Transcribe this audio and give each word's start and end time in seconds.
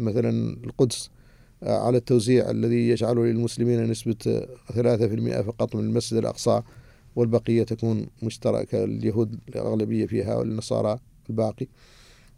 مثلا 0.00 0.56
القدس 0.64 1.10
على 1.62 1.98
التوزيع 1.98 2.50
الذي 2.50 2.88
يجعل 2.88 3.16
للمسلمين 3.16 3.90
نسبة 3.90 4.46
3% 4.74 5.42
فقط 5.42 5.76
من 5.76 5.84
المسجد 5.84 6.18
الأقصى 6.18 6.62
والبقية 7.16 7.62
تكون 7.62 8.06
مشتركة 8.22 8.84
اليهود 8.84 9.38
الأغلبية 9.48 10.06
فيها 10.06 10.36
والنصارى 10.36 10.98
الباقي. 11.30 11.66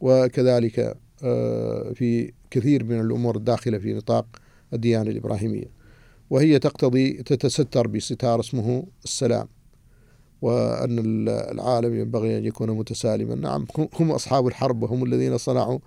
وكذلك 0.01 0.97
آه، 1.25 1.93
في 1.93 2.33
كثير 2.51 2.85
من 2.85 3.01
الأمور 3.01 3.37
الداخلة 3.37 3.79
في 3.79 3.95
نطاق 3.95 4.27
الديانة 4.73 5.11
الإبراهيمية. 5.11 5.71
وهي 6.31 6.59
تقتضي 6.59 7.13
تتستر 7.13 7.87
بستار 7.87 8.41
اسمه 8.41 8.87
السلام. 9.05 9.49
وأن 10.43 11.29
العالم 11.29 11.95
ينبغي 11.95 12.39
أن 12.39 12.45
يكون 12.45 12.71
متسالما. 12.71 13.35
نعم 13.35 13.67
هم 14.01 14.11
أصحاب 14.11 14.47
الحرب 14.47 14.83
وهم 14.83 15.05
الذين 15.05 15.39
صنعوا 15.39 15.79
آه، 15.79 15.81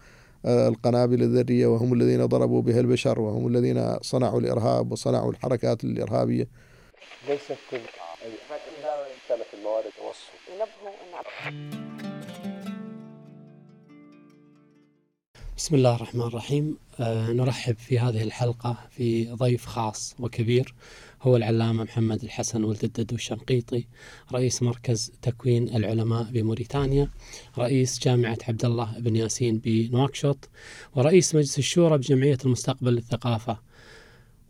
القنابل 0.46 1.21
الذرية 1.21 1.68
وهم 1.68 1.94
الذين 1.94 2.26
ضربوا 2.26 2.62
بها 2.62 2.80
البشر 2.80 3.20
وهم 3.20 3.48
الذين 3.48 3.99
صنعوا 4.02 4.40
الإرهاب 4.40 4.91
وصنعوا 4.91 5.31
الحركات 5.31 5.84
الإرهابية. 5.84 6.48
ليست 7.30 7.58
كل 7.72 7.77
الموارد 9.53 9.91
بسم 15.58 15.76
الله 15.76 15.95
الرحمن 15.95 16.22
الرحيم. 16.22 16.78
أه 17.00 17.31
نرحب 17.31 17.78
في 17.78 18.00
هذه 18.00 18.23
الحلقة 18.23 18.78
في 18.89 19.31
ضيف 19.31 19.66
خاص 19.66 20.16
وكبير 20.20 20.75
هو 21.23 21.36
العلامة 21.36 21.84
محمد 21.84 22.23
الحسن 22.23 22.63
ولد 22.63 22.84
الددو 22.84 23.16
الشنقيطي 23.16 23.88
رئيس 24.34 24.64
مركز 24.64 25.12
تكوين 25.22 25.76
العلماء 25.76 26.23
بموريتانيا 26.23 27.09
رئيس 27.58 28.00
جامعة 28.00 28.38
عبد 28.48 28.66
الله 28.66 29.00
بن 29.00 29.16
ياسين 29.16 29.58
بنواكشوط 29.58 30.50
ورئيس 30.95 31.36
مجلس 31.36 31.59
الشورى 31.59 31.98
بجمعية 31.98 32.38
المستقبل 32.45 32.94
للثقافة 32.94 33.59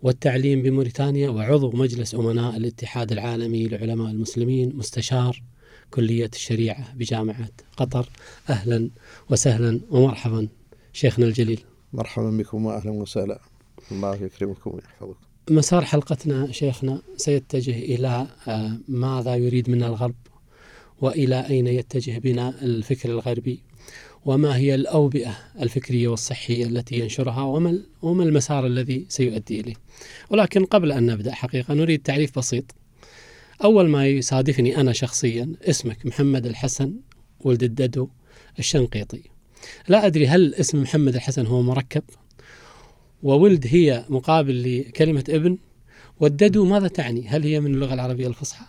والتعليم 0.01 0.61
بموريتانيا 0.61 1.29
وعضو 1.29 1.71
مجلس 1.71 2.15
أمناء 2.15 2.57
الاتحاد 2.57 3.11
العالمي 3.11 3.67
لعلماء 3.67 4.11
المسلمين 4.11 4.75
مستشار 4.75 5.43
كلية 5.91 6.29
الشريعة 6.33 6.95
بجامعة 6.95 7.49
قطر. 7.77 8.09
أهلا 8.49 8.89
وسهلا 9.29 9.81
ومرحبا 9.89 10.47
شيخنا 10.93 11.25
الجليل. 11.25 11.63
مرحبا 11.93 12.29
بكم 12.29 12.65
واهلا 12.65 12.91
وسهلا. 12.91 13.39
الله 13.91 14.15
يكرمكم 14.15 14.71
ويحفظكم. 14.73 15.32
مسار 15.49 15.85
حلقتنا 15.85 16.51
شيخنا 16.51 17.01
سيتجه 17.17 17.79
إلى 17.79 18.27
آه، 18.47 18.77
ماذا 18.87 19.35
يريد 19.35 19.69
منا 19.69 19.87
الغرب 19.87 20.15
وإلى 21.01 21.47
أين 21.49 21.67
يتجه 21.67 22.19
بنا 22.19 22.49
الفكر 22.61 23.09
الغربي 23.09 23.59
وما 24.25 24.57
هي 24.57 24.75
الأوبئة 24.75 25.37
الفكرية 25.59 26.07
والصحية 26.07 26.65
التي 26.65 26.99
ينشرها 26.99 27.41
وما 27.41 27.79
وما 28.01 28.23
المسار 28.23 28.67
الذي 28.67 29.05
سيؤدي 29.09 29.59
إليه. 29.59 29.73
ولكن 30.29 30.65
قبل 30.65 30.91
أن 30.91 31.05
نبدأ 31.05 31.33
حقيقة 31.33 31.73
نريد 31.73 32.01
تعريف 32.01 32.39
بسيط. 32.39 32.75
أول 33.63 33.89
ما 33.89 34.07
يصادفني 34.07 34.77
أنا 34.77 34.93
شخصيا 34.93 35.53
اسمك 35.61 36.05
محمد 36.05 36.45
الحسن 36.45 36.93
ولد 37.39 37.63
الددو 37.63 38.07
الشنقيطي. 38.59 39.21
لا 39.87 40.05
أدري 40.05 40.27
هل 40.27 40.55
اسم 40.55 40.81
محمد 40.81 41.15
الحسن 41.15 41.45
هو 41.45 41.61
مركب 41.61 42.03
وولد 43.23 43.67
هي 43.67 44.05
مقابل 44.09 44.79
لكلمة 44.79 45.23
ابن 45.29 45.57
والددو 46.19 46.65
ماذا 46.65 46.87
تعني؟ 46.87 47.27
هل 47.27 47.43
هي 47.43 47.59
من 47.59 47.73
اللغة 47.73 47.93
العربية 47.93 48.27
الفصحى؟ 48.27 48.65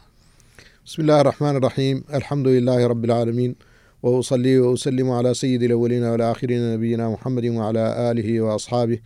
بسم 0.87 1.03
الله 1.03 1.21
الرحمن 1.21 1.57
الرحيم. 1.57 2.05
الحمد 2.15 2.49
لله 2.49 2.87
رب 2.87 3.05
العالمين 3.05 3.55
وأصلي 4.03 4.59
وأسلم 4.59 5.11
على 5.11 5.35
سيد 5.35 5.63
الأولين 5.63 6.03
والآخرين 6.05 6.75
نبينا 6.75 7.11
محمد 7.11 7.47
وعلى 7.47 8.11
آله 8.11 8.41
وأصحابه 8.41 8.99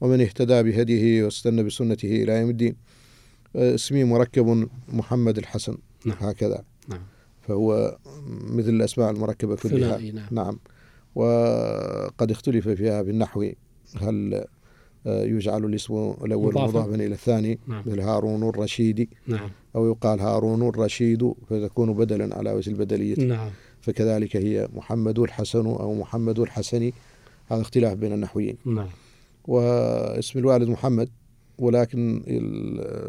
ومن 0.00 0.20
اهتدى 0.20 0.62
بهديه 0.62 1.24
واستنى 1.24 1.62
بسنته 1.62 2.22
إلى 2.22 2.32
يوم 2.32 2.50
الدين. 2.50 2.76
اسمي 3.56 4.04
مركب 4.04 4.68
محمد 4.88 5.38
الحسن 5.38 5.76
نعم. 6.06 6.16
هكذا. 6.20 6.64
نعم. 6.88 7.02
فهو 7.48 7.98
مثل 8.28 8.68
الأسماء 8.68 9.10
المركبة 9.10 9.56
كلها 9.56 9.98
نعم. 9.98 10.26
نعم. 10.30 10.58
وقد 11.14 12.30
اختلف 12.30 12.68
فيها 12.68 13.02
بالنحو 13.02 13.50
هل 14.00 14.44
يجعل 15.06 15.64
الاسم 15.64 16.14
الأول 16.24 16.54
مضافا 16.54 16.94
إلى 16.94 17.06
الثاني 17.06 17.58
نعم. 17.66 17.82
مثل 17.86 18.00
هارون 18.00 18.48
الرشيد 18.48 19.08
نعم. 19.26 19.50
أو 19.76 19.86
يقال 19.86 20.20
هارون 20.20 20.68
الرشيد 20.68 21.32
فتكون 21.50 21.92
بدلا 21.92 22.36
على 22.36 22.52
وجه 22.52 22.70
البدلية 22.70 23.26
نعم. 23.26 23.50
فكذلك 23.80 24.36
هي 24.36 24.68
محمد 24.74 25.18
الحسن 25.18 25.66
أو 25.66 25.94
محمد 25.94 26.38
الحسني 26.38 26.94
هذا 27.46 27.60
اختلاف 27.60 27.94
بين 27.98 28.12
النحويين 28.12 28.56
نعم. 28.66 28.88
واسم 29.44 30.38
الوالد 30.38 30.68
محمد 30.68 31.08
ولكن 31.58 32.22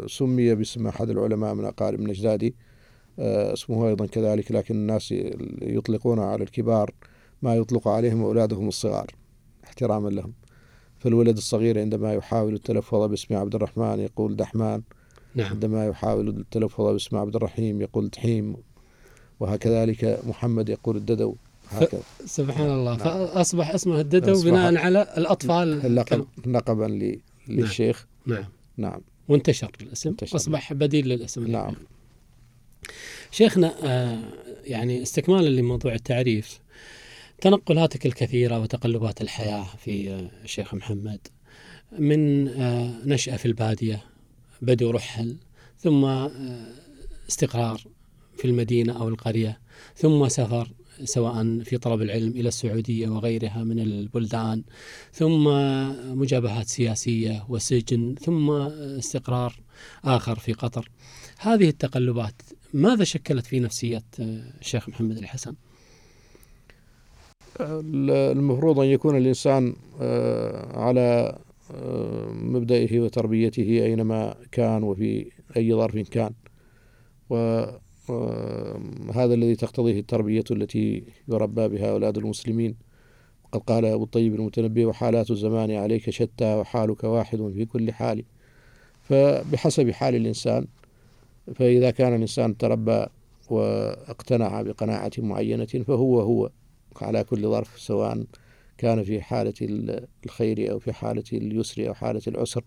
سمي 0.08 0.56
باسم 0.56 0.88
أحد 0.88 1.10
العلماء 1.10 1.54
من 1.54 1.66
أقارب 1.66 2.02
نجدادي 2.02 2.56
آه، 3.20 3.54
اسمه 3.54 3.88
أيضا 3.88 4.06
كذلك 4.06 4.52
لكن 4.52 4.76
الناس 4.76 5.14
يطلقون 5.62 6.20
على 6.20 6.44
الكبار 6.44 6.92
ما 7.42 7.56
يطلق 7.56 7.88
عليهم 7.88 8.24
أولادهم 8.24 8.68
الصغار 8.68 9.08
احتراما 9.64 10.10
لهم 10.10 10.34
فالولد 11.06 11.38
الصغير 11.38 11.80
عندما 11.80 12.14
يحاول 12.14 12.54
التلفظ 12.54 13.10
باسم 13.10 13.36
عبد 13.36 13.56
الرحمن 13.56 14.00
يقول 14.00 14.36
دحمان. 14.36 14.82
نعم. 15.36 15.50
عندما 15.50 15.86
يحاول 15.86 16.30
التلفظ 16.30 16.84
باسم 16.84 17.18
عبد 17.18 17.36
الرحيم 17.36 17.82
يقول 17.82 18.10
دحيم. 18.10 18.56
وهكذلك 19.40 20.20
محمد 20.28 20.70
يقول 20.70 20.98
الددو. 20.98 21.36
هكذا. 21.70 22.02
سبحان 22.26 22.72
الله. 22.72 22.92
نعم. 22.92 22.98
فأصبح 22.98 23.70
اسمه 23.70 24.00
الددو 24.02 24.42
بناء 24.42 24.78
على 24.78 25.02
الأطفال. 25.18 25.96
لقب 25.96 26.26
نقبا 26.46 26.88
نعم. 26.88 27.20
للشيخ. 27.48 28.06
نعم. 28.26 28.46
نعم. 28.78 29.02
وانتشر 29.28 29.72
الاسم. 29.82 30.10
انتشر. 30.10 30.36
أصبح 30.36 30.74
بديل 30.74 31.08
للاسم. 31.08 31.48
نعم. 31.48 31.74
شيخنا 33.32 33.74
آه 33.84 34.20
يعني 34.64 35.02
استكمالا 35.02 35.50
لموضوع 35.50 35.94
التعريف. 35.94 36.60
تنقلاتك 37.46 38.06
الكثيرة 38.06 38.60
وتقلبات 38.60 39.22
الحياة 39.22 39.66
في 39.78 40.28
الشيخ 40.44 40.74
محمد 40.74 41.28
من 42.00 42.48
آه، 42.48 42.94
نشأة 43.06 43.38
في 43.38 43.46
البادية 43.46 44.04
بدو 44.62 44.92
رحل 44.92 45.38
ثم 45.78 46.06
آه، 46.06 46.30
استقرار 47.30 47.82
في 48.38 48.46
المدينة 48.46 49.02
أو 49.02 49.10
القرية 49.10 49.60
ثم 49.96 50.28
سفر 50.28 50.72
سواء 51.04 51.60
في 51.64 51.78
طلب 51.78 52.02
العلم 52.02 52.32
إلى 52.32 52.48
السعودية 52.48 53.08
وغيرها 53.08 53.64
من 53.64 53.80
البلدان 53.80 54.64
ثم 55.14 55.44
مجابهات 56.20 56.68
سياسية 56.68 57.46
وسجن 57.50 58.16
ثم 58.22 58.52
استقرار 58.52 59.60
آخر 60.04 60.40
في 60.40 60.54
قطر 60.54 60.90
هذه 61.40 61.70
التقلبات 61.70 62.42
ماذا 62.74 63.04
شكلت 63.04 63.46
في 63.46 63.60
نفسية 63.60 64.04
آه، 64.20 64.54
الشيخ 64.62 64.90
محمد 64.90 65.18
الحسن؟ 65.18 65.56
المفروض 67.60 68.80
أن 68.80 68.86
يكون 68.86 69.18
الإنسان 69.18 69.76
آه، 70.02 70.80
على 70.80 71.38
آه، 71.76 72.30
مبدئه 72.32 73.00
وتربيته 73.00 73.64
أينما 73.64 74.36
كان 74.52 74.84
وفي 74.84 75.32
أي 75.58 75.74
ظرف 75.74 76.10
كان. 76.10 76.32
وهذا 77.30 77.80
آه، 78.10 79.34
الذي 79.34 79.56
تقتضيه 79.56 80.00
التربية 80.00 80.44
التي 80.52 81.04
يربى 81.28 81.68
بها 81.68 81.92
أولاد 81.92 82.18
المسلمين. 82.18 82.76
قد 83.52 83.62
قال 83.62 83.86
أبو 83.86 84.04
الطيب 84.04 84.36
المتنبي 84.36 84.86
وحالات 84.86 85.32
الزمان 85.32 85.72
عليك 85.72 86.10
شتى 86.10 86.56
وحالك 86.56 87.04
واحد 87.04 87.38
في 87.38 87.66
كل 87.66 87.92
حال. 87.92 88.24
فبحسب 89.02 89.92
حال 89.92 90.16
الإنسان 90.16 90.68
فإذا 91.56 91.92
كان 91.92 92.16
الإنسان 92.16 92.58
تربى 92.58 93.06
وأقتنع 93.50 94.62
بقناعة 94.62 95.12
معينة 95.18 95.66
فهو 95.66 96.22
هو. 96.22 96.50
على 97.04 97.24
كل 97.24 97.42
ظرف 97.42 97.80
سواء 97.80 98.24
كان 98.78 99.04
في 99.04 99.22
حالة 99.22 99.54
الخير 100.26 100.72
أو 100.72 100.80
في 100.80 100.94
حالة 100.94 101.24
اليسر 101.34 101.88
أو 101.88 101.94
حالة 101.94 102.22
العسر 102.28 102.64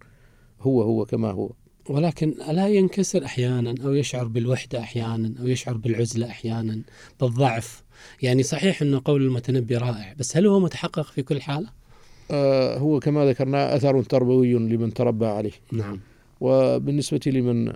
هو 0.60 0.82
هو 0.82 1.04
كما 1.04 1.30
هو. 1.30 1.50
ولكن 1.88 2.34
ألا 2.48 2.68
ينكسر 2.68 3.24
أحيانا 3.24 3.74
أو 3.84 3.94
يشعر 3.94 4.24
بالوحدة 4.24 4.78
أحيانا 4.80 5.34
أو 5.40 5.46
يشعر 5.46 5.76
بالعزلة 5.76 6.26
أحيانا 6.26 6.82
بالضعف؟ 7.20 7.82
يعني 8.22 8.42
صحيح 8.42 8.82
أن 8.82 8.98
قول 8.98 9.22
المتنبي 9.22 9.76
رائع 9.76 10.14
بس 10.18 10.36
هل 10.36 10.46
هو 10.46 10.60
متحقق 10.60 11.02
في 11.06 11.22
كل 11.22 11.40
حالة؟ 11.40 11.68
آه 12.30 12.78
هو 12.78 13.00
كما 13.00 13.26
ذكرنا 13.26 13.76
أثر 13.76 14.02
تربوي 14.02 14.52
لمن 14.54 14.94
تربى 14.94 15.26
عليه. 15.26 15.52
نعم. 15.72 16.00
وبالنسبة 16.40 17.20
لمن 17.26 17.72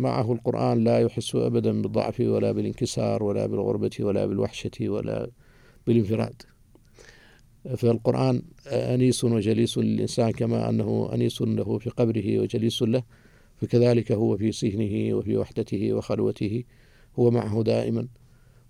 معه 0.00 0.32
القرآن 0.32 0.84
لا 0.84 0.98
يحس 0.98 1.34
أبدا 1.36 1.82
بالضعف 1.82 2.20
ولا 2.20 2.52
بالانكسار 2.52 3.22
ولا 3.22 3.46
بالغربة 3.46 3.90
ولا 4.00 4.26
بالوحشة 4.26 4.88
ولا 4.88 5.30
بالانفراد. 5.86 6.42
فالقرآن 7.76 8.42
أنيس 8.66 9.24
وجليس 9.24 9.78
للإنسان 9.78 10.30
كما 10.30 10.68
أنه 10.68 11.10
أنيس 11.14 11.42
له 11.42 11.78
في 11.78 11.90
قبره 11.90 12.38
وجليس 12.38 12.82
له 12.82 13.02
فكذلك 13.56 14.12
هو 14.12 14.36
في 14.36 14.52
سهنه 14.52 15.14
وفي 15.14 15.36
وحدته 15.36 15.92
وخلوته 15.92 16.64
هو 17.18 17.30
معه 17.30 17.62
دائما. 17.62 18.08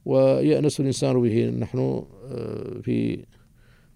ويأنس 0.05 0.81
الإنسان 0.81 1.23
به 1.23 1.50
نحن 1.50 1.79
آه، 1.79 2.81
في 2.82 3.25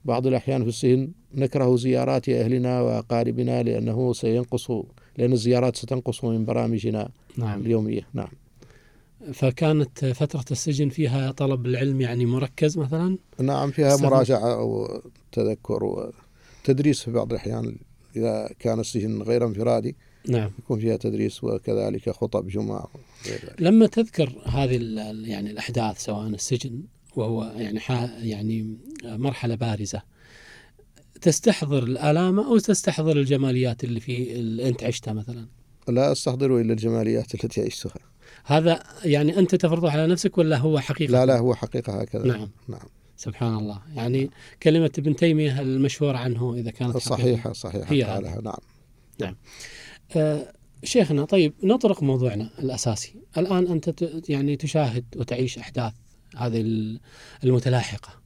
بعض 0.04 0.26
الأحيان 0.26 0.62
في 0.62 0.68
السهن 0.68 1.10
نكره 1.34 1.76
زيارات 1.76 2.28
أهلنا 2.28 2.80
وأقاربنا 2.80 3.62
لأنه 3.62 4.12
سينقص 4.12 4.70
لأن 5.18 5.32
الزيارات 5.32 5.76
ستنقص 5.76 6.24
من 6.24 6.44
برامجنا 6.44 7.08
نعم. 7.36 7.60
اليومية. 7.60 8.06
نعم. 8.14 8.28
فكانت 9.32 10.04
فترة 10.04 10.44
السجن 10.50 10.88
فيها 10.88 11.30
طلب 11.30 11.66
العلم 11.66 12.00
يعني 12.00 12.26
مركز 12.26 12.78
مثلا؟ 12.78 13.18
نعم 13.40 13.70
فيها 13.70 13.96
مراجعة 13.96 14.62
وتذكر 14.62 15.84
وتدريس 15.84 17.02
في 17.02 17.10
بعض 17.10 17.32
الأحيان 17.32 17.76
إذا 18.16 18.50
كان 18.58 18.80
السجن 18.80 19.22
غير 19.22 19.46
انفرادي. 19.46 19.96
نعم. 20.28 20.50
يكون 20.58 20.80
فيها 20.80 20.96
تدريس 20.96 21.44
وكذلك 21.44 22.10
خطب 22.10 22.48
جمعة 22.48 22.88
لما 23.58 23.86
تذكر 23.86 24.42
هذه 24.44 24.76
يعني 25.24 25.50
الأحداث 25.50 25.98
سواء 25.98 26.26
السجن 26.26 26.82
وهو 27.16 27.52
يعني 27.56 27.80
يعني 28.28 28.76
مرحلة 29.04 29.54
بارزة. 29.54 30.02
تستحضر 31.20 31.82
الآلام 31.82 32.40
أو 32.40 32.58
تستحضر 32.58 33.16
الجماليات 33.16 33.84
اللي 33.84 34.00
في 34.00 34.32
اللي 34.32 34.68
أنت 34.68 34.84
عشتها 34.84 35.12
مثلا؟ 35.12 35.46
لا 35.88 36.12
أستحضر 36.12 36.60
إلا 36.60 36.72
الجماليات 36.72 37.34
التي 37.34 37.62
عشتها. 37.62 37.94
هذا 38.44 38.82
يعني 39.04 39.38
أنت 39.38 39.54
تفرضه 39.54 39.90
على 39.90 40.06
نفسك 40.06 40.38
ولا 40.38 40.56
هو 40.56 40.80
حقيقة؟ 40.80 41.10
لا 41.10 41.26
لا 41.26 41.38
هو 41.38 41.54
حقيقة 41.54 42.00
هكذا. 42.00 42.26
نعم. 42.26 42.50
نعم. 42.68 42.88
سبحان 43.16 43.54
الله. 43.54 43.82
يعني 43.94 44.30
كلمة 44.62 44.90
ابن 44.98 45.16
تيمية 45.16 45.60
المشهور 45.60 46.16
عنه 46.16 46.54
إذا 46.54 46.70
كانت 46.70 46.96
صحيحة 46.96 47.52
صحيحة 47.52 47.92
هي 47.92 48.02
قالها 48.02 48.40
نعم. 48.40 48.54
نعم. 49.20 49.36
آه 50.16 50.52
شيخنا 50.84 51.24
طيب 51.24 51.54
نطرق 51.62 52.02
موضوعنا 52.02 52.50
الأساسي. 52.58 53.14
الآن 53.38 53.66
أنت 53.66 54.04
يعني 54.28 54.56
تشاهد 54.56 55.04
وتعيش 55.16 55.58
أحداث. 55.58 55.92
هذه 56.36 56.60
المتلاحقة. 57.44 58.22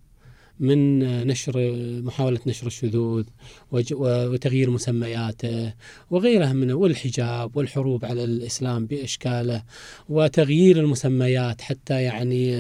من 0.61 0.99
نشر 1.27 1.73
محاولة 2.03 2.41
نشر 2.47 2.67
الشذوذ 2.67 3.25
وتغيير 3.71 4.71
مسمياته 4.71 5.73
وغيرها 6.11 6.53
من 6.53 6.73
والحجاب 6.73 7.57
والحروب 7.57 8.05
على 8.05 8.25
الإسلام 8.25 8.87
بإشكاله 8.87 9.63
وتغيير 10.09 10.81
المسميات 10.81 11.61
حتى 11.61 12.03
يعني 12.03 12.57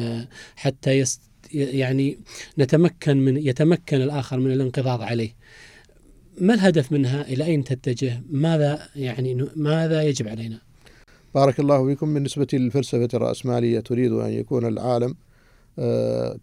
حتى 0.57 0.91
يست 0.91 1.21
يعني 1.55 2.19
نتمكن 2.59 3.17
من 3.17 3.37
يتمكن 3.37 4.03
الآخر 4.03 4.41
من 4.41 4.53
الانقضاض 4.53 5.03
عليه. 5.03 5.35
ما 6.41 6.55
الهدف 6.55 6.93
منها؟ 6.93 7.23
إلى 7.23 7.45
أين 7.45 7.65
تتجه؟ 7.65 8.23
ماذا 8.31 8.89
يعني 8.97 9.47
ماذا 9.57 10.03
يجب 10.03 10.29
علينا؟ 10.29 10.61
بارك 11.35 11.61
الله 11.61 11.87
فيكم. 11.87 12.15
بالنسبة 12.15 12.47
للفلسفة 12.53 13.09
الرأسمالية 13.15 13.81
تريد 13.81 14.13
أن 14.13 14.31
يكون 14.31 14.67
العالم 14.67 15.15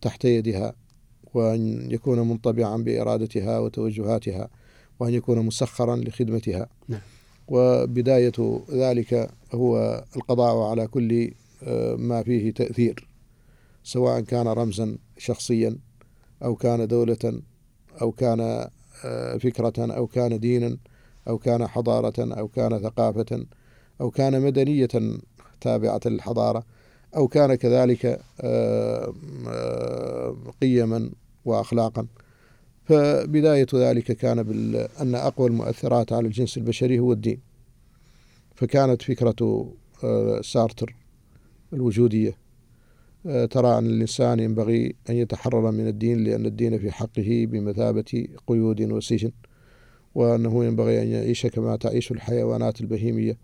تحت 0.01 0.25
يدها 0.25 0.73
وأن 1.33 1.91
يكون 1.91 2.19
منطبعا 2.19 2.83
بإرادتها 2.83 3.59
وتوجهاتها 3.59 4.49
وأن 4.99 5.13
يكون 5.13 5.45
مسخرا 5.45 5.95
لخدمتها 5.95 6.69
نعم. 6.87 7.01
وبداية 7.47 8.63
ذلك 8.71 9.29
هو 9.53 10.03
القضاء 10.15 10.69
على 10.69 10.87
كل 10.87 11.31
آه، 11.63 11.95
ما 11.95 12.23
فيه 12.23 12.53
تأثير 12.53 13.07
سواء 13.83 14.21
كان 14.21 14.47
رمزا 14.47 14.97
شخصيا 15.17 15.77
أو 16.43 16.55
كان 16.55 16.87
دولة 16.87 17.41
أو 18.01 18.11
كان 18.11 18.67
آه، 19.05 19.37
فكرة 19.37 19.73
أو 19.77 20.07
كان 20.07 20.39
دينا 20.39 20.77
أو 21.27 21.37
كان 21.37 21.67
حضارة 21.67 22.13
أو 22.19 22.47
كان 22.47 22.79
ثقافة 22.79 23.45
أو 24.01 24.11
كان 24.11 24.41
مدنية 24.41 24.87
تابعة 25.61 26.01
للحضارة 26.05 26.63
أو 27.15 27.27
كان 27.27 27.55
كذلك 27.55 28.19
آه، 28.41 29.13
قيما 30.61 31.09
وأخلاقا. 31.45 32.07
فبداية 32.85 33.67
ذلك 33.75 34.11
كان 34.11 34.39
أن 35.01 35.15
أقوى 35.15 35.47
المؤثرات 35.47 36.13
على 36.13 36.27
الجنس 36.27 36.57
البشري 36.57 36.99
هو 36.99 37.11
الدين. 37.11 37.39
فكانت 38.55 39.01
فكرة 39.01 39.71
آه، 40.03 40.41
سارتر 40.41 40.95
الوجودية. 41.73 42.37
آه، 43.25 43.45
ترى 43.45 43.77
أن 43.77 43.85
الإنسان 43.85 44.39
ينبغي 44.39 44.95
أن 45.09 45.15
يتحرر 45.15 45.71
من 45.71 45.87
الدين 45.87 46.23
لأن 46.23 46.45
الدين 46.45 46.79
في 46.79 46.91
حقه 46.91 47.47
بمثابة 47.51 48.27
قيود 48.47 48.81
وسجن 48.81 49.31
وأنه 50.15 50.65
ينبغي 50.65 51.01
أن 51.01 51.07
يعيش 51.07 51.45
كما 51.45 51.75
تعيش 51.75 52.11
الحيوانات 52.11 52.81
البهيمية. 52.81 53.37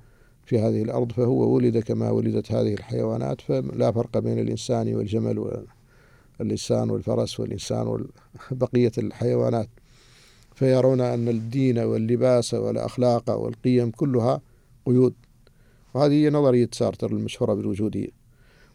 في 0.50 0.60
هذه 0.60 0.82
الأرض 0.82 1.12
فهو 1.12 1.56
ولد 1.56 1.78
كما 1.78 2.10
ولدت 2.10 2.52
هذه 2.52 2.74
الحيوانات 2.74 3.42
فلا 3.42 3.92
فرق 3.92 4.18
بين 4.18 4.40
الإنسان 4.40 4.96
والجمل 4.96 5.64
والإنسان 6.40 6.90
والفرس 6.90 7.40
والإنسان 7.40 8.08
وبقية 8.52 8.92
الحيوانات. 8.98 9.70
فيرون 10.56 11.02
أن 11.02 11.28
الدين 11.28 11.80
واللباس 11.80 12.54
والأخلاق 12.54 13.30
والقيم 13.30 13.92
كلها 13.92 14.42
قيود. 14.86 15.14
وهذه 15.94 16.14
هي 16.14 16.30
نظرية 16.30 16.70
سارتر 16.72 17.12
المشهورة 17.12 17.54
بالوجودية. 17.54 18.10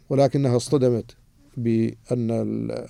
ولكنها 0.09 0.55
اصطدمت 0.55 1.15
بأن 1.57 2.31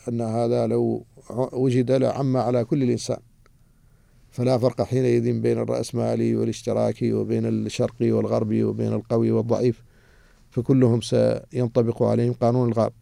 أن 0.10 0.22
هذا 0.22 0.68
لو 0.68 1.06
وجد 1.54 1.92
لعم 1.92 2.38
على 2.38 2.64
كل 2.66 2.84
الإنسان. 2.84 3.20
فلا 4.36 4.58
فرق 4.58 4.82
حينئذ 4.82 5.40
بين 5.42 5.58
الرأسمالي 5.58 6.36
والاشتراكي 6.36 7.14
وبين 7.14 7.46
الشرقي 7.46 8.12
والغربي 8.12 8.64
وبين 8.64 8.94
القوي 8.94 9.32
والضعيف 9.32 9.84
فكلهم 10.52 11.02
سينطبق 11.02 12.04
عليهم 12.04 12.34
قانون 12.34 12.70
الغاب 12.70 12.94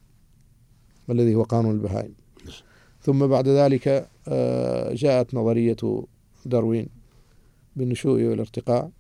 الذي 1.10 1.36
هو 1.36 1.44
قانون 1.44 1.76
البهائم. 1.76 2.14
ثم 3.02 3.28
بعد 3.28 3.48
ذلك 3.48 4.10
آه، 4.28 4.94
جاءت 4.94 5.34
نظرية 5.34 6.06
داروين 6.46 6.88
بالنشوء 7.76 8.24
والارتقاء 8.24 8.92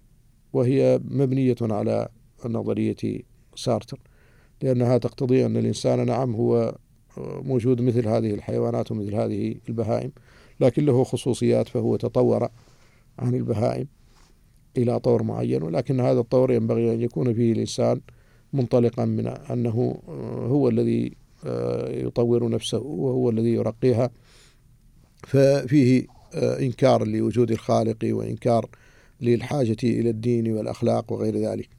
وهي 0.53 0.99
مبنية 1.05 1.55
على 1.61 2.07
نظرية 2.45 3.21
سارتر 3.55 3.99
لأنها 4.61 4.97
تقتضي 4.97 5.45
أن 5.45 5.57
الإنسان 5.57 6.05
نعم 6.05 6.35
هو 6.35 6.75
موجود 7.17 7.81
مثل 7.81 8.07
هذه 8.07 8.33
الحيوانات 8.33 8.91
ومثل 8.91 9.15
هذه 9.15 9.55
البهائم. 9.69 10.11
لكن 10.63 10.85
له 10.85 11.03
خصوصيات 11.03 11.67
فهو 11.67 11.95
تطور 11.95 12.49
عن 13.19 13.35
البهائم 13.35 13.87
إلى 14.77 14.99
طور 14.99 15.23
معين 15.23 15.63
ولكن 15.63 15.99
هذا 15.99 16.19
الطور 16.19 16.51
ينبغي 16.51 16.93
أن 16.93 17.01
يكون 17.01 17.33
فيه 17.33 17.51
الإنسان 17.51 18.01
منطلقا 18.53 19.05
من 19.05 19.27
أنه 19.27 20.01
هو 20.47 20.69
الذي 20.69 21.11
يطور 22.05 22.49
نفسه 22.49 22.79
وهو 22.79 23.29
الذي 23.29 23.53
يرقيها. 23.53 24.09
ففيه 25.27 26.05
إنكار 26.35 27.07
لوجود 27.07 27.51
الخالق 27.51 27.97
وإنكار 28.03 28.69
للحاجة 29.21 29.77
إلى 29.83 30.09
الدين 30.09 30.53
والأخلاق 30.53 31.11
وغير 31.11 31.37
ذلك. 31.37 31.69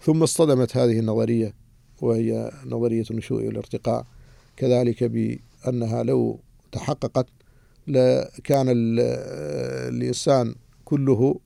ثم 0.00 0.22
اصطدمت 0.22 0.76
هذه 0.76 0.98
النظرية 0.98 1.54
وهي 2.02 2.52
نظرية 2.66 3.04
النشوء 3.10 3.46
والارتقاء 3.46 4.06
كذلك 4.56 5.04
بأنها 5.04 6.02
لو 6.02 6.40
تحققت 6.72 7.26
لكان 7.88 8.66
الإنسان 9.88 10.54
كله 10.84 11.40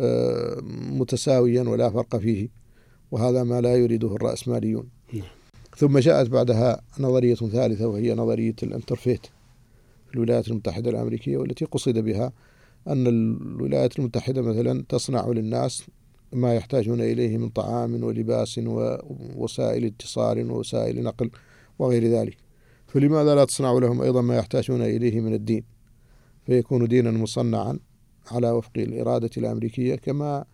آه، 0.00 0.60
متساويا 0.90 1.62
ولا 1.62 1.90
فرق 1.90 2.16
فيه 2.16 2.48
وهذا 3.10 3.44
ما 3.44 3.60
لا 3.60 3.76
يريده 3.76 4.16
الرأسماليون. 4.16 4.88
نعم. 5.12 5.22
ثم 5.76 5.98
جاءت 5.98 6.28
بعدها 6.28 6.82
نظرية 6.98 7.34
ثالثة 7.34 7.86
وهي 7.86 8.14
نظرية 8.14 8.54
الانترفيت 8.62 9.26
في 10.08 10.14
الولايات 10.14 10.48
المتحدة 10.48 10.90
الأمريكية 10.90 11.36
والتي 11.36 11.64
قصد 11.64 11.98
بها 11.98 12.32
أن 12.88 13.06
الولايات 13.06 13.98
المتحدة 13.98 14.42
مثلا 14.42 14.84
تصنع 14.88 15.28
للناس 15.28 15.82
ما 16.32 16.54
يحتاجون 16.54 17.00
إليه 17.00 17.38
من 17.38 17.48
طعام 17.48 18.04
ولباس 18.04 18.60
ووسائل 18.64 19.84
اتصال 19.84 20.50
ووسائل 20.50 21.02
نقل 21.02 21.30
وغير 21.78 22.04
ذلك. 22.04 22.36
فلماذا 22.86 23.34
لا 23.34 23.44
تصنع 23.44 23.72
لهم 23.72 24.02
أيضا 24.02 24.22
ما 24.22 24.36
يحتاجون 24.36 24.82
إليه 24.82 25.20
من 25.20 25.34
الدين؟ 25.34 25.71
فيكون 26.46 26.88
دينا 26.88 27.10
مصنعا 27.10 27.78
على 28.30 28.50
وفق 28.50 28.70
الإرادة 28.76 29.30
الأمريكية 29.36 29.94
كما 29.94 30.44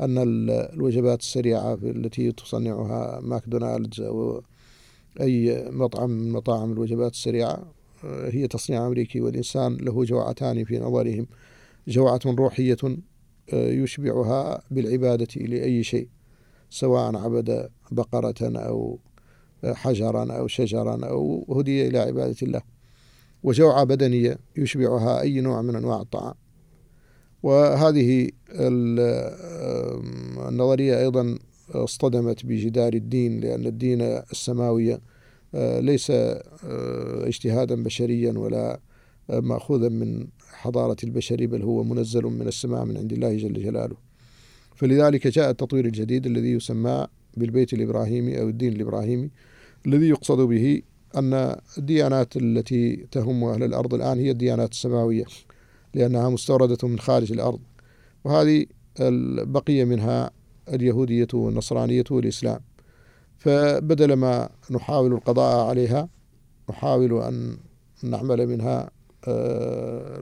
أن 0.00 0.18
الوجبات 0.50 1.20
السريعة 1.20 1.74
التي 1.74 2.32
تصنعها 2.32 3.20
ماكدونالدز 3.20 4.00
أو 4.00 4.42
أي 5.20 5.68
مطعم 5.70 6.10
من 6.10 6.32
مطاعم 6.32 6.72
الوجبات 6.72 7.12
السريعة 7.12 7.72
آه، 8.04 8.30
هي 8.30 8.48
تصنيع 8.48 8.86
أمريكي 8.86 9.20
والإنسان 9.20 9.76
له 9.76 10.04
جوعتان 10.04 10.64
في 10.64 10.78
نظرهم 10.78 11.26
جوعة 11.88 12.20
روحية 12.26 12.76
آه، 13.52 13.70
يشبعها 13.70 14.62
بالعبادة 14.70 15.40
لأي 15.40 15.82
شيء 15.82 16.08
سواء 16.70 17.16
عبد 17.16 17.70
بقرة 17.90 18.34
أو 18.42 18.98
حجرا 19.64 20.32
أو 20.32 20.46
شجرا 20.46 21.06
أو 21.06 21.46
هدي 21.58 21.88
إلى 21.88 21.98
عبادة 21.98 22.36
الله. 22.42 22.62
وجوعة 23.42 23.84
بدنية 23.84 24.38
يشبعها 24.56 25.20
أي 25.20 25.40
نوع 25.40 25.62
من 25.62 25.76
أنواع 25.76 26.00
الطعام. 26.00 26.34
وهذه 27.42 28.30
النظرية 30.48 31.00
أيضا 31.00 31.38
اصطدمت 31.70 32.46
بجدار 32.46 32.92
الدين 32.92 33.40
لأن 33.40 33.66
الدين 33.66 34.02
السماوي 34.02 34.98
آه، 35.54 35.80
ليس 35.80 36.10
آه، 36.10 36.40
اجتهادا 37.28 37.82
بشريا 37.82 38.32
ولا 38.32 38.80
مأخوذا 39.28 39.88
من 39.88 40.26
حضارة 40.52 40.96
البشر 41.04 41.46
بل 41.46 41.62
هو 41.62 41.84
منزل 41.84 42.22
من 42.22 42.48
السماء 42.48 42.84
من 42.84 42.96
عند 42.96 43.12
الله 43.12 43.36
جل 43.36 43.52
جلاله. 43.52 43.96
فلذلك 44.76 45.26
جاء 45.26 45.50
التطوير 45.50 45.84
الجديد 45.84 46.26
الذي 46.26 46.52
يسمى 46.52 47.06
بالبيت 47.36 47.72
الإبراهيمي 47.72 48.40
أو 48.40 48.48
الدين 48.48 48.72
الإبراهيمي 48.72 49.30
الذي 49.86 50.08
يقصد 50.08 50.40
به 50.40 50.82
أن 51.16 51.56
الديانات 51.78 52.36
التي 52.36 52.96
تهم 52.96 53.44
أهل 53.44 53.62
الأرض 53.62 53.94
الآن 53.94 54.18
هي 54.18 54.30
الديانات 54.30 54.72
السماوية 54.72 55.24
لأنها 55.94 56.28
مستوردة 56.28 56.88
من 56.88 56.98
خارج 56.98 57.32
الأرض. 57.32 57.60
وهذه 58.24 58.66
البقية 59.00 59.84
منها 59.84 60.30
اليهودية 60.68 61.26
والنصرانية 61.34 62.04
والإسلام. 62.10 62.60
فبدل 63.38 64.12
ما 64.12 64.48
نحاول 64.70 65.12
القضاء 65.12 65.66
عليها 65.68 66.08
نحاول 66.70 67.22
أن 67.22 67.56
نعمل 68.02 68.46
منها 68.46 68.90
آه، 69.28 70.20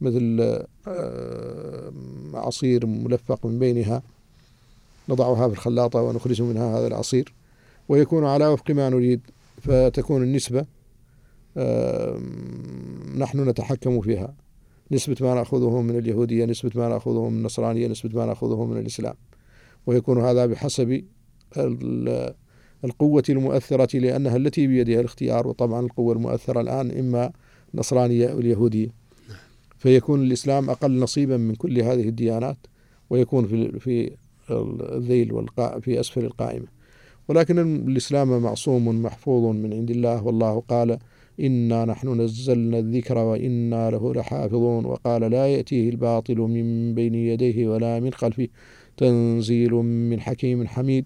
مثل 0.00 0.56
آه، 0.88 1.92
عصير 2.34 2.86
ملفق 2.86 3.46
من 3.46 3.58
بينها. 3.58 4.02
نضعها 5.08 5.48
في 5.48 5.52
الخلاطة 5.52 6.02
ونخرج 6.02 6.42
منها 6.42 6.78
هذا 6.78 6.86
العصير. 6.86 7.34
ويكون 7.88 8.24
على 8.24 8.46
وفق 8.46 8.70
ما 8.70 8.90
نريد. 8.90 9.20
فتكون 9.60 10.22
النسبة 10.22 10.66
نحن 13.18 13.48
نتحكم 13.48 14.00
فيها. 14.00 14.34
نسبة 14.90 15.16
ما 15.20 15.34
نأخذه 15.34 15.80
من 15.80 15.98
اليهودية 15.98 16.44
نسبة 16.44 16.70
ما 16.74 16.88
نأخذه 16.88 17.28
من 17.28 17.38
النصرانية 17.38 17.88
نسبة 17.88 18.18
ما 18.18 18.26
نأخذه 18.26 18.64
من 18.64 18.76
الإسلام. 18.76 19.14
ويكون 19.86 20.20
هذا 20.20 20.46
بحسب 20.46 21.04
القوة 22.84 23.22
المؤثرة 23.28 23.98
لأنها 23.98 24.36
التي 24.36 24.66
بيدها 24.66 25.00
الاختيار 25.00 25.48
وطبعا 25.48 25.80
القوة 25.80 26.14
المؤثرة 26.14 26.60
الآن 26.60 26.90
إما 26.90 27.32
النصرانية 27.74 28.26
أو 28.26 28.38
اليهودية. 28.38 28.88
فيكون 29.78 30.22
الإسلام 30.22 30.70
أقل 30.70 30.98
نصيبا 30.98 31.36
من 31.36 31.54
كل 31.54 31.78
هذه 31.78 32.08
الديانات 32.08 32.56
ويكون 33.10 33.46
في 33.46 33.78
في 33.78 34.16
الذيل 34.50 35.32
والقاء 35.32 35.80
في 35.80 36.00
أسفل 36.00 36.24
القائمة. 36.24 36.66
ولكن 37.28 37.58
الإسلام 37.88 38.42
معصوم 38.42 39.02
محفوظ 39.02 39.56
من 39.56 39.72
عند 39.72 39.90
الله 39.90 40.24
والله 40.24 40.62
قال 40.68 40.98
إنا 41.40 41.84
نحن 41.84 42.20
نزلنا 42.20 42.78
الذكر 42.78 43.18
وإنا 43.18 43.90
له 43.90 44.14
لحافظون 44.14 44.84
وقال 44.84 45.22
لا 45.22 45.46
يأتيه 45.46 45.90
الباطل 45.90 46.36
من 46.36 46.94
بين 46.94 47.14
يديه 47.14 47.68
ولا 47.68 48.00
من 48.00 48.12
خلفه 48.12 48.48
تنزيل 48.96 49.72
من 49.72 50.20
حكيم 50.20 50.66
حميد. 50.66 51.04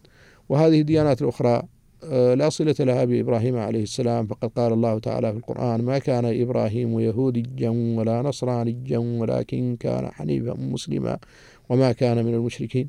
وهذه 0.49 0.81
الديانات 0.81 1.23
الأخرى 1.23 1.63
آه، 2.05 2.35
لا 2.35 2.49
صلة 2.49 2.75
لها 2.81 3.05
بإبراهيم 3.05 3.57
عليه 3.57 3.83
السلام 3.83 4.27
فقد 4.27 4.49
قال 4.49 4.73
الله 4.73 4.99
تعالى 4.99 5.33
في 5.33 5.39
القرآن 5.39 5.83
ما 5.83 5.99
كان 5.99 6.25
إبراهيم 6.43 7.01
يهوديا 7.01 7.71
ولا 7.71 8.23
نصرانيا 8.23 8.99
ولكن 8.99 9.77
كان 9.81 10.11
حنيفا 10.13 10.55
مسلما 10.55 11.19
وما 11.69 11.93
كان 11.93 12.25
من 12.25 12.35
المشركين 12.35 12.89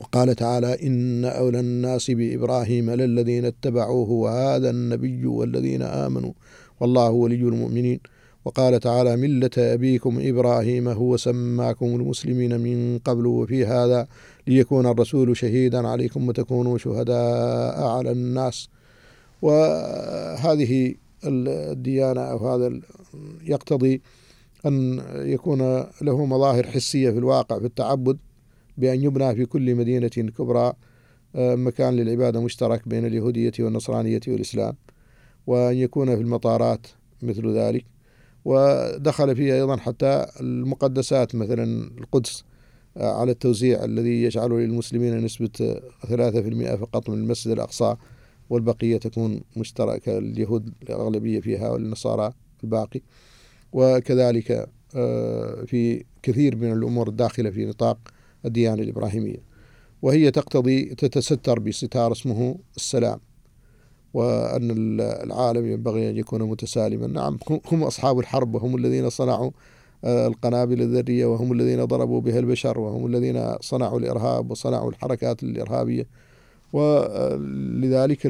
وقال 0.00 0.34
تعالى 0.34 0.86
إن 0.86 1.24
أولى 1.24 1.60
الناس 1.60 2.10
بإبراهيم 2.10 2.90
للذين 2.90 3.44
اتبعوه 3.44 4.10
وهذا 4.10 4.70
النبي 4.70 5.26
والذين 5.26 5.82
آمنوا 5.82 6.32
والله 6.80 7.10
ولي 7.10 7.34
المؤمنين. 7.34 8.00
وقال 8.44 8.80
تعالى 8.80 9.16
ملة 9.16 9.50
أبيكم 9.58 10.18
إبراهيم 10.20 10.88
هو 10.88 11.16
سماكم 11.16 11.86
المسلمين 11.86 12.60
من 12.60 12.98
قبل 12.98 13.26
وفي 13.26 13.66
هذا 13.66 14.06
ليكون 14.46 14.86
الرسول 14.86 15.36
شهيدا 15.36 15.88
عليكم 15.88 16.28
وتكونوا 16.28 16.78
شهداء 16.78 17.82
على 17.82 18.10
الناس. 18.10 18.68
وهذه 19.42 20.94
الديانة 21.24 22.20
أو 22.20 22.48
هذا 22.48 22.80
يقتضي 23.44 24.02
أن 24.66 25.02
يكون 25.14 25.84
له 26.02 26.26
مظاهر 26.26 26.66
حسية 26.66 27.10
في 27.10 27.18
الواقع 27.18 27.58
في 27.58 27.66
التعبد. 27.66 28.18
بأن 28.78 29.02
يبنى 29.02 29.34
في 29.34 29.46
كل 29.46 29.74
مدينة 29.74 30.08
كبرى 30.08 30.72
آه، 31.36 31.54
مكان 31.54 31.96
للعبادة 31.96 32.40
مشترك 32.40 32.88
بين 32.88 33.06
اليهودية 33.06 33.52
والنصرانية 33.60 34.20
والإسلام 34.28 34.74
وأن 35.46 35.76
يكون 35.76 36.16
في 36.16 36.20
المطارات 36.20 36.86
مثل 37.22 37.48
ذلك. 37.48 37.84
ودخل 38.44 39.36
فيه 39.36 39.54
أيضا 39.54 39.76
حتى 39.76 40.26
المقدسات 40.40 41.34
مثلا 41.34 41.90
القدس 41.98 42.44
آه، 42.96 43.20
على 43.20 43.30
التوزيع 43.30 43.84
الذي 43.84 44.22
يجعل 44.22 44.50
للمسلمين 44.50 45.24
نسبة 45.24 45.80
3% 46.06 46.76
فقط 46.76 47.10
من 47.10 47.18
المسجد 47.18 47.52
الأقصى 47.52 47.96
والبقية 48.50 48.96
تكون 48.96 49.40
مشتركة 49.56 50.18
اليهود 50.18 50.72
الأغلبية 50.82 51.40
فيها 51.40 51.70
والنصارى 51.70 52.32
الباقي. 52.64 53.00
وكذلك 53.72 54.68
آه، 54.96 55.64
في 55.64 56.04
كثير 56.22 56.56
من 56.56 56.72
الأمور 56.72 57.08
الداخلة 57.08 57.50
في 57.50 57.66
نطاق 57.66 57.98
الديانة 58.44 58.82
الإبراهيمية. 58.82 59.42
وهي 60.02 60.30
تقتضي 60.30 60.84
تتستر 60.84 61.58
بستار 61.58 62.12
اسمه 62.12 62.56
السلام. 62.76 63.20
وأن 64.14 64.70
العالم 65.00 65.66
ينبغي 65.66 66.10
أن 66.10 66.16
يكون 66.16 66.42
متسالما. 66.42 67.06
نعم 67.06 67.38
هم 67.72 67.82
أصحاب 67.82 68.18
الحرب 68.18 68.54
وهم 68.54 68.76
الذين 68.76 69.10
صنعوا 69.10 69.50
آه، 70.04 70.26
القنابل 70.26 70.82
الذرية 70.82 71.26
وهم 71.26 71.52
الذين 71.52 71.84
ضربوا 71.84 72.20
بها 72.20 72.38
البشر 72.38 72.78
وهم 72.78 73.06
الذين 73.06 73.56
صنعوا 73.60 73.98
الإرهاب 73.98 74.50
وصنعوا 74.50 74.90
الحركات 74.90 75.42
الإرهابية. 75.42 76.06
ولذلك 76.72 78.26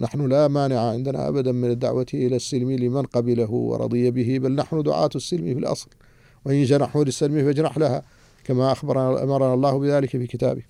نحن 0.00 0.26
لا 0.28 0.48
مانع 0.48 0.80
عندنا 0.80 1.28
أبدا 1.28 1.52
من 1.52 1.70
الدعوة 1.70 2.06
إلى 2.14 2.36
السلم 2.36 2.70
لمن 2.70 3.02
قبله 3.02 3.50
ورضي 3.50 4.10
به 4.10 4.38
بل 4.38 4.54
نحن 4.54 4.82
دعاة 4.82 5.10
السلم 5.14 5.44
في 5.54 5.58
الأصل. 5.58 5.88
وإن 6.44 6.64
جنحوا 6.64 7.04
للسلم 7.04 7.44
فاجنح 7.44 7.78
لها. 7.78 8.02
كما 8.48 8.72
أخبرنا 8.72 9.22
أمرنا 9.22 9.54
الله 9.54 9.78
بذلك 9.78 10.10
في 10.10 10.26
كتابه. 10.26 10.62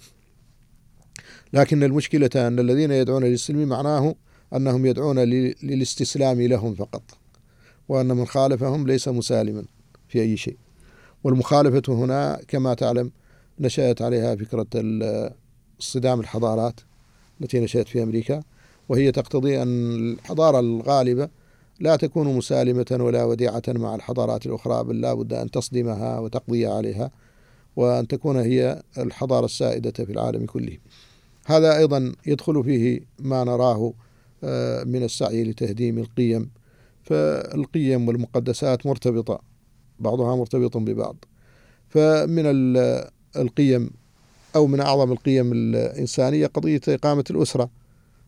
لكن 1.53 1.83
المشكلة 1.83 2.31
أن 2.37 2.59
الذين 2.59 2.91
يدعون 2.91 3.25
للسلم 3.25 3.69
معناه 3.69 4.15
أنهم 4.57 4.87
يدعون 4.87 5.19
للاستسلام 5.19 6.43
لهم 6.43 6.75
فقط 6.75 7.03
وأن 7.89 8.07
من 8.07 8.27
خالفهم 8.27 8.87
ليس 8.87 9.09
مسالما 9.09 9.65
في 10.09 10.21
أي 10.21 10.37
شيء. 10.37 10.57
والمخالفة 11.25 11.95
هنا 11.95 12.41
كما 12.49 12.75
تعلم 12.75 13.11
نشأت 13.61 14.03
عليها 14.03 14.37
فكرة 14.37 14.67
اصطدام 15.81 16.21
الحضارات 16.21 16.81
التي 17.41 17.61
نشأت 17.61 17.89
في 17.89 18.03
أمريكا 18.03 18.43
وهي 18.89 19.13
تقتضي 19.13 19.63
أن 19.63 19.95
الحضارة 19.95 20.61
الغالبة 20.61 21.29
لا 21.81 21.97
تكون 21.97 22.37
مسالمة 22.37 22.87
ولا 22.91 23.25
وديعة 23.25 23.63
مع 23.69 23.95
الحضارات 23.95 24.47
الأخرى 24.47 24.85
بل 24.85 25.01
لا 25.01 25.15
بد 25.15 25.33
أن 25.33 25.51
تصدمها 25.51 26.19
وتقضي 26.19 26.67
عليها. 26.67 27.11
وأن 27.79 28.09
تكون 28.09 28.37
هي 28.37 28.83
الحضارة 28.99 29.45
السائدة 29.45 30.05
في 30.05 30.13
العالم 30.13 30.47
كله. 30.47 30.79
هذا 31.47 31.79
أيضا 31.79 32.13
يدخل 32.27 32.65
فيه 32.65 33.01
ما 33.19 33.45
نراه 33.45 33.93
آه، 34.45 34.85
من 34.85 35.03
السعي 35.03 35.45
لتهديم 35.45 35.99
القيم. 35.99 36.51
فالقيم 37.03 38.09
والمقدسات 38.09 38.87
مرتبطة 38.87 39.41
بعضها 40.01 40.37
مرتبط 40.37 40.77
ببعض. 40.77 41.25
فمن 41.89 42.43
القيم 43.37 43.91
أو 44.57 44.67
من 44.67 44.81
أعظم 44.81 45.13
القيم 45.13 45.53
الإنسانية 45.53 46.47
قضية 46.47 46.81
إقامة 46.89 47.25
الأسرة. 47.31 47.71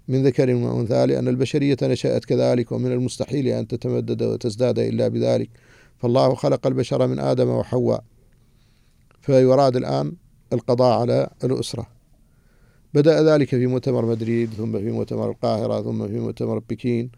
من 0.09 0.23
ذكر 0.27 0.55
وأنثى 0.55 1.07
لأن 1.07 1.29
البشرية 1.29 1.77
نشأت 1.83 2.25
كذلك 2.25 2.73
ومن 2.73 2.93
المستحيل 2.93 3.47
أن 3.47 3.69
تتمدد 3.69 4.23
وتزداد 4.23 4.79
إلا 4.79 5.09
بذلك. 5.09 5.51
فالله 5.99 6.35
خلق 6.35 6.67
البشر 6.67 7.07
من 7.07 7.19
آدم 7.19 7.49
وحواء. 7.49 8.05
فيراد 9.21 9.77
الآن 9.77 10.13
القضاء 10.53 11.01
على 11.01 11.31
الأسرة. 11.45 11.87
بدأ 12.95 13.23
ذلك 13.23 13.49
في 13.49 13.67
مؤتمر 13.67 14.07
مدريد 14.07 14.51
ثم 14.51 14.79
في 14.79 14.91
مؤتمر 14.91 15.31
القاهرة 15.31 15.83
ثم 15.83 16.09
في 16.09 16.19
مؤتمر 16.19 16.59
بكين 16.59 17.11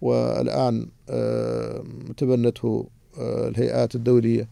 والآن 0.00 0.88
آه، 1.08 1.84
تبنته 2.16 2.88
آه، 3.18 3.48
الهيئات 3.48 3.94
الدولية 3.94 4.48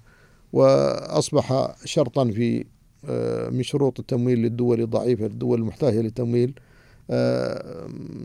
وأصبح 0.53 1.75
شرطا 1.85 2.25
في 2.25 2.65
آه، 3.09 3.51
من 3.51 3.63
شروط 3.63 4.01
التمويل 4.01 4.39
للدول 4.39 4.81
الضعيفة 4.81 5.27
الدول 5.27 5.59
المحتاجة 5.59 6.01
للتمويل. 6.01 6.55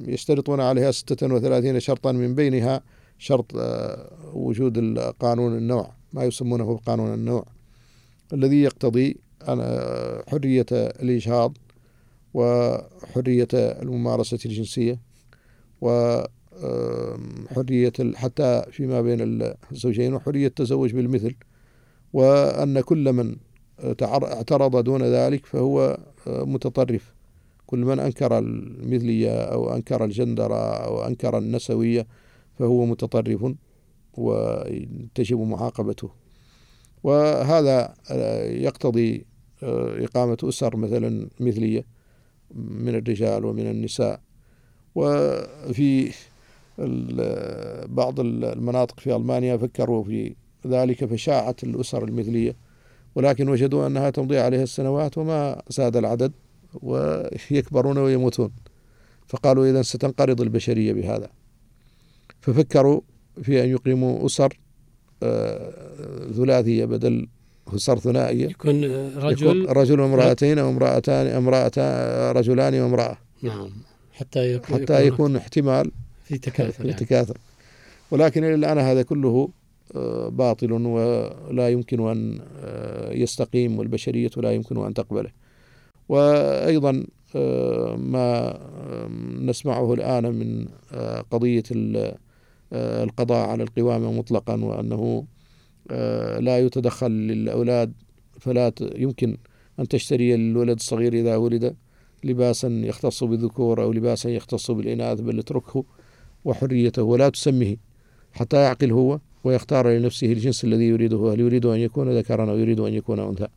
يشترطون 0.07 0.59
عليها 0.59 0.91
36 0.91 1.79
شرطا 1.79 2.11
من 2.11 2.35
بينها 2.35 2.81
شرط 3.17 3.45
وجود 4.33 4.99
قانون 4.99 5.57
النوع 5.57 5.91
ما 6.13 6.23
يسمونه 6.23 6.77
قانون 6.85 7.13
النوع. 7.13 7.45
الذي 8.33 8.61
يقتضي 8.61 9.17
حرية 10.27 10.65
الإجهاض 10.71 11.57
وحرية 12.33 13.47
الممارسة 13.53 14.39
الجنسية 14.45 14.99
وحرية 15.81 16.33
حتى 18.15 18.63
فيما 18.71 19.01
بين 19.01 19.17
الزوجين 19.71 20.13
وحرية 20.13 20.47
التزوج 20.47 20.93
بالمثل 20.93 21.35
وأن 22.13 22.81
كل 22.81 23.13
من 23.13 23.35
اعترض 24.03 24.83
دون 24.83 25.03
ذلك 25.03 25.45
فهو 25.45 25.97
متطرف. 26.27 27.13
كل 27.67 27.79
من 27.79 27.99
أنكر 27.99 28.37
المثلية 28.37 29.41
أو 29.41 29.75
أنكر 29.75 30.05
الجندرة 30.05 30.73
أو 30.73 31.07
أنكر 31.07 31.37
النسوية 31.37 32.07
فهو 32.59 32.85
متطرف 32.85 33.53
وتجب 34.13 35.39
معاقبته. 35.39 36.18
وهذا 37.03 37.93
يقتضي 38.45 39.25
إقامة 39.63 40.37
أسر 40.43 40.75
مثلا 40.75 41.27
مثلية 41.39 41.85
من 42.55 42.95
الرجال 42.95 43.45
ومن 43.45 43.67
النساء. 43.71 44.21
وفي 44.95 46.11
بعض 47.85 48.19
المناطق 48.19 48.99
في 48.99 49.15
ألمانيا 49.15 49.57
فكروا 49.57 50.03
في 50.03 50.35
ذلك 50.67 51.05
فشاعت 51.05 51.63
الأسر 51.63 52.03
المثلية. 52.03 52.55
ولكن 53.15 53.49
وجدوا 53.49 53.87
أنها 53.87 54.09
تمضي 54.09 54.39
عليها 54.39 54.63
السنوات 54.63 55.17
وما 55.17 55.61
زاد 55.69 55.97
العدد 55.97 56.31
ويكبرون 56.81 57.97
ويموتون. 57.97 58.51
فقالوا 59.27 59.69
إذا 59.69 59.81
ستنقرض 59.81 60.41
البشرية 60.41 60.93
بهذا. 60.93 61.29
ففكروا 62.41 63.01
في 63.43 63.63
أن 63.63 63.69
يقيموا 63.69 64.25
أسر 64.25 64.59
آه، 65.23 66.31
ثلاثية 66.35 66.85
بدل 66.85 67.27
أسر 67.75 67.99
ثنائية. 67.99 68.47
يكون 68.47 68.83
رجل 69.17 69.47
يكون 69.47 69.65
رجل 69.65 69.99
وامرأتين 69.99 70.59
أو 70.59 70.69
امرأتان 70.69 71.27
امرأتان 71.27 72.31
رجلان 72.35 72.81
وامرأة. 72.81 73.17
نعم. 73.43 73.69
حتى 74.13 74.53
يكون 74.53 74.81
حتى 74.81 75.07
يكون 75.07 75.35
احتمال 75.35 75.91
في 76.23 76.37
تكاثر 76.37 76.83
في 76.83 76.93
تكاثر 76.93 77.37
ولكن 78.11 78.43
إلى 78.43 78.55
الآن 78.55 78.77
هذا 78.77 79.01
كله 79.01 79.49
آه، 79.95 80.29
باطل 80.29 80.71
ولا 80.71 81.69
يمكن 81.69 82.09
أن 82.09 82.39
آه، 82.63 83.13
يستقيم 83.13 83.79
والبشرية 83.79 84.29
لا 84.37 84.51
يمكن 84.51 84.85
أن 84.85 84.93
تقبله. 84.93 85.31
وأيضا 86.09 87.05
آه، 87.35 87.95
ما 87.95 88.59
نسمعه 89.41 89.93
الآن 89.93 90.23
من 90.23 90.67
قضية 91.31 91.63
القضاء 92.73 93.49
على 93.49 93.63
القوامة 93.63 94.11
مطلقا 94.11 94.63
وأنه 94.63 95.25
لا 96.39 96.59
يتدخل 96.59 97.11
للأولاد 97.11 97.93
فلا 98.39 98.71
يمكن 98.95 99.37
أن 99.79 99.87
تشتري 99.87 100.35
الولد 100.35 100.75
الصغير 100.75 101.13
إذا 101.13 101.35
ولد 101.35 101.75
لباسا 102.23 102.67
يختص 102.67 103.23
بالذكور 103.23 103.83
أو 103.83 103.91
لباسا 103.93 104.29
يختص 104.29 104.71
بالإناث 104.71 105.21
بل 105.21 105.39
اتركه 105.39 105.83
وحريته 106.45 107.03
ولا 107.03 107.29
تسمه 107.29 107.77
حتى 108.33 108.57
يعقل 108.57 108.91
هو 108.91 109.19
ويختار 109.43 109.89
لنفسه 109.89 110.31
الجنس 110.31 110.63
الذي 110.63 110.83
يريده 110.83 111.33
هل 111.33 111.39
يريد 111.39 111.65
أن 111.65 111.79
يكون 111.79 112.17
ذكرا 112.17 112.51
أو 112.51 112.57
يريد 112.57 112.79
أن 112.79 112.93
يكون 112.93 113.19
أنثى. 113.19 113.47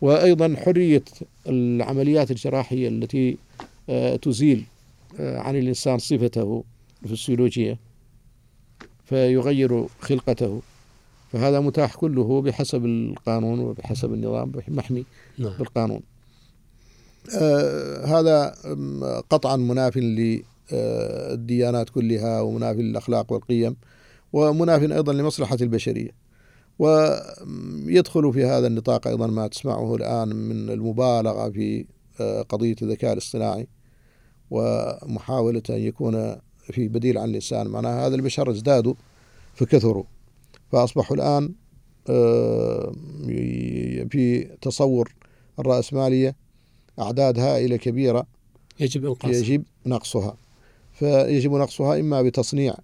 وأيضا 0.00 0.54
حرية 0.56 1.02
العمليات 1.48 2.30
الجراحية 2.30 2.88
التي 2.88 3.36
آه، 3.88 4.16
تزيل 4.16 4.64
آه، 5.20 5.38
عن 5.38 5.56
الإنسان 5.56 5.98
صفته 5.98 6.64
الفسيولوجية 7.04 7.78
فيغير 9.12 9.86
خلقته. 10.00 10.62
فهذا 11.32 11.60
متاح 11.60 11.94
كله 11.94 12.42
بحسب 12.42 12.84
القانون 12.84 13.58
وبحسب 13.60 14.12
النظام 14.12 14.52
محمي 14.68 15.04
نعم. 15.38 15.52
بالقانون. 15.58 16.00
آه 17.40 18.04
هذا 18.04 18.54
قطعا 19.30 19.56
مناف 19.56 19.96
للديانات 19.96 21.90
كلها 21.90 22.40
ومناف 22.40 22.76
للأخلاق 22.76 23.32
والقيم 23.32 23.76
ومناف 24.32 24.82
أيضا 24.82 25.12
لمصلحة 25.12 25.58
البشرية. 25.60 26.10
ويدخل 26.78 28.32
في 28.32 28.44
هذا 28.44 28.66
النطاق 28.66 29.06
أيضا 29.06 29.26
ما 29.26 29.46
تسمعه 29.46 29.94
الآن 29.94 30.28
من 30.28 30.70
المبالغة 30.70 31.50
في 31.50 31.84
آه، 32.20 32.42
قضية 32.42 32.76
الذكاء 32.82 33.12
الاصطناعي 33.12 33.66
ومحاولة 34.50 35.62
أن 35.70 35.78
يكون 35.78 36.36
في 36.62 36.88
بديل 36.88 37.18
عن 37.18 37.28
الإنسان 37.28 37.68
معناها 37.68 38.06
هذا 38.06 38.14
البشر 38.14 38.50
ازدادوا 38.50 38.94
فكثروا. 39.54 40.04
فأصبحوا 40.72 41.16
الآن 41.16 41.52
آه، 42.08 42.92
في 44.10 44.48
تصور 44.60 45.12
الرأسمالية 45.58 46.36
أعداد 46.98 47.38
هائلة 47.38 47.76
كبيرة 47.76 48.26
يجب 48.80 49.06
إنقاصها. 49.06 49.36
يجب 49.36 49.62
نقصها. 49.86 50.36
فيجب 50.92 51.52
نقصها 51.52 52.00
إما 52.00 52.22
بتصنيع 52.22 52.74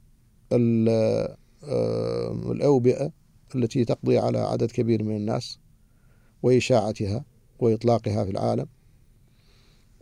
آه، 0.53 1.37
الأوبئة 2.51 3.11
التي 3.55 3.85
تقضي 3.85 4.19
على 4.19 4.39
عدد 4.39 4.71
كبير 4.71 5.03
من 5.03 5.17
الناس 5.17 5.59
وإشاعتها 6.43 7.25
وإطلاقها 7.59 8.25
في 8.25 8.31
العالم. 8.31 8.67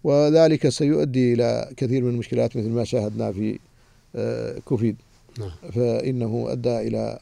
وذلك 0.05 0.69
سيؤدي 0.69 1.33
إلى 1.33 1.71
كثير 1.77 2.03
من 2.03 2.11
المشكلات 2.11 2.57
مثل 2.57 2.69
ما 2.69 2.85
شاهدنا 2.85 3.33
في 3.33 3.59
كوفيد. 4.65 4.97
نعم. 5.39 5.51
فإنه 5.73 6.47
أدى 6.49 6.79
إلى 6.79 7.19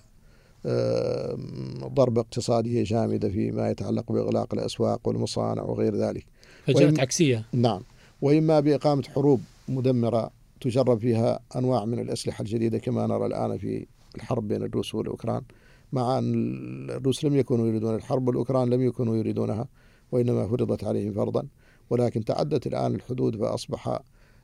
ضربة 1.94 2.20
اقتصادية 2.20 2.84
جامدة 2.84 3.28
فيما 3.28 3.70
يتعلق 3.70 4.12
بإغلاق 4.12 4.54
الأسواق 4.54 5.08
والمصانع 5.08 5.62
وغير 5.62 5.96
ذلك. 5.96 6.26
فجاءت 6.66 7.00
عكسية. 7.00 7.44
نعم. 7.52 7.82
وإما 8.22 8.60
بإقامة 8.60 9.02
حروب 9.02 9.40
مدمرة 9.68 10.30
تجرب 10.60 10.98
فيها 10.98 11.40
أنواع 11.56 11.84
من 11.84 11.98
الأسلحة 11.98 12.42
الجديدة 12.42 12.78
كما 12.78 13.06
نرى 13.06 13.26
الآن 13.26 13.58
في 13.58 13.86
الحرب 14.16 14.48
بين 14.48 14.62
الروس 14.62 14.94
والأوكران 14.94 15.42
مع 15.92 16.18
أن 16.18 16.90
الروس 16.90 17.24
لم 17.24 17.36
يكونوا 17.36 17.66
يريدون 17.66 17.94
الحرب 17.94 18.28
والأوكران 18.28 18.70
لم 18.70 18.82
يكونوا 18.82 19.16
يريدونها 19.16 19.68
وإنما 20.12 20.48
فرضت 20.48 20.84
عليهم 20.84 21.12
فرضا. 21.12 21.46
ولكن 21.90 22.24
تعدت 22.24 22.66
الآن 22.66 22.94
الحدود 22.94 23.36
فأصبح 23.36 24.00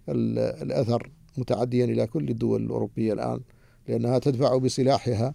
الأثر 0.09 1.11
متعديا 1.39 1.85
إلى 1.85 2.07
كل 2.07 2.29
الدول 2.29 2.63
الأوروبية 2.63 3.13
الآن 3.13 3.41
لأنها 3.89 4.19
تدفع 4.19 4.57
بسلاحها 4.57 5.35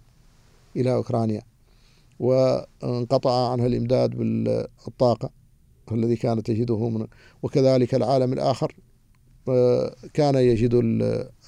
إلى 0.76 0.92
أوكرانيا 0.92 1.42
وانقطع 2.20 3.52
عنها 3.52 3.66
الإمداد 3.66 4.10
بالطاقة 4.10 5.30
الذي 5.92 6.16
كانت 6.16 6.46
تجده 6.46 6.88
من 6.88 7.06
وكذلك 7.42 7.94
العالم 7.94 8.32
الآخر 8.32 8.74
آه، 9.48 9.94
كان 10.14 10.34
يجد 10.34 10.74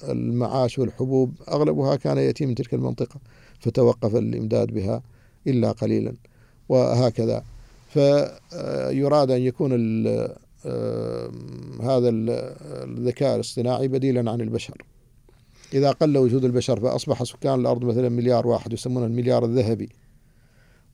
المعاش 0.08 0.78
والحبوب 0.78 1.34
أغلبها 1.48 1.96
كان 1.96 2.18
يأتي 2.18 2.46
من 2.46 2.54
تلك 2.54 2.74
المنطقة 2.74 3.20
فتوقف 3.60 4.16
الإمداد 4.16 4.72
بها 4.72 5.02
إلا 5.46 5.72
قليلا 5.72 6.14
وهكذا. 6.68 7.44
فيراد 7.88 9.30
أن 9.30 9.40
يكون 9.40 9.70
هذا 11.82 12.08
الذكاء 12.08 13.34
الاصطناعي 13.34 13.88
بديلا 13.88 14.30
عن 14.30 14.40
البشر. 14.40 14.82
إذا 15.74 15.90
قل 15.90 16.18
وجود 16.18 16.44
البشر 16.44 16.80
فأصبح 16.80 17.22
سكان 17.22 17.60
الأرض 17.60 17.84
مثلا 17.84 18.08
مليار 18.08 18.46
واحد 18.46 18.72
يسمونه 18.72 19.06
المليار 19.06 19.44
الذهبي 19.44 19.88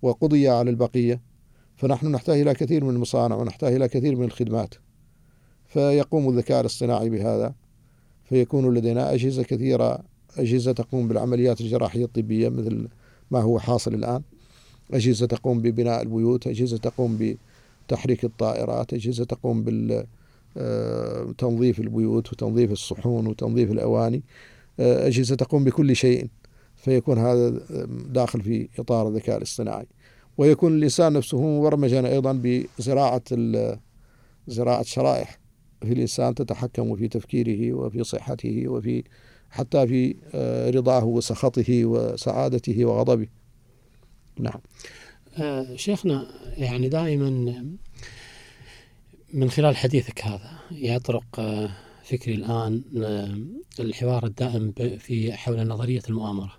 وقضي 0.02 0.48
على 0.48 0.70
البقية. 0.70 1.20
فنحن 1.76 2.06
نحتاج 2.06 2.40
إلى 2.40 2.54
كثير 2.54 2.84
من 2.84 2.90
المصانع 2.90 3.36
ونحتاج 3.36 3.74
إلى 3.74 3.88
كثير 3.88 4.16
من 4.16 4.24
الخدمات. 4.24 4.74
فيقوم 5.66 6.28
الذكاء 6.28 6.60
الاصطناعي 6.60 7.10
بهذا. 7.10 7.54
فيكون 8.24 8.74
لدينا 8.74 9.14
أجهزة 9.14 9.42
كثيرة 9.42 9.98
أجهزة 10.36 10.72
تقوم 10.72 11.08
بالعمليات 11.08 11.60
الجراحية 11.60 12.04
الطبية 12.04 12.48
مثل 12.48 12.88
ما 13.30 13.40
هو 13.40 13.58
حاصل 13.58 13.94
الآن. 13.94 14.22
أجهزة 14.92 15.26
تقوم 15.26 15.62
ببناء 15.62 16.02
البيوت 16.02 16.46
أجهزة 16.46 16.76
تقوم 16.76 17.16
بتحريك 17.86 18.24
الطائرات 18.24 18.94
أجهزة 18.94 19.24
تقوم 19.24 19.64
بتنظيف 21.26 21.80
البيوت 21.80 22.32
وتنظيف 22.32 22.72
الصحون 22.72 23.26
وتنظيف 23.26 23.70
الأواني. 23.70 24.22
أجهزة 24.80 25.36
تقوم 25.36 25.64
بكل 25.64 25.96
شيء 25.96 26.28
فيكون 26.76 27.18
هذا 27.18 27.60
داخل 28.08 28.42
في 28.42 28.68
إطار 28.78 29.08
الذكاء 29.08 29.36
الاصطناعي. 29.36 29.86
ويكون 30.38 30.72
الإنسان 30.72 31.12
نفسه 31.12 31.58
مبرمجا 31.58 32.08
أيضا 32.08 32.32
بزراعة 32.78 33.22
زراعة 34.48 34.82
شرائح. 34.82 35.38
في 35.80 35.92
الإنسان 35.92 36.34
تتحكم 36.34 36.96
في 36.96 37.08
تفكيره 37.08 37.72
وفي 37.72 38.04
صحته 38.04 38.68
وفي 38.68 39.04
حتى 39.50 39.86
في 39.86 40.16
آه، 40.34 40.70
رضاه 40.70 41.04
وسخطه 41.04 41.84
وسعادته 41.84 42.84
وغضبه. 42.84 43.26
نعم. 44.40 44.54
آه 44.54 44.60
شيخنا 45.76 46.26
يعني 46.56 46.88
دائما 46.88 47.30
من 49.34 49.50
خلال 49.50 49.76
حديثك 49.76 50.24
هذا 50.24 50.50
يطرق 50.70 51.24
آه، 51.38 51.70
فكري 52.04 52.34
الآن 52.34 52.82
آه، 53.02 53.38
الحوار 53.82 54.26
الدائم 54.26 54.72
في 54.98 55.32
حول 55.32 55.68
نظرية 55.68 56.02
المؤامرة. 56.08 56.52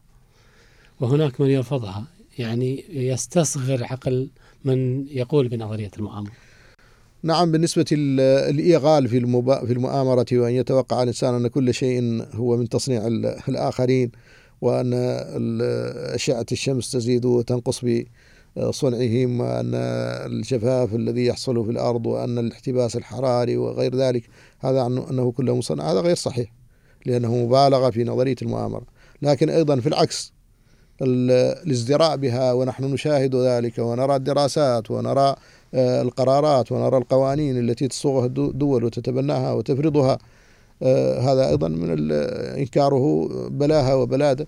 وهناك 1.02 1.42
من 1.42 1.50
يرفضها 1.50 2.08
يعني 2.40 2.86
يستصغر 2.90 3.84
عقل 3.84 4.30
من 4.66 5.08
يقول 5.08 5.48
بنظرية 5.48 5.92
المؤامرة. 5.98 6.32
نعم 7.24 7.52
بالنسبة 7.52 7.86
الإيغال 7.92 9.08
في 9.08 9.20
في 9.68 9.74
المؤامرة 9.74 10.26
وأن 10.34 10.54
يتوقع 10.54 11.04
الإنسان 11.04 11.34
أن 11.34 11.48
كل 11.48 11.74
شيء 11.74 12.26
هو 12.34 12.58
من 12.58 12.70
تصنيع 12.70 13.08
الآخرين 13.48 14.12
وأن 14.62 14.94
أشعة 16.14 16.46
الشمس 16.52 16.92
تزيد 16.92 17.26
وتنقص 17.26 17.84
بصنعهم 18.58 19.40
وأن 19.40 19.72
الجفاف 20.26 20.96
الذي 20.96 21.26
يحصل 21.26 21.66
في 21.66 21.72
الأرض 21.72 22.06
وأن 22.06 22.38
الاحتباس 22.38 22.96
الحراري 22.96 23.58
وغير 23.58 23.96
ذلك 23.96 24.24
هذا 24.60 24.86
أنه 24.86 25.32
كله 25.32 25.56
مصنع. 25.56 25.92
هذا 25.92 26.00
غير 26.02 26.16
صحيح 26.16 26.52
لأنه 27.06 27.36
مبالغة 27.36 27.90
في 27.90 28.04
نظرية 28.04 28.36
المؤامرة. 28.42 28.84
لكن 29.22 29.50
أيضا 29.50 29.80
في 29.80 29.88
العكس 29.88 30.34
الازدراء 31.02 32.18
بها 32.18 32.54
ونحن 32.54 32.84
نشاهد 32.84 33.36
ذلك 33.36 33.80
ونرى 33.80 34.16
الدراسات 34.16 34.92
ونرى 34.92 35.36
آه، 35.74 36.02
القرارات 36.02 36.72
ونرى 36.72 36.98
القوانين 36.98 37.58
التي 37.58 37.88
تصوغها 37.88 38.26
الدول 38.26 38.84
وتتبناها 38.84 39.52
وتفرضها 39.52 40.18
آه، 40.84 41.20
هذا 41.20 41.50
أيضا 41.50 41.68
من 41.68 42.12
إنكاره 42.12 43.28
بلاها 43.50 43.94
وبلاده. 43.94 44.48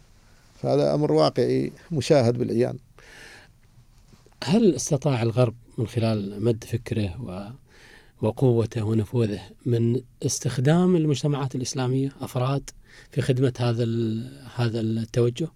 فهذا 0.62 0.94
أمر 0.94 1.12
واقعي 1.12 1.72
مشاهد 1.92 2.38
بالعيان. 2.38 2.78
هل 4.48 4.76
استطاع 4.76 5.22
الغرب 5.22 5.56
من 5.78 5.88
خلال 5.88 6.44
مد 6.44 6.64
فكره 6.64 7.22
و 7.22 7.50
وقوته 8.26 8.84
ونفوذه 8.84 9.42
من 9.66 10.02
استخدام 10.26 10.96
المجتمعات 10.96 11.56
الإسلامية 11.56 12.12
أفراد 12.22 12.70
في 13.12 13.22
خدمة 13.22 13.54
هذا 13.60 13.86
هذا 14.56 14.80
التوجه؟ 14.80 15.48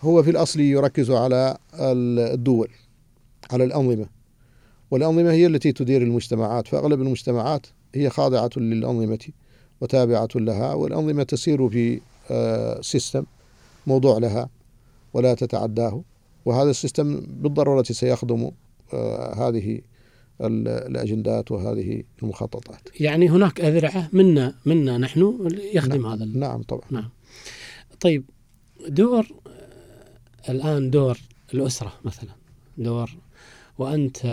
هو 0.00 0.22
في 0.22 0.30
الأصل 0.30 0.60
يركز 0.60 1.10
على 1.10 1.58
الدول 1.74 2.68
على 3.50 3.64
الأنظمة 3.64 4.06
والأنظمة 4.90 5.30
هي 5.30 5.46
التي 5.46 5.72
تدير 5.72 6.02
المجتمعات 6.02 6.68
فأغلب 6.68 7.02
المجتمعات 7.02 7.66
هي 7.94 8.10
خاضعة 8.10 8.50
للأنظمة 8.56 9.28
وتابعة 9.80 10.28
لها 10.34 10.74
والأنظمة 10.74 11.22
تسير 11.22 11.68
في 11.68 12.00
system 12.80 13.18
آه، 13.18 13.24
موضوع 13.86 14.18
لها 14.18 14.48
ولا 15.12 15.34
تتعداه 15.34 16.02
وهذا 16.48 16.70
ال 16.70 16.77
system 16.77 17.20
بالضرورة 17.20 17.82
سيخدم 17.82 18.50
آه، 18.92 19.48
هذه 19.48 19.80
الأجندات 20.40 21.50
وهذه 21.50 22.02
المخططات. 22.22 23.00
يعني 23.00 23.30
هناك 23.30 23.60
اذرعه 23.60 24.08
منا 24.12 24.54
منا 24.66 24.98
نحن 24.98 25.48
يخدم 25.74 26.02
نعم 26.02 26.06
هذا 26.12 26.24
نعم 26.24 26.62
طبعا. 26.62 26.84
نعم. 26.90 27.08
طيب 28.00 28.24
دور 28.88 29.26
الآن 30.48 30.90
دور 30.90 31.18
الأسرة 31.54 31.92
مثلا 32.04 32.30
دور 32.78 33.16
وأنت 33.78 34.26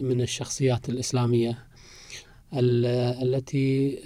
من 0.00 0.20
الشخصيات 0.20 0.88
الإسلامية 0.88 1.58
التي 3.22 3.96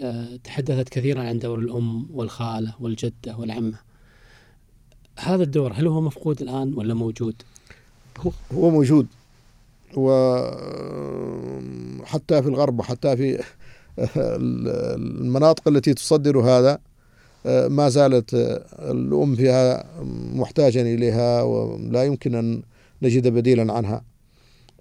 تحدثت 0.44 0.88
كثيرا 0.88 1.22
عن 1.22 1.38
دور 1.38 1.58
الأم 1.58 2.06
والخالة 2.10 2.74
والجدة 2.80 3.36
والعمة. 3.36 3.89
هذا 5.22 5.42
الدور 5.42 5.72
هل 5.72 5.86
هو 5.86 6.00
مفقود 6.00 6.42
الآن 6.42 6.74
ولا 6.74 6.94
موجود؟ 6.94 7.34
هو 8.52 8.70
موجود. 8.70 9.06
وحتى 9.96 10.42
في 12.42 12.48
الغرب 12.48 12.78
وحتى 12.78 13.16
في 13.16 13.42
المناطق 14.16 15.68
التي 15.68 15.94
تصدر 15.94 16.38
هذا 16.38 16.78
ما 17.46 17.88
زالت 17.88 18.34
الأم 18.78 19.36
فيها 19.36 19.84
محتاجا 20.34 20.82
إليها 20.82 21.42
ولا 21.42 22.04
يمكن 22.04 22.34
أن 22.34 22.62
نجد 23.02 23.28
بديلا 23.28 23.72
عنها. 23.72 24.02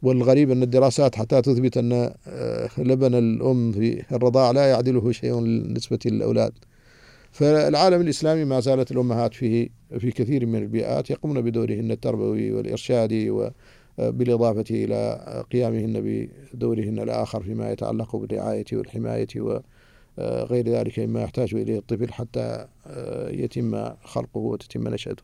والغريب 0.02 0.52
أن 0.52 0.63
الدراسات 0.63 1.15
حتى 1.15 1.41
تثبت 1.41 1.78
أن 1.78 2.13
لبن 2.78 3.15
الأم 3.15 3.71
في 3.71 4.04
الرضاع 4.12 4.52
لا 4.52 4.65
يعدله 4.65 5.12
شيء 5.12 5.34
بالنسبة 5.34 5.99
للأولاد 6.06 6.52
فالعالم 7.32 8.02
الإسلامي 8.02 8.46
ما 8.46 8.60
زالت 8.60 8.92
الأمهات 8.92 9.34
فيه 9.34 9.70
في 10.00 10.12
كثير 10.12 10.46
من 10.46 10.56
البيئات 10.56 11.10
يقومن 11.10 11.42
بدورهن 11.42 11.92
التربوي 11.92 12.52
والإرشادي 12.52 13.50
بالإضافة 13.98 14.65
إلى 14.72 15.44
قيامهن 15.52 16.28
بدورهن 16.54 17.00
الآخر 17.00 17.44
فيما 17.44 17.72
يتعلق 17.72 18.15
بالرعاية 18.15 18.65
والحماية 18.74 19.28
وغير 20.18 20.70
ذلك 20.70 21.00
مما 21.00 21.22
يحتاج 21.22 21.56
إليه 21.56 21.78
الطفل 21.78 22.13
حتى 22.13 22.68
يتم 23.28 23.89
خلقه 24.04 24.38
وتتم 24.38 24.88
نشأته. 24.88 25.24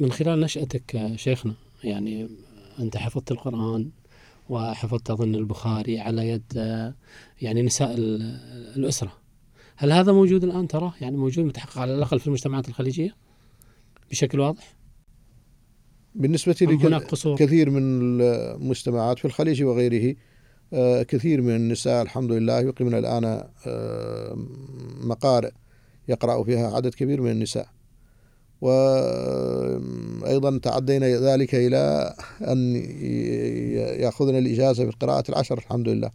من 0.00 0.12
خلال 0.12 0.40
نشأتك 0.40 1.12
شيخنا 1.16 1.54
يعني 1.84 2.28
أنت 2.80 2.96
حفظت 2.96 3.32
القرآن 3.32 3.90
وحفظت 4.48 5.10
أظن 5.10 5.34
البخاري 5.34 6.00
على 6.00 6.28
يد 6.28 6.52
يعني 7.42 7.62
نساء 7.62 7.94
الأسرة. 8.76 9.23
هل 9.76 9.92
هذا 9.92 10.12
موجود 10.12 10.44
الآن؟ 10.44 10.68
ترى 10.68 10.92
يعني 11.00 11.16
موجود 11.16 11.44
متحقق 11.44 11.78
على 11.78 11.94
الأقل 11.94 12.20
في 12.20 12.26
المجتمعات 12.26 12.68
الخليجية 12.68 13.14
بشكل 14.10 14.40
واضح؟ 14.40 14.74
بالنسبة 16.14 16.56
لكثير 17.40 17.70
من 17.70 17.82
المجتمعات 17.82 19.18
في 19.18 19.24
الخليج 19.24 19.62
وغيره 19.62 20.16
آه، 20.72 21.02
كثير 21.02 21.42
من 21.42 21.56
النساء 21.56 22.02
الحمد 22.02 22.32
لله 22.32 22.60
يقيمن 22.60 22.94
الآن 22.94 23.44
آه، 23.66 24.36
مقارئ 25.00 25.50
يقرأ 26.08 26.44
فيها 26.44 26.76
عدد 26.76 26.94
كبير 26.94 27.20
من 27.20 27.30
النساء. 27.30 27.68
وأيضا 28.60 30.58
تعدينا 30.58 31.06
ذلك 31.06 31.54
إلى 31.54 32.14
أن 32.40 32.76
يأخذن 34.00 34.38
الإجازة 34.38 34.84
في 34.84 34.90
القراءة 34.90 35.24
العشر 35.28 35.58
الحمد 35.58 35.88
لله. 35.88 36.10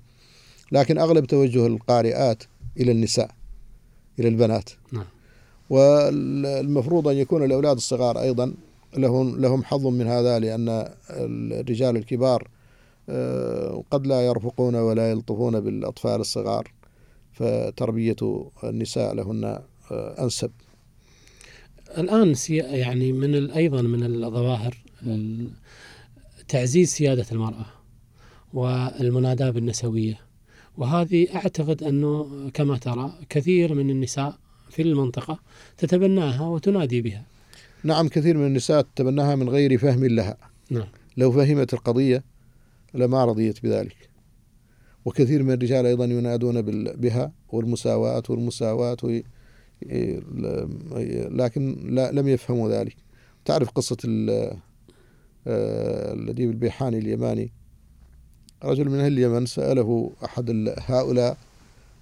لكن 0.71 0.97
أغلب 0.97 1.25
توجه 1.25 1.67
القارئات 1.67 2.43
إلى 2.77 2.91
النساء. 2.91 3.38
إلى 4.19 4.27
البنات. 4.27 4.69
نعم. 4.91 5.05
والمفروض 5.69 7.07
أن 7.07 7.17
يكون 7.17 7.43
الأولاد 7.43 7.75
الصغار 7.75 8.21
أيضا 8.21 8.53
لهم 8.97 9.41
لهم 9.41 9.63
حظ 9.63 9.87
من 9.87 10.07
هذا 10.07 10.39
لأن 10.39 10.89
الرجال 11.09 11.97
الكبار 11.97 12.47
آه، 13.09 13.83
قد 13.91 14.07
لا 14.07 14.25
يرفقون 14.25 14.75
ولا 14.75 15.11
يلطفون 15.11 15.59
بالأطفال 15.59 16.21
الصغار 16.21 16.71
فتربية 17.33 18.49
النساء 18.63 19.13
لهن 19.13 19.43
آه، 19.91 20.23
أنسب. 20.23 20.51
الآن 21.97 22.35
يعني 22.49 23.11
من 23.11 23.51
أيضا 23.51 23.81
من 23.81 24.23
الظواهر 24.23 24.77
تعزيز 26.47 26.89
سيادة 26.89 27.25
المرأة 27.31 27.65
والمناداة 28.53 29.49
بالنسوية. 29.49 30.19
وهذه 30.79 31.35
أعتقد 31.35 31.83
أنه 31.83 32.49
كما 32.53 32.77
ترى 32.77 33.13
كثير 33.29 33.73
من 33.73 33.89
النساء 33.89 34.37
في 34.69 34.81
المنطقة 34.81 35.39
تتبناها 35.77 36.41
وتنادي 36.41 37.01
بها. 37.01 37.23
نعم 37.83 38.07
كثير 38.07 38.37
من 38.37 38.45
النساء 38.45 38.81
تتبناها 38.81 39.35
من 39.35 39.49
غير 39.49 39.77
فهم 39.77 40.05
لها. 40.05 40.37
نعم. 40.69 40.87
لو 41.17 41.31
فهمت 41.31 41.73
القضية 41.73 42.23
لما 42.93 43.25
رضيت 43.25 43.63
بذلك. 43.63 44.09
وكثير 45.05 45.43
من 45.43 45.51
الرجال 45.51 45.85
أيضا 45.85 46.05
ينادون 46.05 46.61
بها 46.95 47.31
والمساواة 47.49 48.23
والمساواة 48.29 48.97
لكن 51.31 51.77
لا 51.95 52.11
لم 52.11 52.27
يفهموا 52.27 52.69
ذلك. 52.69 52.95
تعرف 53.45 53.69
قصة 53.69 53.97
آه، 55.47 56.13
الأديب 56.13 56.49
البيحاني 56.49 56.97
اليماني؟ 56.97 57.51
رجل 58.63 58.89
من 58.89 58.99
أهل 58.99 59.13
اليمن 59.13 59.45
سأله 59.45 60.11
أحد 60.25 60.75
هؤلاء 60.85 61.37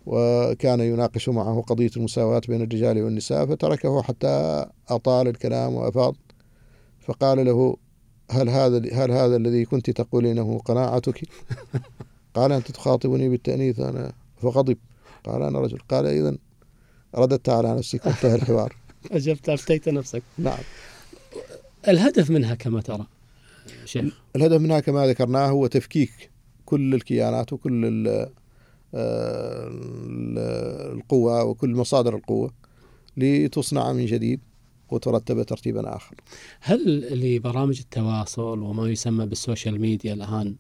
وكان 0.06 0.80
يناقش 0.80 1.30
معه 1.30 1.62
قضية 1.62 1.90
المساواة 1.98 2.42
بين 2.48 2.62
الرجال 2.62 3.04
والنساء 3.04 3.46
فتركه 3.46 4.02
حتى 4.02 4.66
أطال 4.90 5.28
الكلام 5.28 5.74
وأفاض. 5.74 6.16
فقال 7.00 7.46
له 7.46 7.78
هل 8.32 8.50
هذا 8.50 8.78
هل 8.78 9.12
هذا 9.12 9.36
الذي 9.36 9.66
كنت 9.66 9.90
تقولينه 9.90 10.60
قناعتك؟ 10.60 11.22
قال 12.36 12.52
أنت 12.52 12.72
تخاطبني 12.72 13.30
بالتأنيث 13.30 13.80
أنا 13.80 14.14
فغضب. 14.42 14.78
قال 15.24 15.42
أنا 15.42 15.60
رجل. 15.60 15.80
قال 15.90 16.06
إذا 16.06 16.38
رددت 17.16 17.50
على 17.50 17.76
نفسك 17.76 18.06
وانتهى 18.06 18.36
الحوار. 18.42 18.76
أجبت 19.12 19.50
أفتيت 19.50 19.90
نفسك. 19.90 20.24
نعم. 20.38 20.60
الهدف 21.88 22.30
منها 22.30 22.56
كما 22.56 22.82
ترى 22.82 23.08
شيخ. 23.86 24.14
الهدف 24.36 24.62
منها 24.62 24.80
كما 24.80 25.08
ذكرناه 25.08 25.48
هو 25.50 25.68
تفكيك. 25.68 26.37
كل 26.68 26.94
الكيانات 26.96 27.54
وكل 27.54 28.08
آه، 28.96 29.70
القوة 30.94 31.44
وكل 31.44 31.70
مصادر 31.70 32.16
القوة 32.16 32.52
لتصنع 33.18 33.94
من 33.94 34.06
جديد 34.06 34.40
وترتب 34.90 35.44
ترتيبا 35.44 35.96
آخر. 35.96 36.16
هل 36.62 37.08
لبرامج 37.22 37.80
التواصل 37.80 38.60
وما 38.60 38.90
يسمى 38.90 39.26
بالسوشيال 39.26 39.82
ميديا 39.82 40.14
الآن 40.14 40.56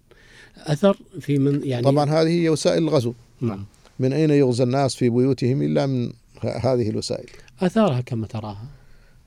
أثر 0.58 0.98
في 1.20 1.38
من 1.38 1.62
يعني 1.63 1.84
طبعا 1.84 2.10
هذه 2.10 2.41
هي 2.41 2.50
وسائل 2.50 2.84
الغزو. 2.84 3.13
نعم. 3.41 3.65
من 4.00 4.13
أين 4.13 4.30
يغزى 4.30 4.63
الناس 4.63 4.96
في 4.96 5.10
بيوتهم 5.10 5.62
إلا 5.62 5.86
من 5.86 6.12
هذه 6.43 6.89
الوسائل؟ 6.89 7.30
أثارها 7.62 8.02
كما 8.02 8.28
تراها. 8.28 8.65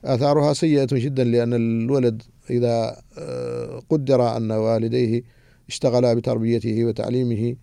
آثارها 0.05 0.53
سيئة 0.53 0.87
جدا 0.91 1.23
لأن 1.23 1.53
الولد 1.53 2.23
إذا 2.49 3.01
آه، 3.17 3.81
قدر 3.89 4.37
أن 4.37 4.51
والديه 4.51 5.23
اشتغلا 5.71 6.13
بتربيته 6.13 6.85
وتعليمه 6.85 7.55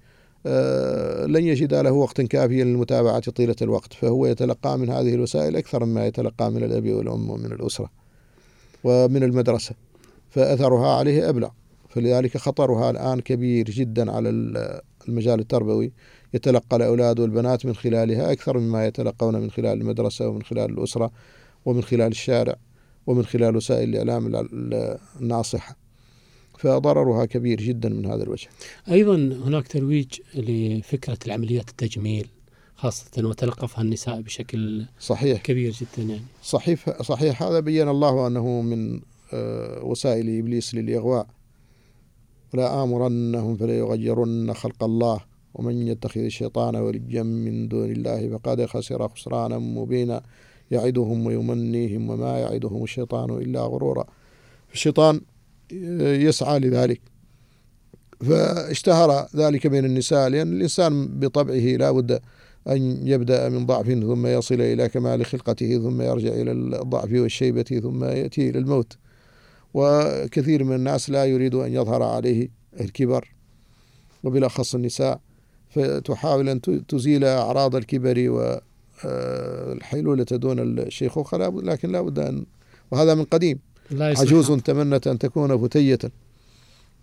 آه، 0.47 1.27
لن 1.27 1.45
يجد 1.45 1.75
له 1.75 1.93
وقتا 1.93 2.23
كافيا 2.23 2.65
للمتابعة 2.65 3.31
طيلة 3.31 3.57
الوقت 3.63 3.93
فهو 3.93 4.27
يتلقى 4.27 4.79
من 4.79 4.91
هذه 4.91 5.15
الوسائل 5.15 5.57
أكثر 5.57 5.85
مما 5.85 6.07
يتلقى 6.07 6.51
من 6.51 6.65
الأب 6.65 6.93
والأم 6.93 7.31
ومن 7.31 7.53
الأسرة 7.53 7.91
ومن 8.85 9.23
المدرسة 9.23 9.75
فأثرها 10.31 10.97
عليه 10.97 11.29
أبلغ 11.29 11.49
فلذلك 11.89 12.37
خطرها 12.37 12.91
الآن 12.91 13.21
كبير 13.21 13.71
جدا 13.71 14.13
على 14.13 14.29
المجال 15.09 15.41
التربوي 15.41 15.93
يتلقى 16.35 16.77
الأولاد 16.77 17.21
والبنات 17.21 17.67
من 17.67 17.75
خلالها 17.75 18.33
أكثر 18.33 18.59
مما 18.59 18.87
يتلقون 18.87 19.41
من 19.41 19.51
خلال 19.51 19.81
المدرسة 19.81 20.29
ومن 20.29 20.43
خلال 20.43 20.71
الأسرة 20.71 21.11
ومن 21.65 21.83
خلال 21.83 22.07
الشارع 22.07 22.57
ومن 23.07 23.25
خلال 23.25 23.57
وسائل 23.57 23.89
الإعلام 23.89 24.49
الناصحة. 25.21 25.88
فضررها 26.59 27.25
كبير 27.25 27.61
جدا 27.61 27.89
من 27.89 28.07
هذا 28.07 28.23
الوجه. 28.23 28.49
أيضا 28.91 29.17
هناك 29.17 29.69
ترويج 29.69 30.21
لفكرة 30.35 31.19
العمليات 31.27 31.69
التجميل 31.69 32.27
خاصة 32.75 33.11
وتلقفها 33.19 33.83
النساء 33.83 34.21
بشكل 34.21 34.87
صحيح. 35.01 35.43
كبير 35.43 35.73
جدا 35.73 36.09
يعني. 36.09 36.25
صحيح 36.43 37.03
صحيح. 37.03 37.43
هذا 37.43 37.61
بين 37.61 37.89
الله 37.89 38.27
أنه 38.27 38.61
من 38.61 39.01
آه، 39.33 39.85
وسائل 39.85 40.39
إبليس 40.39 40.75
للإغواء. 40.75 41.27
ولا 42.55 42.83
آمرنهم 42.83 43.57
فليغيرن 43.57 44.55
خلق 44.55 44.85
الله 44.85 45.21
ومن 45.55 45.89
يتخذ 45.89 46.21
الشيطان 46.21 46.77
وليا 46.77 47.23
من 47.23 47.69
دون 47.69 47.91
الله 47.91 48.29
فقد 48.29 48.67
خسر 48.67 49.09
خسرانا 49.09 49.59
مبينا. 49.59 50.23
يعدهم 50.71 51.27
ويمنيهم 51.27 52.11
وما 52.11 52.39
يعدهم 52.39 52.83
الشيطان 52.83 53.31
إلا 53.31 53.61
غرورا. 53.61 54.05
الشيطان 54.73 55.21
يسعى 55.73 56.59
لذلك. 56.59 57.01
فاشتهر 58.21 59.29
ذلك 59.37 59.67
بين 59.67 59.85
النساء 59.85 60.29
لأن 60.29 60.53
الإنسان 60.53 61.09
بطبعه 61.19 61.55
لا 61.55 61.91
بد 61.91 62.21
أن 62.69 63.07
يبدأ 63.07 63.49
من 63.49 63.67
ضعف 63.67 63.87
ثم 63.87 64.27
يصل 64.27 64.61
إلى 64.61 64.89
كمال 64.89 65.27
خلقته 65.27 65.79
ثم 65.79 66.03
يرجع 66.03 66.29
إلى 66.29 66.53
الضعف 66.53 67.13
والشيبة 67.13 67.63
ثم 67.63 68.05
يأتي 68.05 68.51
إلى 68.51 68.59
الموت. 68.59 68.97
وكثير 69.75 70.65
من 70.65 70.75
الناس 70.75 71.11
لا 71.11 71.25
يريد 71.25 71.55
أن 71.55 71.73
يظهر 71.73 72.03
عليه 72.03 72.49
الكبر. 72.81 73.35
وبالأخص 74.25 74.75
النساء 74.75 75.21
فتحاول 75.71 76.49
أن 76.49 76.61
تزيل 76.89 77.25
أعراض 77.25 77.77
الكبر 77.77 78.31
والحيلولة 79.05 80.25
دون 80.25 80.79
الشيخوخة 80.79 81.37
لكن 81.49 81.93
لا 81.93 82.01
بد 82.01 82.19
أن 82.19 82.47
وهذا 82.91 83.15
من 83.15 83.25
قديم. 83.25 83.68
عجوز 83.93 84.53
تمنت 84.53 85.07
أن 85.07 85.19
تكون 85.19 85.59
فتية 85.59 85.99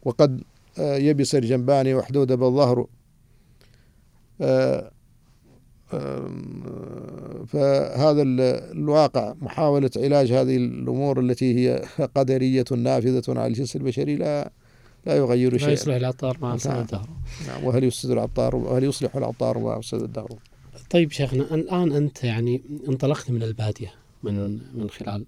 وقد 0.04 0.42
يبس 0.80 1.36
الجنبان 1.36 1.94
وحدود 1.94 2.32
بالظهر. 2.32 2.88
فهذا 7.48 8.22
الواقع 8.72 9.34
محاولة 9.42 9.90
علاج 9.96 10.32
هذه 10.32 10.58
الأمور 10.58 11.20
التي 11.20 11.56
هي 11.56 11.86
قدرية 12.16 12.66
نافذة 12.78 13.24
على 13.28 13.48
الجنس 13.48 13.76
البشري 13.76 14.16
لا 14.16 14.52
لا 15.06 15.16
يغير 15.18 15.58
شيئا. 15.58 15.68
لا 15.68 15.74
يصلح 15.74 15.96
العطار 15.96 16.38
ما 16.42 16.56
أفسد 16.56 16.72
الدهر. 16.72 17.10
نعم. 17.48 17.64
وهل 17.64 17.84
يفسد 17.84 18.12
العطار 18.12 18.56
وهل 18.56 18.84
يصلح 18.84 19.16
العطار 19.16 19.58
ما 19.58 19.80
أفسد 19.80 20.02
الدهر؟ 20.02 20.30
طيب 20.90 21.12
شيخنا 21.12 21.56
الآن 21.56 21.92
أنت 21.92 22.24
يعني 22.24 22.62
انطلقت 22.90 23.32
من 23.32 23.44
البادية 23.44 23.94
من 24.24 24.60
من 24.74 24.90
خلال 24.90 25.26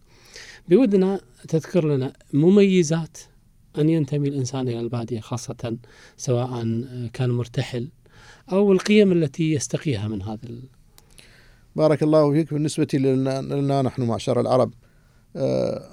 بودنا 0.70 1.20
تذكر 1.48 1.88
لنا 1.88 2.14
مميزات 2.34 3.18
أن 3.78 3.90
ينتمي 3.90 4.28
الإنسان 4.28 4.68
إلى 4.68 4.80
البادية 4.80 5.20
خاصة 5.20 5.78
سواء 6.18 6.50
كان 7.14 7.30
مرتحل 7.30 7.90
أو 8.52 8.72
القيم 8.72 9.12
التي 9.12 9.52
يستقيها 9.52 10.08
من 10.08 10.22
هذا 10.22 10.40
ال... 10.44 10.64
بارك 11.76 12.04
الله 12.04 12.32
فيك. 12.34 12.54
بالنسبة 12.54 12.88
لنا 12.94 13.82
نحن 13.82 14.02
معشر 14.02 14.40
العرب 14.40 14.74
آه، 15.36 15.90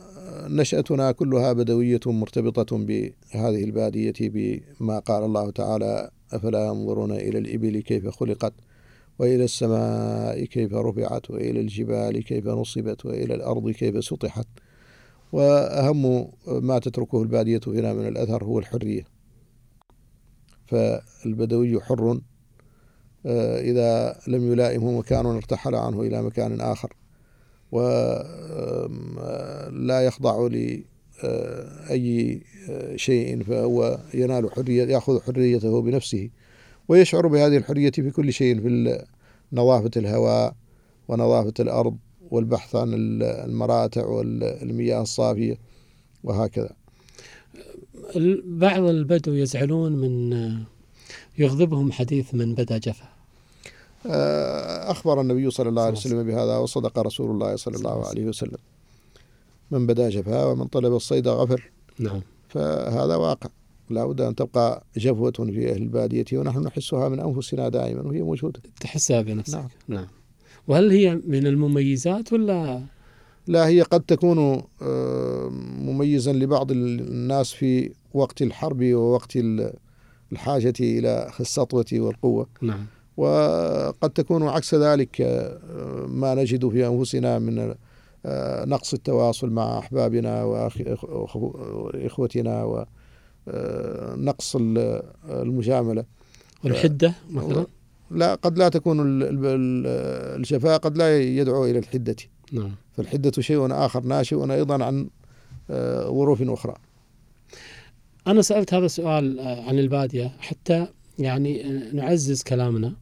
نشأتنا 0.48 1.12
كلها 1.12 1.52
بدوية 1.52 2.00
مرتبطة 2.06 2.78
بهذه 2.78 3.64
البادية 3.64 4.14
بما 4.20 4.98
قال 4.98 5.24
الله 5.24 5.50
تعالى 5.50 6.10
أفلا 6.32 6.66
ينظرون 6.66 7.12
إلى 7.12 7.38
الإبل 7.38 7.80
كيف 7.80 8.08
خلقت؟ 8.08 8.52
وإلى 9.18 9.44
السماء 9.44 10.44
كيف 10.44 10.74
رفعت 10.74 11.30
وإلى 11.30 11.60
الجبال 11.60 12.24
كيف 12.24 12.46
نصبت 12.46 13.06
وإلى 13.06 13.34
الأرض 13.34 13.70
كيف 13.70 14.04
سطحت. 14.04 14.46
وأهم 15.32 16.28
ما 16.46 16.78
تتركه 16.78 17.22
البادية 17.22 17.60
هنا 17.66 17.92
من 17.92 18.08
الأثر 18.08 18.44
هو 18.44 18.58
الحرية. 18.58 19.04
فالبدوي 20.66 21.80
حر 21.80 22.20
آه، 23.26 23.60
إذا 23.60 24.20
لم 24.28 24.52
يلائمه 24.52 24.98
مكان 24.98 25.26
ارتحل 25.26 25.74
عنه 25.74 26.02
إلى 26.02 26.22
مكان 26.22 26.60
آخر. 26.60 26.92
ولا 27.72 28.40
يخضع 30.00 30.46
لأي 30.46 32.42
آه، 32.70 32.96
شيء 32.96 33.42
فهو 33.42 34.00
ينال 34.14 34.52
حرية 34.52 34.84
يأخذ 34.84 35.20
حريته 35.20 35.82
بنفسه. 35.82 36.30
ويشعر 36.88 37.26
بهذه 37.26 37.56
الحرية 37.56 37.90
في 37.90 38.10
كل 38.10 38.32
شيء 38.32 38.60
في 38.60 39.04
نظافة 39.52 39.90
الهواء 39.96 40.54
ونظافة 41.08 41.54
الأرض 41.60 41.96
والبحث 42.30 42.76
عن 42.76 42.90
المراتع 43.22 44.06
والمياه 44.06 45.02
الصافية 45.02 45.58
وهكذا. 46.24 46.70
بعض 48.44 48.82
البدو 48.82 49.32
يزعلون 49.32 49.92
من 49.92 50.32
يغضبهم 51.38 51.92
حديث 51.92 52.34
من 52.34 52.54
بدا 52.54 52.78
جفا. 52.78 53.08
آه، 54.06 54.90
أخبر 54.90 55.20
النبي 55.20 55.50
صلى 55.50 55.68
الله 55.68 55.82
عليه 55.82 55.96
وسلم 55.96 56.22
بهذا 56.22 56.56
وصدق 56.56 56.98
رسول 56.98 57.30
الله 57.30 57.56
صلى 57.56 57.76
الله 57.76 58.08
عليه 58.08 58.26
وسلم. 58.26 58.58
من 59.70 59.86
بدا 59.86 60.08
جفا 60.08 60.44
ومن 60.44 60.66
طلب 60.66 60.94
الصيد 60.94 61.28
غفر. 61.28 61.70
نعم. 61.98 62.20
فهذا 62.48 63.16
واقع. 63.16 63.50
لا 63.90 64.06
بد 64.06 64.20
أن 64.20 64.34
تبقى 64.34 64.84
جفوة 64.96 65.30
في 65.30 65.72
أهل 65.72 65.82
البادية 65.82 66.24
ونحن 66.32 66.58
نحسها 66.58 67.08
من 67.08 67.20
أنفسنا 67.20 67.68
دائما 67.68 68.02
وهي 68.02 68.22
موجودة. 68.22 68.60
تحسها 68.80 69.20
بنفسك. 69.22 69.54
نعم, 69.54 69.68
نعم. 69.88 70.06
وهل 70.68 70.90
هي 70.90 71.20
من 71.26 71.46
المميزات 71.46 72.32
ولا؟ 72.32 72.82
لا 73.46 73.66
هي 73.66 73.82
قد 73.82 74.00
تكون 74.00 74.62
آه، 74.82 75.48
مميزا 75.80 76.32
لبعض 76.32 76.70
الناس 76.70 77.52
في 77.52 77.90
وقت 78.14 78.42
الحرب 78.42 78.84
ووقت 78.84 79.38
الحاجة 80.32 80.74
إلى 80.80 81.30
السطوة 81.40 81.86
والقوة. 81.92 82.46
نعم. 82.62 82.86
وقد 83.16 84.10
تكون 84.10 84.42
عكس 84.42 84.74
ذلك 84.74 85.20
آه، 85.20 86.06
ما 86.06 86.34
نجد 86.34 86.68
في 86.68 86.86
أنفسنا 86.86 87.38
من 87.38 87.74
آه، 88.26 88.64
نقص 88.64 88.94
التواصل 88.94 89.50
مع 89.50 89.78
أحبابنا 89.78 90.44
وإخوتنا 91.34 92.86
ونقص 93.46 94.56
المجاملة. 95.28 96.04
والحدة 96.64 97.14
مثلا؟ 97.30 97.66
لا 98.10 98.34
قد 98.34 98.58
لا 98.58 98.68
تكون 98.68 98.96
الشفاء 100.40 100.78
قد 100.78 100.98
لا 100.98 101.20
يدعو 101.20 101.64
إلى 101.64 101.78
الحدة. 101.78 102.16
نعم. 102.52 102.74
فالحدة 102.96 103.42
شيء 103.42 103.72
آخر 103.72 104.02
ناشئ 104.02 104.52
أيضا 104.52 104.84
عن 104.84 105.08
آه، 105.70 106.04
ظروف 106.04 106.42
أخرى. 106.42 106.74
أنا 108.26 108.42
سألت 108.42 108.74
هذا 108.74 108.86
السؤال 108.86 109.40
آه، 109.40 109.68
عن 109.68 109.78
البادية 109.78 110.32
حتى 110.38 110.86
يعني 111.18 111.64
آه، 111.64 111.92
نعزز 111.92 112.42
كلامنا. 112.42 112.92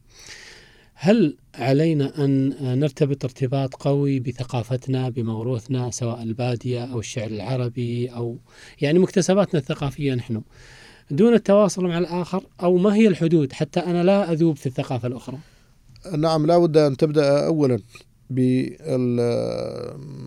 هل 1.05 1.37
علينا 1.55 2.25
أن 2.25 2.53
نرتبط 2.79 3.23
ارتباط 3.23 3.75
قوي 3.75 4.19
بثقافتنا 4.19 5.09
بموروثنا 5.09 5.91
سواء 5.91 6.23
البادية 6.23 6.83
أو 6.83 6.99
الشعر 6.99 7.27
العربي 7.27 8.07
أو 8.07 8.37
يعني 8.81 8.99
مكتسباتنا 8.99 9.59
الثقافية 9.59 10.13
نحن 10.13 10.41
دون 11.11 11.33
التواصل 11.33 11.85
مع 11.85 11.97
الآخر؟ 11.97 12.43
أو 12.61 12.77
ما 12.77 12.95
هي 12.95 13.07
الحدود؟ 13.07 13.53
حتى 13.53 13.79
أنا 13.79 14.03
لا 14.03 14.31
أذوب 14.31 14.57
في 14.57 14.65
الثقافة 14.65 15.07
الأخرى. 15.07 15.37
نعم 16.17 16.45
لا 16.45 16.57
بد 16.57 16.77
أن 16.77 16.97
تبدأ 16.97 17.45
أولا 17.45 17.79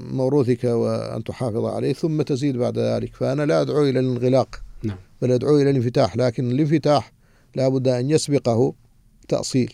بموروثك 0.03 0.65
وأن 0.65 1.25
تحافظ 1.25 1.65
عليه 1.65 1.93
ثم 1.93 2.23
تزيد 2.23 2.57
بعد 2.57 2.79
ذلك. 2.79 3.15
فأنا 3.15 3.47
لا 3.47 3.61
أدعو 3.61 3.83
إلى 3.83 4.01
الانغلاق 4.01 4.63
نعم. 4.83 4.99
بل 5.23 5.33
أدعو 5.33 5.57
إلى 5.57 5.71
الانفتاح 5.71 6.17
لكن 6.17 6.51
الانفتاح 6.51 7.13
لا 7.55 7.69
بد 7.69 7.89
أن 7.89 8.11
يسبقه 8.11 8.75
تأصيل. 9.29 9.73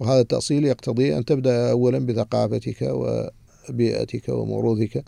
وهذا 0.00 0.20
التأصيل 0.20 0.64
يقتضي 0.64 1.16
أن 1.16 1.24
تبدأ 1.24 1.70
أولا 1.70 1.98
بثقافتك 1.98 2.82
وبيئتك 2.82 4.28
وموروثك 4.28 5.04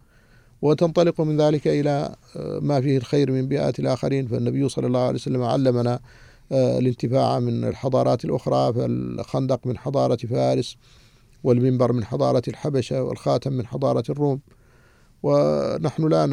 وتنطلق 0.63 1.21
من 1.21 1.41
ذلك 1.41 1.69
إلى 1.69 2.15
آه، 2.37 2.59
ما 2.59 2.81
فيه 2.81 2.97
الخير 2.97 3.31
من 3.31 3.49
بيئات 3.49 3.79
الآخرين. 3.79 4.27
فالنبي 4.27 4.69
صلى 4.69 4.87
الله 4.87 5.01
عليه 5.01 5.15
وسلم 5.15 5.43
علمنا 5.43 6.01
آه، 6.53 6.79
الانتفاع 6.79 7.41
من 7.41 7.65
الحضارات 7.65 8.25
الأخرى 8.25 8.73
فالخندق 8.73 9.67
من 9.67 9.79
حضارة 9.79 10.17
فارس 10.17 10.77
والمنبر 11.45 11.93
من 11.93 12.05
حضارة 12.05 12.43
الحبشة 12.49 13.03
والخاتم 13.03 13.53
من 13.53 13.67
حضارة 13.67 14.05
الروم. 14.11 14.41
ونحن 15.23 16.09
لا 16.09 16.27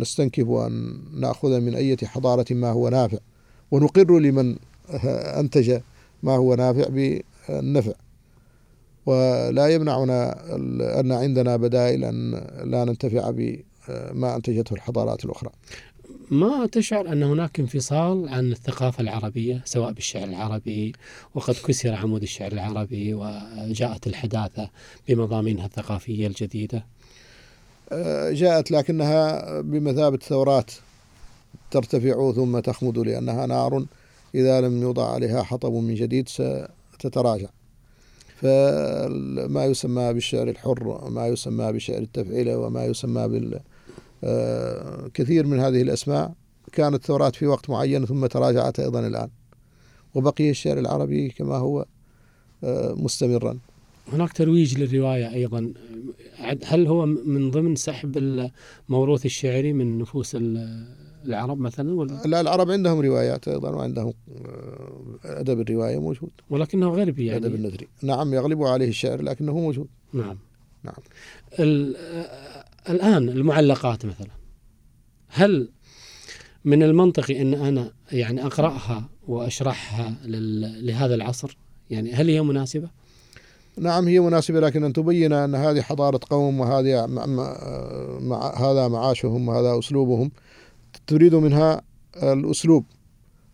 نستنكف 0.00 0.48
أن 0.48 1.00
نأخذ 1.14 1.60
من 1.60 1.74
أية 1.74 1.96
حضارة 2.04 2.46
ما 2.50 2.70
هو 2.70 2.88
نافع. 2.88 3.18
ونقر 3.70 4.18
لمن 4.18 4.56
أنتج 5.38 5.80
ما 6.22 6.36
هو 6.36 6.54
نافع 6.54 6.88
بالنفع 7.48 7.92
ولا 9.06 9.68
يمنعنا 9.68 10.46
أن 11.00 11.12
عندنا 11.12 11.56
بدائل 11.56 12.04
أن 12.04 12.30
لا 12.64 12.84
ننتفع 12.84 13.30
بما 13.30 14.36
أنتجته 14.36 14.74
الحضارات 14.74 15.24
الأخرى. 15.24 15.50
ما 16.30 16.66
تشعر 16.66 17.12
أن 17.12 17.22
هناك 17.22 17.60
انفصال 17.60 18.28
عن 18.28 18.52
الثقافة 18.52 19.00
العربية 19.00 19.62
سواء 19.64 19.92
بالشعر 19.92 20.24
العربي 20.24 20.92
وقد 21.34 21.54
كسر 21.54 21.94
عمود 21.94 22.22
الشعر 22.22 22.52
العربي 22.52 23.14
وجاءت 23.14 24.06
الحداثة 24.06 24.70
بمضامينها 25.08 25.66
الثقافية 25.66 26.26
الجديدة؟ 26.26 26.86
جاءت 28.32 28.70
لكنها 28.70 29.60
بمثابة 29.60 30.16
ثورات 30.16 30.70
ترتفع 31.70 32.32
ثم 32.32 32.58
تخمد 32.58 32.98
لأنها 32.98 33.46
نار 33.46 33.84
إذا 34.34 34.60
لم 34.60 34.82
يوضع 34.82 35.12
عليها 35.12 35.42
حطب 35.42 35.72
من 35.72 35.94
جديد 35.94 36.28
ستتراجع 37.02 37.48
فما 38.36 39.64
يسمى 39.64 40.12
بالشعر 40.12 40.48
الحر 40.48 41.10
ما 41.10 41.26
يسمى 41.26 41.72
بشعر 41.72 41.98
التفعيلة 41.98 42.58
وما 42.58 42.84
يسمى 42.84 43.28
بال 43.28 43.60
آه، 44.24 45.10
كثير 45.14 45.46
من 45.46 45.58
هذه 45.60 45.82
الأسماء 45.82 46.34
كانت 46.72 47.04
ثورات 47.04 47.36
في 47.36 47.46
وقت 47.46 47.70
معين 47.70 48.06
ثم 48.06 48.26
تراجعت 48.26 48.80
أيضا 48.80 49.06
الآن. 49.06 49.28
وبقي 50.14 50.50
الشعر 50.50 50.78
العربي 50.78 51.28
كما 51.28 51.56
هو 51.56 51.86
آه، 52.64 52.94
مستمرا. 52.96 53.58
هناك 54.12 54.32
ترويج 54.32 54.78
للرواية 54.78 55.34
أيضا. 55.34 55.72
هل 56.64 56.86
هو 56.86 57.06
من 57.06 57.50
ضمن 57.50 57.76
سحب 57.76 58.18
الموروث 58.88 59.26
الشعري 59.26 59.72
من 59.72 59.98
نفوس 59.98 60.36
العرب 61.26 61.58
مثلا 61.58 61.94
ولا؟ 61.94 62.22
لا 62.26 62.40
العرب 62.40 62.70
عندهم 62.70 63.00
روايات 63.00 63.48
أيضا 63.48 63.70
وعندهم 63.70 64.12
آه، 64.46 65.40
أدب 65.40 65.60
الرواية 65.60 65.98
موجود. 65.98 66.30
ولكنه 66.50 66.88
غربي 66.88 67.26
يعني. 67.26 67.46
أدب 67.46 67.54
النثري 67.54 67.88
نعم 68.02 68.34
يغلب 68.34 68.62
عليه 68.62 68.88
الشعر 68.88 69.22
لكنه 69.22 69.52
موجود. 69.52 69.88
نعم. 70.12 70.38
نعم. 70.84 70.94
الآن 72.88 73.28
المعلقات 73.28 74.06
مثلا. 74.06 74.30
هل 75.28 75.68
من 76.64 76.82
المنطقي 76.82 77.42
إن 77.42 77.54
أنا 77.54 77.92
يعني 78.12 78.46
أقرأها 78.46 79.08
وأشرحها 79.28 80.14
لهذا 80.82 81.14
العصر؟ 81.14 81.56
يعني 81.90 82.12
هل 82.12 82.28
هي 82.28 82.42
مناسبة؟ 82.42 82.88
نعم 83.78 84.08
هي 84.08 84.20
مناسبة 84.20 84.60
لكن 84.60 84.84
أن 84.84 84.92
تبين 84.92 85.32
أن 85.32 85.54
هذه 85.54 85.80
حضارة 85.80 86.20
قوم 86.30 86.60
وهذه 86.60 87.06
مع 87.06 87.26
مع 88.20 88.54
هذا 88.56 88.88
معاشهم 88.88 89.48
وهذا 89.48 89.78
أسلوبهم 89.78 90.30
تريد 91.06 91.34
منها 91.34 91.82
الأسلوب 92.22 92.84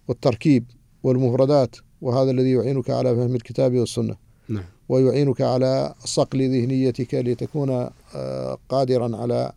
والتركيب 0.08 0.64
والمفردات 1.02 1.76
وهذا 2.00 2.30
الذي 2.30 2.50
يعينك 2.50 2.90
على 2.90 3.16
فهم 3.16 3.34
الكتاب 3.34 3.74
والسنة 3.74 4.16
نعم. 4.48 4.64
ويعينك 4.88 5.40
على 5.40 5.94
صقل 6.04 6.38
ذهنيتك 6.38 7.14
لتكون 7.14 7.70
آه، 8.14 8.58
قادرا 8.68 9.16
على 9.16 9.52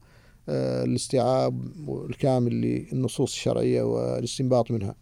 آه، 0.49 0.83
الاستيعاب 0.83 1.61
الكامل 2.09 2.61
للنصوص 2.61 3.33
الشرعية 3.33 3.81
والاستنباط 3.81 4.71
منها 4.71 4.95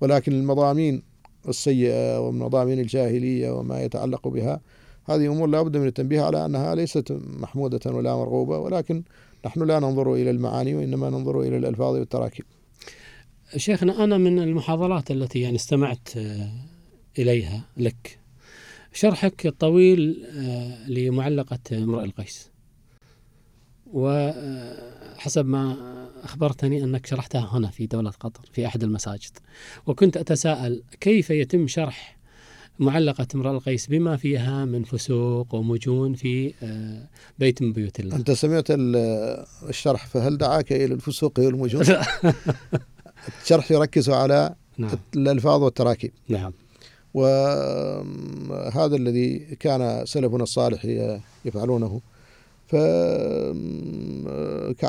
ولكن 0.00 0.32
المضامين 0.32 1.02
السيئة 1.48 2.20
ومضامين 2.20 2.78
الجاهلية 2.78 3.50
وما 3.50 3.82
يتعلق 3.82 4.28
بها 4.28 4.60
هذه 5.04 5.26
أمور 5.26 5.48
لا 5.48 5.62
بد 5.62 5.76
من 5.76 5.86
التنبيه 5.86 6.22
على 6.22 6.44
أنها 6.46 6.74
ليست 6.74 7.12
محمودة 7.40 7.80
ولا 7.90 8.16
مرغوبة 8.16 8.58
ولكن 8.58 9.02
نحن 9.46 9.62
لا 9.62 9.80
ننظر 9.80 10.14
إلى 10.14 10.30
المعاني 10.30 10.74
وإنما 10.74 11.10
ننظر 11.10 11.40
إلى 11.40 11.56
الألفاظ 11.56 11.94
والتراكيب. 11.94 12.44
شيخنا 13.56 14.04
أنا 14.04 14.18
من 14.18 14.38
المحاضرات 14.38 15.10
التي 15.10 15.40
يعني 15.40 15.56
استمعت 15.56 16.16
آه، 16.16 16.52
إليها 17.18 17.64
لك. 17.76 18.18
شرحك 18.92 19.46
الطويل 19.46 20.26
آه، 20.26 20.88
لمعلقة 20.88 21.58
امرئ 21.72 22.04
القيس. 22.04 22.50
وحسب 23.86 25.46
ما 25.46 25.76
أخبرتني 26.22 26.84
أنك 26.84 27.06
شرحتها 27.06 27.48
هنا 27.52 27.70
في 27.70 27.86
دولة 27.86 28.10
قطر 28.10 28.40
في 28.52 28.66
أحد 28.66 28.82
المساجد. 28.82 29.38
وكنت 29.86 30.16
أتساءل 30.16 30.82
كيف 31.00 31.30
يتم 31.30 31.66
شرح 31.66 32.21
معلقة 32.78 33.26
امرأة 33.34 33.50
القيس 33.50 33.86
بما 33.86 34.16
فيها 34.16 34.64
من 34.64 34.84
فسوق 34.84 35.54
ومجون 35.54 36.14
في 36.14 36.54
آه، 36.62 37.08
بيت 37.38 37.62
من 37.62 37.72
بيوت 37.72 38.00
الله. 38.00 38.16
أنت 38.16 38.30
سمعت 38.30 38.66
الشرح 39.68 40.06
فهل 40.06 40.38
دعاك 40.38 40.72
إلى 40.72 40.94
الفسوق 40.94 41.32
والمجون؟ 41.38 41.82
الشرح 43.42 43.72
يركز 43.72 44.10
على 44.10 44.54
نعم. 44.78 44.90
الألفاظ 45.16 45.62
والتراكيب. 45.62 46.12
نعم. 46.28 46.52
وهذا 47.14 48.96
الذي 48.96 49.38
كان 49.38 50.06
سلفنا 50.06 50.42
الصالح 50.42 50.84
يفعلونه. 51.44 52.00
فكعب 52.66 53.54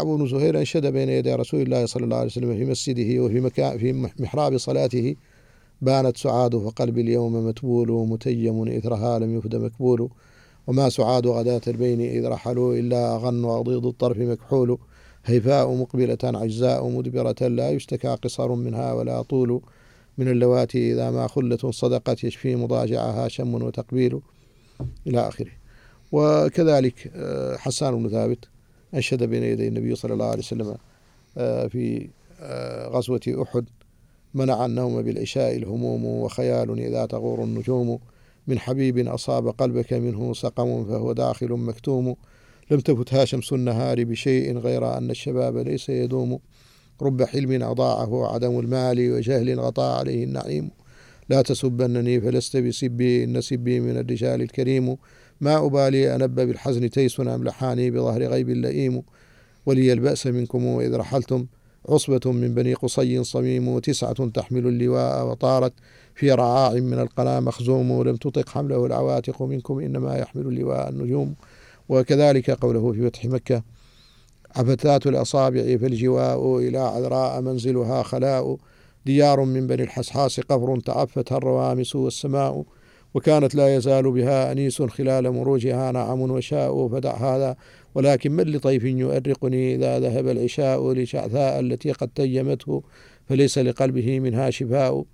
بن 0.06 0.28
زهير 0.28 0.60
أنشد 0.60 0.86
بين 0.86 1.10
يدي 1.10 1.36
رسول 1.36 1.62
الله 1.62 1.86
صلى 1.86 2.04
الله 2.04 2.17
عليه 2.17 2.26
وسلم 2.26 2.58
في 2.58 2.65
مسجده 2.65 3.24
وفي 3.24 3.39
مكان 3.39 3.78
في 3.78 4.10
محراب 4.19 4.58
صلاته. 4.58 5.15
بانت 5.84 6.17
سعاد 6.17 6.56
فقلبي 6.58 7.02
اليوم 7.02 7.48
متبول 7.48 8.08
متيم 8.08 8.67
إثرها 8.67 9.19
لم 9.19 9.38
يفد 9.38 9.56
مكبول. 9.56 10.10
وما 10.67 10.89
سعاد 10.89 11.28
غداة 11.28 11.62
البين 11.67 12.02
إذ 12.02 12.28
رحلوا 12.28 12.76
إلا 12.76 13.15
أغن 13.15 13.43
وأضيض 13.43 13.86
الطرف 13.86 14.17
مكحول. 14.17 14.78
هيفاء 15.26 15.74
مقبلة 15.74 16.17
عجزاء 16.24 16.89
مدبرة 16.89 17.48
لا 17.48 17.69
يشتكى 17.69 18.08
قصر 18.08 18.56
منها 18.56 18.93
ولا 18.93 19.22
طول. 19.22 19.62
من 20.17 20.28
اللواتي 20.28 20.93
إذا 20.93 21.12
ما 21.12 21.28
خلة 21.28 21.72
صدقت 21.72 22.24
يشفي 22.24 22.56
مضاجعها 22.56 23.28
شم 23.28 23.54
وتقبيل. 23.54 24.19
إلى 25.08 25.28
آخره. 25.28 25.52
وكذلك 26.12 27.12
آه، 27.15 27.58
حسان 27.58 28.04
بن 28.04 28.10
ثابت 28.10 28.46
أنشد 28.93 29.24
بين 29.24 29.43
يدي 29.43 29.67
النبي 29.67 29.96
صلى 29.96 30.13
الله 30.13 30.26
عليه 30.26 30.39
وسلم 30.39 30.76
آه، 31.38 31.67
في 31.67 32.10
آه، 32.41 32.88
غزوة 32.88 33.22
أحد. 33.28 33.65
منع 34.34 34.65
النوم 34.65 35.02
بالعشاء 35.02 35.56
الهموم 35.56 36.06
وخيال 36.06 36.80
إذا 36.80 37.06
تغور 37.06 37.43
النجوم. 37.43 38.00
من 38.48 38.60
حبيب 38.60 39.08
أصاب 39.08 39.48
قلبك 39.48 39.93
منه 39.93 40.34
سقم 40.34 40.86
فهو 40.86 41.13
داخل 41.13 41.52
مكتوم. 41.52 42.15
لم 42.72 42.80
تفتها 42.80 43.26
شمس 43.26 43.54
النهار 43.54 44.04
بشيء 44.04 44.58
غير 44.58 44.98
أن 44.98 45.12
الشباب 45.12 45.58
ليس 45.58 45.89
يدوم. 45.89 46.39
رب 47.02 47.24
حلم 47.24 47.63
أضاعه 47.63 48.34
عدم 48.34 48.60
المال 48.60 49.12
وجهل 49.12 49.60
غطى 49.60 49.84
عليه 50.00 50.24
النعيم. 50.24 50.72
لا 51.30 51.41
تسبنني 51.41 52.22
فلست 52.22 52.58
بسبي 52.58 53.24
إن 53.24 53.41
سبي 53.41 53.80
من 53.80 53.98
الرجال 53.98 54.41
الكريم. 54.41 54.98
ما 55.41 55.65
أبالي 55.65 56.15
أنب 56.15 56.36
بالحزن 56.36 56.89
تيس 56.89 57.19
أم 57.19 57.43
لحاني 57.43 57.91
بظهر 57.91 58.24
غيب 58.24 58.50
لئيم 58.50 59.04
ولي 59.65 59.93
البأس 59.93 60.28
منكم 60.28 60.80
إذ 60.80 60.96
رحلتم. 60.96 61.46
عصبة 61.89 62.32
من 62.32 62.54
بني 62.54 62.74
قصي 62.74 63.24
صميم 63.24 63.67
وتسعة 63.67 64.30
تحمل 64.30 64.67
اللواء 64.67 65.26
وطارت 65.26 65.74
في 66.15 66.32
رعاع 66.32 66.74
من 66.74 67.00
القنا 67.00 67.39
مخزوم 67.39 67.91
ولم 67.91 68.15
تطق 68.15 68.50
حمله 68.50 68.86
العواتق 68.86 69.41
منكم 69.41 69.80
إنما 69.80 70.17
يحمل 70.17 70.48
اللواء 70.48 70.89
النجوم. 70.89 71.36
وكذلك 71.89 72.52
قوله 72.52 72.91
في 72.91 73.10
فتح 73.10 73.26
مكة 73.26 73.63
عفتات 74.56 75.08
الأصابع 75.08 75.62
فالجواء 75.62 76.58
إلى 76.58 76.78
عذراء 76.78 77.41
منزلها 77.41 78.04
خلاء. 78.04 78.58
ديار 79.06 79.43
من 79.43 79.67
بني 79.67 79.84
الحسحاس 79.84 80.39
قفر 80.39 80.80
تعفتها 80.80 81.38
الروامس 81.38 81.96
والسماء. 81.96 82.63
وكانت 83.13 83.56
لا 83.56 83.76
يزال 83.76 84.12
بها 84.12 84.52
أنيس 84.52 84.82
خلال 84.82 85.32
مروجها 85.32 85.91
نعم 85.91 86.22
وشاء. 86.22 86.88
فدع 86.88 87.15
هذا 87.15 87.56
ولكن 87.95 88.32
من 88.32 88.43
لطيف 88.43 88.84
يؤرقني 88.84 89.75
إذا 89.75 89.99
ذهب 89.99 90.27
العشاء 90.27 90.93
لشعثاء 90.93 91.60
التي 91.60 91.91
قد 91.91 92.10
تيمته 92.15 92.84
فليس 93.29 93.58
لقلبه 93.58 94.19
منها 94.19 94.49
شفاء. 94.49 95.06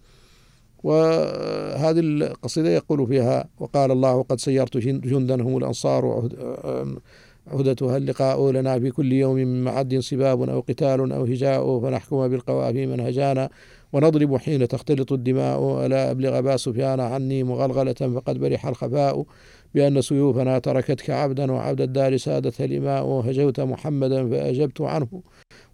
وهذه 0.84 2.00
القصيدة 2.00 2.70
يقول 2.70 3.08
فيها 3.08 3.50
وقال 3.60 3.92
الله 3.92 4.24
قد 4.24 4.40
سيرت 4.40 4.78
جندا 4.78 5.42
هم 5.42 5.58
الأنصار 5.58 6.30
عهدتها 7.48 7.98
اللقاء 7.98 8.52
لنا 8.52 8.80
في 8.80 8.92
كل 8.92 9.14
يوم 9.14 9.36
من 9.36 9.64
معد 9.64 10.00
سباب 10.00 10.50
أو 10.50 10.60
قتال 10.60 11.12
أو 11.12 11.24
هجاء 11.24 11.80
فنحكم 11.80 12.28
بالقوافي 12.28 12.86
منهجانا. 12.86 13.50
ونضرب 13.94 14.38
حين 14.38 14.68
تختلط 14.68 15.12
الدماء 15.12 15.86
ألا 15.86 16.12
أبلغ 16.12 16.42
با 16.42 16.58
سفيان 16.58 17.00
عني 17.00 17.44
مغلغلة 17.44 17.94
فقد 17.94 18.38
برح 18.38 18.68
الخفاء. 18.68 19.26
بأن 19.76 20.02
سيوفنا 20.02 20.60
تركتك 20.60 21.10
عبدا 21.10 21.52
وعبد 21.52 21.82
الدار 21.82 22.18
سادتها 22.18 22.66
الإماء 22.66 23.06
هجوت 23.06 23.60
محمدا 23.60 24.30
فأجبت 24.30 24.82
عنه. 24.82 25.22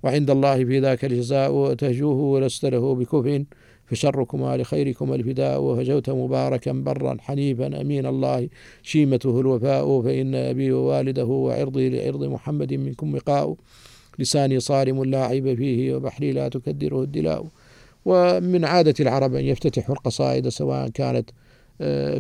وعند 0.03 0.30
الله 0.30 0.65
في 0.65 0.80
ذاك 0.80 1.05
الجزاء 1.05 1.74
تهجوه 1.74 2.15
ولست 2.15 2.65
له 2.65 2.95
بكفء 2.95 3.43
فشركما 3.86 4.57
لخيركما 4.57 5.15
الفداء. 5.15 5.61
وهجوت 5.61 6.09
مباركا 6.09 6.72
برا 6.72 7.17
حنيفا 7.19 7.82
أمين 7.82 8.05
الله. 8.05 8.49
شيمته 8.84 9.39
الوفاء 9.39 10.01
فإن 10.01 10.36
أبي 10.36 10.72
ووالده 10.72 11.26
وعرضي 11.26 11.89
لعرض 11.89 12.24
محمد 12.24 12.74
منكم 12.74 13.15
وقاء. 13.15 13.55
لساني 14.19 14.59
صارم 14.59 15.03
لا 15.03 15.26
عيب 15.26 15.53
فيه 15.53 15.95
وبحري 15.95 16.32
لا 16.32 16.49
تكدره 16.49 17.01
الدلاء. 17.03 17.45
ومن 18.05 18.65
عادة 18.65 18.93
العرب 18.99 19.36
أن 19.36 19.45
يفتتحوا 19.45 19.95
القصائد 19.95 20.49
سواء 20.49 20.89
كانت 20.89 21.30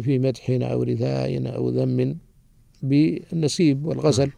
في 0.01 0.19
مدح 0.19 0.49
أو 0.49 0.83
رثاء 0.83 1.55
أو 1.55 1.69
ذم 1.69 2.17
بالنسيب 2.83 3.85
والغزل 3.85 4.31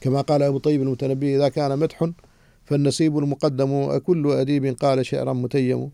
كما 0.00 0.20
قال 0.20 0.42
أبو 0.42 0.58
طيب 0.58 0.82
المتنبي 0.82 1.36
إذا 1.36 1.48
كان 1.48 1.78
مدح 1.78 2.10
فالنسيب 2.64 3.18
المقدم 3.18 3.72
أكل 3.72 4.30
أديب 4.30 4.76
قال 4.80 5.06
شعرا 5.06 5.32
متيم. 5.32 5.90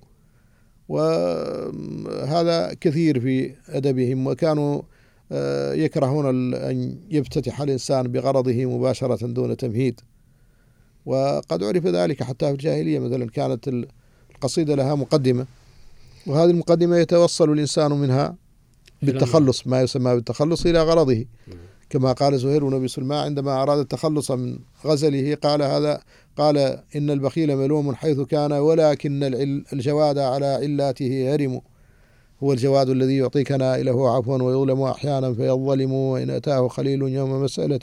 وهذا 0.88 2.74
كثير 2.80 3.20
في 3.20 3.55
أدبهم 3.68 4.26
وكانوا 4.26 4.82
آه، 5.32 5.72
يكرهون 5.72 6.55
أن 6.55 6.96
يفتتح 7.11 7.61
الإنسان 7.61 8.12
بغرضه 8.12 8.64
مباشرة 8.64 9.26
دون 9.26 9.57
تمهيد. 9.57 10.00
وقد 11.07 11.64
عرف 11.64 11.86
ذلك 11.86 12.22
حتى 12.22 12.46
في 12.46 12.53
الجاهلية 12.53 12.98
مثلا 12.98 13.30
كانت 13.30 13.68
القصيدة 14.34 14.74
لها 14.74 14.94
مقدمة. 14.94 15.46
وهذه 16.26 16.50
المقدمة 16.50 16.96
يتوصل 16.96 17.52
الإنسان 17.52 17.92
منها 17.92 18.36
بالتخلص 19.02 19.66
ما 19.66 19.82
يسمى 19.82 20.14
بالتخلص 20.14 20.66
إلى 20.66 20.82
غرضه. 20.82 21.24
كما 21.90 22.12
قال 22.12 22.38
زهير 22.38 22.64
بن 22.64 22.74
أبي 22.74 22.88
سلمى 22.88 23.14
عندما 23.14 23.62
أراد 23.62 23.78
التخلص 23.78 24.30
من 24.30 24.58
غزله 24.86 25.34
قال 25.34 25.62
هذا 25.62 26.00
قال 26.36 26.56
إن 26.96 27.10
البخيل 27.10 27.56
ملوم 27.56 27.94
حيث 27.94 28.20
كان 28.20 28.52
ولكن 28.52 29.20
الجواد 29.72 30.18
على 30.18 30.46
علاته 30.46 31.34
هرم. 31.34 31.60
هو 32.42 32.52
الجواد 32.52 32.88
الذي 32.88 33.16
يعطيك 33.16 33.52
نائله 33.52 34.16
عفوا 34.16 34.42
ويظلم 34.42 34.82
أحيانا 34.82 35.34
فيظلم 35.34 35.92
وإن 35.92 36.30
أتاه 36.30 36.68
خليل 36.68 37.02
يوم 37.02 37.42
مسألة 37.42 37.80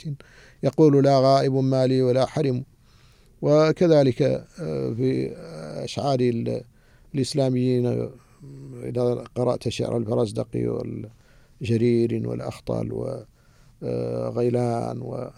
يقول 0.62 1.04
لا 1.04 1.20
غائب 1.20 1.54
مالي 1.54 2.02
ولا 2.02 2.26
حرم. 2.26 2.64
وكذلك 3.42 4.22
آه، 4.22 4.94
في 4.94 5.32
أشعار 5.84 6.18
الإسلاميين 7.14 8.10
إذا 8.82 9.24
قرأت 9.34 9.68
شعر 9.68 9.96
الفرزدقي 9.96 10.66
والجرير 10.66 12.28
والأخطل 12.28 13.16
وغيلان 13.82 15.02
و 15.02 15.30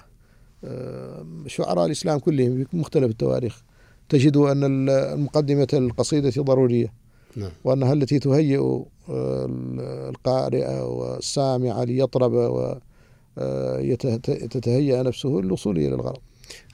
آه، 0.65 1.25
شعراء 1.47 1.87
الإسلام 1.87 2.19
كلهم 2.19 2.65
في 2.65 2.77
مختلف 2.77 3.11
التواريخ 3.11 3.63
تجد 4.09 4.37
أن 4.37 4.89
المقدمة 4.89 5.69
القصيدة 5.73 6.43
ضرورية 6.43 6.93
نعم. 7.37 7.51
وأنها 7.65 7.93
التي 7.93 8.19
تهيئ 8.19 8.83
آه، 9.11 9.49
القارئ 10.09 10.81
والسامع 10.81 11.83
ليطرب 11.83 12.33
ويتهيأ 13.37 15.01
آه، 15.01 15.03
نفسه 15.03 15.29
للوصول 15.29 15.79
إلى 15.79 15.95
الغرض 15.95 16.19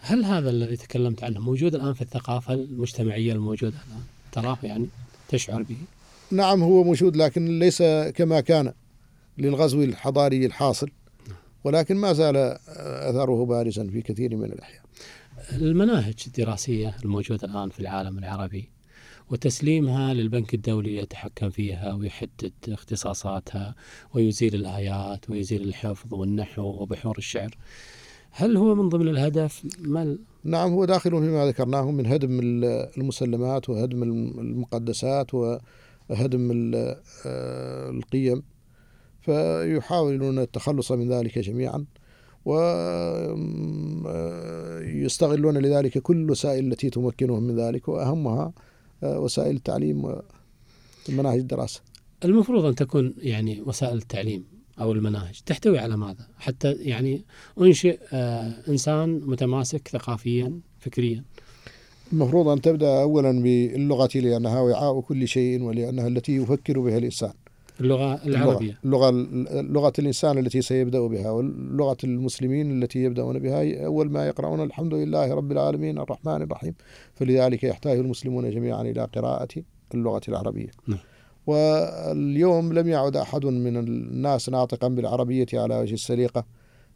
هل 0.01 0.25
هذا 0.25 0.51
الذي 0.51 0.77
تكلمت 0.77 1.25
عنه 1.25 1.41
موجود 1.41 1.75
الآن 1.75 1.95
في 1.95 2.03
الثقافة 2.03 2.55
المجتمعية 2.55 3.33
الموجودة 3.33 3.77
الآن؟ 3.89 4.03
تراه 4.33 4.59
يعني 4.63 4.87
تشعر 5.29 5.63
به؟ 5.63 5.77
نعم 6.31 6.63
هو 6.63 6.85
موجود 6.85 7.17
لكن 7.17 7.59
ليس 7.59 7.83
كما 8.15 8.41
كان 8.41 8.73
للغزو 9.39 9.83
الحضاري 9.83 10.47
الحاصل 10.47 10.91
ولكن 11.65 11.97
ما 11.97 12.13
زال 12.13 12.37
أثره 13.09 13.45
بارزا 13.45 13.87
في 13.87 14.03
كثير 14.03 14.37
من 14.37 14.45
الأحيان. 14.45 14.83
المناهج 15.53 16.15
الدراسية 16.27 16.97
الموجودة 17.05 17.49
الآن 17.49 17.69
في 17.69 17.81
العالم 17.81 18.19
العربي 18.19 18.71
وتسليمها 19.31 20.15
للبنك 20.15 20.55
الدولي 20.55 20.97
يتحكم 20.97 21.51
فيها 21.51 21.95
ويحدد 21.95 22.53
اختصاصاتها 22.69 23.75
ويزيل 24.15 24.55
الآيات 24.55 25.31
ويزيل 25.31 25.63
الحفظ 25.63 26.15
والنحو 26.15 26.63
وبحور 26.63 27.19
الشعر. 27.19 27.59
هل 28.31 28.57
هو 28.57 28.75
من 28.75 28.89
ضمن 28.89 29.09
الهدف؟ 29.09 29.63
ما 29.79 30.19
نعم 30.45 30.73
هو 30.73 30.85
داخل 30.85 31.11
فيما 31.11 31.47
ذكرناه 31.47 31.91
من 31.91 32.07
هدم 32.07 32.41
المسلمات 32.97 33.69
وهدم 33.69 34.03
المقدسات 34.03 35.35
وهدم 35.35 35.63
آه، 37.27 37.91
القيم 37.91 38.43
فيحاولون 39.21 40.39
التخلص 40.39 40.93
من 40.93 41.09
ذلك 41.13 41.39
جميعا 41.39 41.85
ويستغلون 44.95 45.59
لذلك 45.59 45.99
كل 45.99 46.17
الوسائل 46.17 46.73
التي 46.73 46.91
تمكنهم 46.91 47.43
من 47.43 47.57
ذلك 47.57 47.89
وأهمها 47.89 48.53
آه، 49.03 49.21
وسائل 49.21 49.57
التعليم 49.57 50.17
ومناهج 51.09 51.39
الدراسة. 51.39 51.81
المفروض 52.25 52.65
أن 52.65 52.75
تكون 52.75 53.15
يعني 53.19 53.63
وسائل 53.63 53.97
التعليم 53.97 54.45
أو 54.81 54.93
المناهج 54.93 55.41
تحتوي 55.47 55.79
على 55.79 55.97
ماذا؟ 55.97 56.29
حتى 56.39 56.73
يعني 56.73 57.25
أنشئ 57.61 57.99
آه، 58.13 58.55
إنسان 58.69 59.21
متماسك 59.25 59.89
ثقافيا 59.89 60.61
فكريا. 60.79 61.25
المفروض 62.13 62.49
أن 62.49 62.61
تبدأ 62.61 63.03
أولا 63.03 63.43
باللغة 63.43 64.11
لأنها 64.15 64.61
وعاء 64.61 65.01
كل 65.01 65.29
شيء 65.29 65.63
ولأنها 65.63 66.07
التي 66.07 66.37
يفكر 66.37 66.81
بها 66.81 66.99
الإنسان. 66.99 67.33
اللغة 67.81 68.21
العربية. 68.27 68.79
اللغة 68.85 69.11
لغة 69.63 69.93
الإنسان 69.99 70.39
التي 70.39 70.63
سيبدأ 70.63 71.07
بها 71.07 71.31
ولغة 71.31 71.97
المسلمين 72.05 72.83
التي 72.83 72.99
يبدأون 72.99 73.39
بها. 73.39 73.87
أول 73.87 74.11
ما 74.11 74.27
يقرؤون 74.27 74.63
الحمد 74.63 74.95
لله 74.95 75.35
رب 75.35 75.53
العالمين 75.53 75.99
الرحمن 75.99 76.43
الرحيم 76.43 76.75
فلذلك 77.15 77.65
يحتاج 77.65 77.99
المسلمون 77.99 78.51
جميعا 78.51 78.83
إلى 78.83 79.09
قراءة 79.15 79.49
اللغة 79.95 80.21
العربية. 80.29 80.71
نعم. 80.87 80.99
واليوم 81.47 82.73
لم 82.73 82.89
يعد 82.89 83.17
أحد 83.17 83.47
من 83.47 83.77
الناس 83.77 84.49
ناطقا 84.49 84.89
بالعربية 84.89 85.47
على 85.55 85.79
وجه 85.79 85.95
السليقة. 85.95 86.45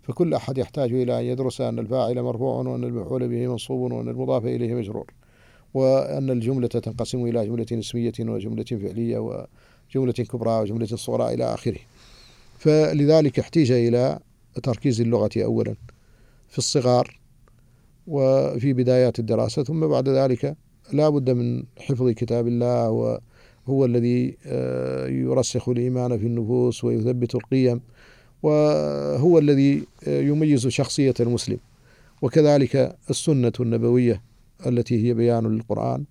فكل 0.03 0.35
أحد 0.35 0.59
يحتاج 0.59 0.93
إلى 0.93 1.21
أن 1.21 1.25
يدرس 1.25 1.61
أن 1.61 1.79
الفاعل 1.79 2.23
مرفوع 2.23 2.55
وأن 2.55 2.85
المفعول 2.85 3.29
به 3.29 3.47
منصوب 3.47 3.93
وأن 3.93 4.09
المضاف 4.09 4.45
إليه 4.45 4.75
مجرور 4.75 5.07
وأن 5.75 6.31
الجملة 6.31 6.69
تنقسم 6.69 7.27
إلى 7.27 7.47
جملة 7.47 7.67
اسمية 7.73 8.13
وجملة 8.21 8.65
فعلية 8.65 9.19
و 9.19 9.47
جملة 9.95 10.13
كبرى 10.13 10.61
وجملة 10.61 10.87
صغرى 10.87 11.35
إلى 11.35 11.55
آخره. 11.55 11.79
فلذلك 12.59 13.39
احتيج 13.39 13.73
إلى 13.73 14.19
تركيز 14.63 15.01
اللغة 15.01 15.31
أولا 15.37 15.75
في 16.49 16.59
الصغار 16.59 17.21
وفي 18.07 18.73
بدايات 18.73 19.19
الدراسة 19.19 19.63
ثم 19.63 19.87
بعد 19.87 20.09
ذلك 20.09 20.57
لا 20.93 21.09
بد 21.09 21.31
من 21.31 21.65
حفظ 21.79 22.11
كتاب 22.11 22.47
الله 22.47 22.91
وهو 22.91 23.85
الذي 23.85 24.37
آه، 24.47 25.07
يرسخ 25.07 25.69
الإيمان 25.69 26.19
في 26.19 26.27
النفوس 26.27 26.85
ويثبت 26.85 27.35
القيم 27.35 27.81
وهو 28.43 29.39
الذي 29.39 29.87
يميز 30.07 30.67
شخصية 30.67 31.15
المسلم. 31.21 31.59
وكذلك 32.23 32.97
السنة 33.11 33.53
النبوية 33.61 34.23
التي 34.67 35.09
هي 35.09 35.15
بيان 35.15 35.47
للقرآن. 35.47 36.05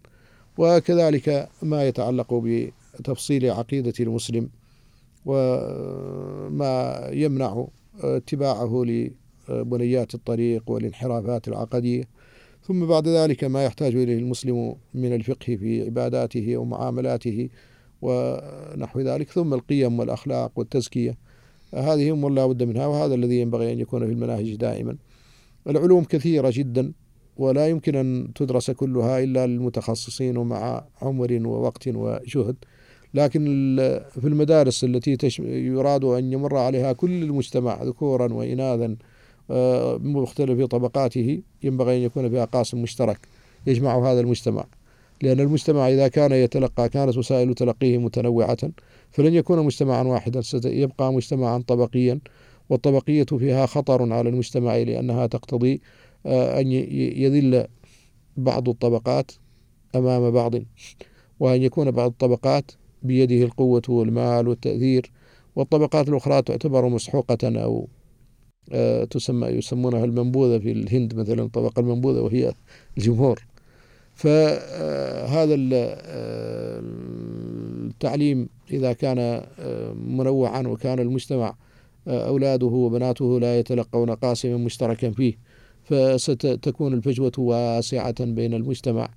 وكذلك 0.58 1.50
ما 1.62 1.88
يتعلق 1.88 2.44
تفصيل 3.04 3.52
عقيدة 3.52 3.94
المسلم. 4.00 4.50
وما 5.26 7.10
يمنع 7.14 7.68
اتباعه 8.04 8.86
لبنيات 9.50 10.16
الطريق 10.16 10.64
والانحرافات 10.72 11.48
العقدية. 11.48 12.04
ثم 12.68 12.86
بعد 12.86 13.08
ذلك 13.08 13.44
ما 13.44 13.66
يحتاج 13.66 13.96
إليه 13.96 14.18
المسلم 14.18 14.76
من 14.94 15.14
الفقه 15.14 15.56
في 15.56 15.86
عباداته 15.86 16.58
ومعاملاته 16.58 17.50
ونحو 18.02 19.00
ذلك. 19.00 19.30
ثم 19.30 19.54
القيم 19.54 20.00
والأخلاق 20.00 20.52
والتزكية. 20.56 21.18
هذه 21.74 22.12
أمور 22.12 22.32
لا 22.32 22.46
بد 22.46 22.64
منها 22.64 22.88
وهذا 22.88 23.16
الذي 23.16 23.42
ينبغي 23.42 23.74
أن 23.74 23.80
يكون 23.80 24.06
في 24.06 24.12
المناهج 24.12 24.56
دائما. 24.56 24.98
العلوم 25.68 26.04
كثيرة 26.04 26.52
جدا 26.54 26.94
ولا 27.38 27.68
يمكن 27.68 27.96
أن 27.96 28.32
تدرس 28.36 28.72
كلها 28.72 29.20
إلا 29.24 29.48
للمتخصصين 29.48 30.38
ومع 30.38 30.86
عمر 31.02 31.42
ووقت 31.46 31.88
وجهد. 31.88 32.56
لكن 33.14 33.42
في 34.10 34.28
المدارس 34.28 34.84
التي 34.84 35.18
يراد 35.40 36.04
أن 36.04 36.34
يمر 36.34 36.58
عليها 36.58 36.94
كل 36.94 37.24
المجتمع 37.24 37.84
ذكورا 37.84 38.34
وإناثا 38.34 38.96
آه، 39.52 39.98
بمختلف 39.98 40.66
طبقاته 40.66 41.42
ينبغي 41.64 41.98
أن 41.98 42.02
يكون 42.02 42.30
فيها 42.30 42.46
قاسم 42.46 42.82
مشترك 42.82 43.20
يجمع 43.68 44.12
هذا 44.12 44.20
المجتمع. 44.20 44.66
لأن 45.22 45.40
المجتمع 45.40 45.90
إذا 45.90 46.08
كان 46.08 46.32
يتلقى 46.32 46.90
كانت 46.90 47.18
وسائل 47.18 47.54
تلقيه 47.54 47.98
متنوعة 47.98 48.58
فلن 49.12 49.34
يكون 49.34 49.66
مجتمعا 49.66 50.04
واحدا 50.04 50.42
سيبقى 50.42 51.14
مجتمعا 51.14 51.64
طبقيا 51.68 52.20
والطبقية 52.70 53.24
فيها 53.24 53.66
خطر 53.66 54.14
على 54.14 54.30
المجتمع 54.30 54.78
لأنها 54.78 55.28
تقتضي 55.28 55.82
آه، 56.26 56.62
أن 56.62 56.72
يذل 56.72 57.68
بعض 58.38 58.70
الطبقات 58.70 59.32
أمام 59.96 60.32
بعض 60.32 60.56
وأن 61.40 61.62
يكون 61.62 61.92
بعض 61.92 62.10
الطبقات 62.10 62.72
بيده 63.04 63.46
القوة 63.46 63.82
والمال 63.90 64.48
والتأثير 64.48 65.12
والطبقات 65.56 66.10
الأخرى 66.10 66.42
تعتبر 66.42 66.90
مسحوقة 66.90 67.38
أو 67.44 67.88
آه، 68.72 69.04
تسمى 69.04 69.48
يسمونها 69.48 70.06
المنبوذة 70.06 70.60
في 70.60 70.72
الهند 70.72 71.16
مثلا 71.16 71.44
الطبقة 71.44 71.80
المنبوذة 71.80 72.22
وهي 72.22 72.54
الجمهور. 72.98 73.51
فهذا 74.22 75.56
التعليم 77.88 78.50
إذا 78.72 78.94
كان 78.94 79.46
منوعا 79.96 80.62
وكان 80.62 81.00
المجتمع 81.00 81.56
أولاده 82.08 82.66
وبناته 82.66 83.40
لا 83.40 83.60
يتلقون 83.60 84.12
قاسما 84.12 84.58
مشتركا 84.58 85.12
فيه 85.12 85.34
فستكون 85.84 86.94
الفجوة 86.94 87.32
واسعة 87.38 88.26
بين 88.26 88.54
المجتمع 88.54 89.10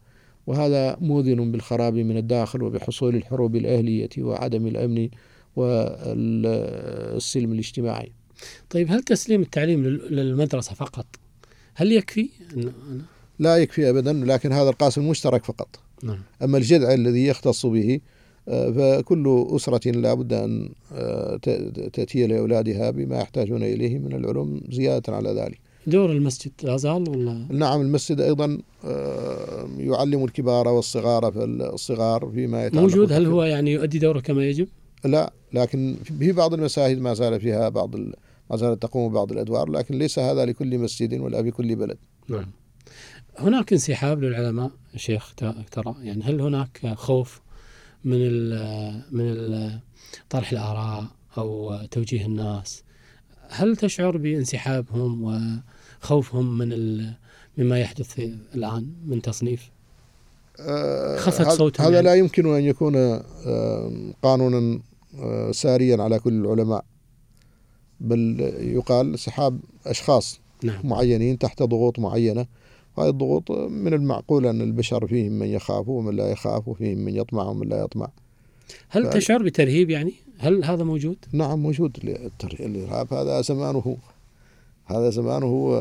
وهذا 0.46 0.96
موذن 1.00 1.52
بالخراب 1.52 1.94
من 1.94 2.16
الداخل 2.16 2.62
وبحصول 2.62 3.16
الحروب 3.16 3.56
الأهلية 3.56 4.08
وعدم 4.18 4.66
الأمن 4.66 5.08
والسلم 5.56 7.52
الاجتماعي 7.52 8.12
طيب 8.70 8.90
هل 8.90 9.02
تسليم 9.02 9.40
التعليم 9.42 9.86
للمدرسة 9.86 10.74
فقط 10.74 11.06
هل 11.74 11.92
يكفي؟ 11.92 12.28
لا 13.44 13.56
يكفي 13.56 13.90
أبدا 13.90 14.12
لكن 14.12 14.52
هذا 14.52 14.70
القاسم 14.70 15.00
المشترك 15.00 15.44
فقط 15.44 15.68
نعم. 16.02 16.18
أما 16.42 16.58
الجذع 16.58 16.94
الذي 16.94 17.26
يختص 17.26 17.66
به 17.66 18.00
فكل 18.46 19.46
أسرة 19.56 19.90
لا 19.90 20.14
بد 20.14 20.32
أن 20.32 20.70
تأتي 21.92 22.26
لأولادها 22.26 22.90
بما 22.90 23.16
يحتاجون 23.16 23.62
إليه 23.62 23.98
من 23.98 24.12
العلوم 24.12 24.60
زيادة 24.70 25.16
على 25.16 25.30
ذلك 25.30 25.58
دور 25.86 26.12
المسجد 26.12 26.52
لا 26.62 26.76
زال 26.76 27.08
ولا؟ 27.10 27.46
نعم 27.50 27.80
المسجد 27.80 28.20
أيضا 28.20 28.58
يعلم 29.78 30.24
الكبار 30.24 30.68
والصغار 30.68 31.32
في 31.32 31.44
الصغار 31.44 32.30
فيما 32.34 32.66
يتعلق 32.66 32.82
موجود 32.82 33.12
هل 33.12 33.26
هو 33.26 33.42
يعني 33.42 33.72
يؤدي 33.72 33.98
دوره 33.98 34.20
كما 34.20 34.44
يجب؟ 34.44 34.68
لا 35.04 35.32
لكن 35.52 35.96
في 36.18 36.32
بعض 36.32 36.54
المساجد 36.54 36.98
ما 36.98 37.14
زال 37.14 37.40
فيها 37.40 37.68
بعض 37.68 37.96
ما 38.50 38.56
زالت 38.56 38.82
تقوم 38.82 39.08
ببعض 39.08 39.32
الأدوار 39.32 39.70
لكن 39.70 39.98
ليس 39.98 40.18
هذا 40.18 40.44
لكل 40.44 40.78
مسجد 40.78 41.20
ولا 41.20 41.42
في 41.42 41.50
كل 41.50 41.76
بلد 41.76 41.98
نعم 42.28 42.46
هناك 43.38 43.72
انسحاب 43.72 44.22
للعلماء 44.22 44.70
شيخ 44.96 45.34
ترى 45.70 45.94
يعني 46.02 46.24
هل 46.24 46.40
هناك 46.40 46.94
خوف 46.94 47.40
من 48.04 48.16
ال 48.16 48.52
من 49.12 49.24
ال 49.28 49.78
طرح 50.30 50.52
الآراء 50.52 51.06
أو 51.38 51.78
توجيه 51.90 52.26
الناس؟ 52.26 52.82
هل 53.48 53.76
تشعر 53.76 54.16
بانسحابهم 54.16 55.22
وخوفهم 56.02 56.58
من 56.58 56.72
مما 57.58 57.80
يحدث 57.80 58.18
الآن 58.54 58.92
من 59.06 59.22
تصنيف؟ 59.22 59.70
آه، 60.60 61.16
خفت 61.16 61.48
صوتهم 61.48 61.86
هذا 61.86 61.94
يعني. 61.94 62.06
لا 62.06 62.14
يمكن 62.14 62.54
أن 62.54 62.62
يكون 62.62 62.96
آه، 62.96 64.12
قانونا 64.22 64.80
آه، 65.18 65.52
ساريا 65.52 66.02
على 66.02 66.18
كل 66.18 66.32
العلماء. 66.32 66.84
بل 68.00 68.40
يقال 68.58 69.18
سحاب 69.18 69.60
أشخاص 69.86 70.40
نعم. 70.62 70.80
معينين 70.84 71.38
تحت 71.38 71.62
ضغوط 71.62 71.98
معينة. 71.98 72.46
هذه 72.98 73.08
الضغوط 73.08 73.50
من 73.50 73.94
المعقول 73.94 74.46
أن 74.46 74.60
البشر 74.60 75.06
فيهم 75.06 75.32
من 75.32 75.46
يخاف 75.46 75.88
ومن 75.88 76.16
لا 76.16 76.30
يخاف 76.30 76.68
وفيهم 76.68 76.98
من 76.98 77.16
يطمع 77.16 77.42
ومن 77.42 77.68
لا 77.68 77.80
يطمع 77.84 78.08
هل 78.88 79.04
ف... 79.04 79.08
تشعر 79.08 79.42
بترهيب 79.42 79.90
يعني؟ 79.90 80.12
هل 80.38 80.64
هذا 80.64 80.84
موجود؟ 80.84 81.16
نعم 81.32 81.58
موجود 81.58 82.20
الإرهاب 82.60 83.14
هذا 83.14 83.40
زمانه 83.40 83.96
هذا 84.84 85.10
زمانه 85.10 85.80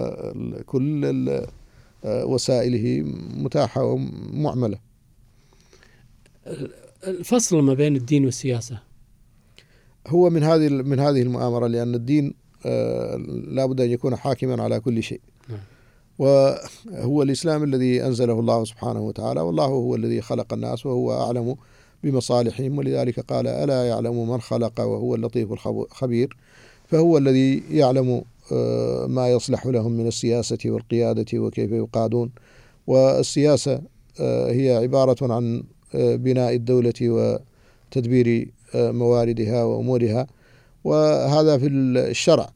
كل 0.65 1.45
وسائله 2.05 3.03
متاحة 3.37 3.83
ومعملة 3.83 4.77
الفصل 7.07 7.61
ما 7.61 7.73
بين 7.73 7.95
الدين 7.95 8.25
والسياسة 8.25 8.79
هو 10.07 10.29
من 10.29 10.43
هذه 10.43 10.69
من 10.69 10.99
هذه 10.99 11.21
المؤامرة 11.21 11.67
لأن 11.67 11.95
الدين 11.95 12.33
آه، 12.65 13.15
لابد 13.47 13.81
أن 13.81 13.89
يكون 13.89 14.15
حاكما 14.15 14.63
على 14.63 14.79
كل 14.79 15.03
شيء 15.03 15.21
نعم. 15.49 15.59
وهو 16.19 17.23
الإسلام 17.23 17.63
الذي 17.63 18.05
أنزله 18.05 18.39
الله 18.39 18.65
سبحانه 18.65 19.01
وتعالى 19.01 19.41
والله 19.41 19.65
هو 19.65 19.95
الذي 19.95 20.21
خلق 20.21 20.53
الناس 20.53 20.85
وهو 20.85 21.13
أعلم 21.13 21.55
بمصالحهم 22.03 22.77
ولذلك 22.77 23.19
قال 23.19 23.47
ألا 23.47 23.87
يعلم 23.87 24.29
من 24.29 24.41
خلق 24.41 24.81
وهو 24.81 25.15
اللطيف 25.15 25.51
الخبير؟ 25.51 26.37
فهو 26.87 27.17
الذي 27.17 27.63
يعلم 27.71 28.23
آه، 28.51 29.05
ما 29.07 29.29
يصلح 29.29 29.65
لهم 29.65 29.91
من 29.91 30.07
السياسة 30.07 30.57
والقيادة 30.65 31.39
وكيف 31.39 31.71
يقادون. 31.71 32.31
والسياسة 32.87 33.81
آه، 34.19 34.51
هي 34.51 34.75
عبارة 34.75 35.33
عن 35.33 35.63
آه، 35.95 36.15
بناء 36.15 36.55
الدولة 36.55 36.93
وتدبير 37.01 38.51
مواردها 38.75 39.63
وأمورها. 39.63 40.27
وهذا 40.83 41.57
في 41.57 41.67
الشرع. 41.67 42.49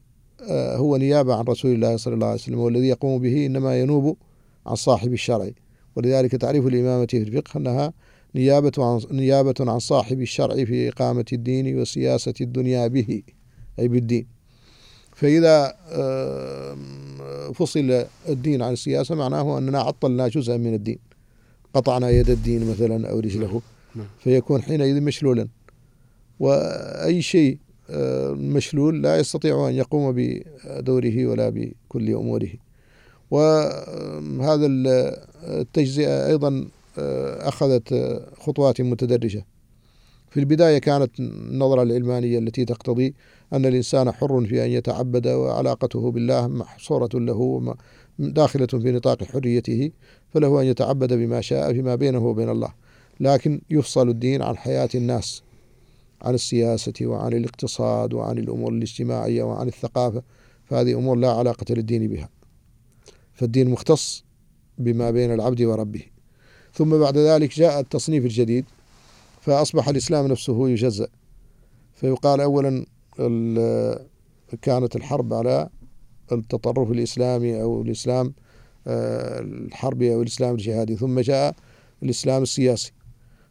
هو 0.50 0.96
نيابة 0.96 1.34
عن 1.34 1.44
رسول 1.44 1.70
الله 1.70 1.96
صلى 1.96 2.14
الله 2.14 2.26
عليه 2.26 2.36
وسلم 2.36 2.58
والذي 2.58 2.88
يقوم 2.88 3.22
به 3.22 3.46
إنما 3.46 3.80
ينوب 3.80 4.16
عن 4.66 4.74
صاحب 4.74 5.12
الشرع. 5.12 5.50
ولذلك 5.96 6.32
تعريف 6.32 6.66
الإمامة 6.66 7.06
في 7.06 7.18
الفقه 7.18 7.58
أنها 7.58 7.92
نيابة 8.34 8.72
عن 8.78 9.00
نيابة 9.10 9.54
عن 9.60 9.78
صاحب 9.78 10.20
الشرع 10.20 10.64
في 10.64 10.88
إقامة 10.88 11.24
الدين 11.32 11.78
وسياسة 11.78 12.34
الدنيا 12.40 12.86
به 12.86 13.22
أي 13.78 13.88
بالدين. 13.88 14.26
فإذا 15.14 15.76
فصل 17.54 18.04
الدين 18.28 18.62
عن 18.62 18.72
السياسة 18.72 19.14
معناه 19.14 19.58
أننا 19.58 19.80
عطلنا 19.80 20.28
جزءا 20.28 20.56
من 20.56 20.74
الدين. 20.74 20.98
قطعنا 21.74 22.10
يد 22.10 22.30
الدين 22.30 22.70
مثلا 22.70 23.10
أو 23.10 23.20
رجله. 23.20 23.62
نعم. 23.94 24.06
فيكون 24.18 24.62
حينئذ 24.62 25.00
مشلولا. 25.00 25.48
وأي 26.40 27.22
شيء 27.22 27.58
مشلول 28.34 29.02
لا 29.02 29.18
يستطيع 29.18 29.68
أن 29.68 29.74
يقوم 29.74 30.12
بدوره 30.16 31.26
ولا 31.26 31.48
بكل 31.48 32.14
أموره. 32.14 32.50
وهذا 33.30 34.66
التجزئة 35.42 36.26
أيضا 36.26 36.68
أخذت 37.38 37.94
خطوات 38.40 38.80
متدرجة. 38.80 39.46
في 40.30 40.40
البداية 40.40 40.78
كانت 40.78 41.20
النظرة 41.20 41.82
العلمانية 41.82 42.38
التي 42.38 42.64
تقتضي 42.64 43.14
أن 43.52 43.66
الإنسان 43.66 44.12
حر 44.12 44.44
في 44.44 44.64
أن 44.64 44.70
يتعبد 44.70 45.26
وعلاقته 45.26 46.10
بالله 46.10 46.48
محصورة 46.48 47.08
له 47.14 47.74
داخلة 48.18 48.66
في 48.66 48.92
نطاق 48.92 49.24
حريته 49.24 49.90
فله 50.34 50.60
أن 50.60 50.66
يتعبد 50.66 51.12
بما 51.12 51.40
شاء 51.40 51.72
فيما 51.72 51.94
بينه 51.94 52.26
وبين 52.26 52.48
الله. 52.48 52.74
لكن 53.20 53.60
يفصل 53.70 54.08
الدين 54.08 54.42
عن 54.42 54.56
حياة 54.56 54.88
الناس. 54.94 55.42
عن 56.22 56.34
السياسة 56.34 56.92
وعن 57.02 57.32
الاقتصاد 57.32 58.14
وعن 58.14 58.38
الأمور 58.38 58.72
الاجتماعية 58.72 59.42
وعن 59.42 59.68
الثقافة 59.68 60.22
فهذه 60.64 60.94
أمور 60.94 61.16
لا 61.16 61.30
علاقة 61.30 61.66
للدين 61.70 62.08
بها. 62.08 62.28
فالدين 63.34 63.70
مختص 63.70 64.24
بما 64.78 65.10
بين 65.10 65.34
العبد 65.34 65.62
وربه. 65.62 66.02
ثم 66.74 66.98
بعد 66.98 67.18
ذلك 67.18 67.54
جاء 67.54 67.80
التصنيف 67.80 68.24
الجديد 68.24 68.64
فأصبح 69.40 69.88
الإسلام 69.88 70.26
نفسه 70.26 70.68
يجزأ. 70.68 71.08
فيقال 71.94 72.40
أولا 72.40 72.86
كانت 74.62 74.96
الحرب 74.96 75.34
على 75.34 75.68
التطرف 76.32 76.90
الإسلامي 76.90 77.62
أو 77.62 77.82
الإسلام 77.82 78.34
آه، 78.86 79.40
الحربي 79.40 80.14
أو 80.14 80.22
الإسلام 80.22 80.54
الجهادي. 80.54 80.96
ثم 80.96 81.20
جاء 81.20 81.54
الإسلام 82.02 82.42
السياسي. 82.42 82.92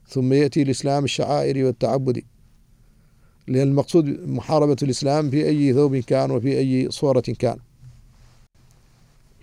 ثم 0.08 0.34
يأتي 0.34 0.62
الإسلام 0.62 1.04
الشعائري 1.04 1.64
والتعبدي. 1.64 2.26
لأن 3.48 3.68
المقصود 3.68 4.06
محاربة 4.30 4.78
الإسلام 4.84 5.30
في 5.30 5.48
أي 5.48 5.74
ثوب 5.74 5.96
كان 5.96 6.32
وفي 6.32 6.58
أي 6.58 6.92
صورة 6.92 7.20
كان. 7.40 7.58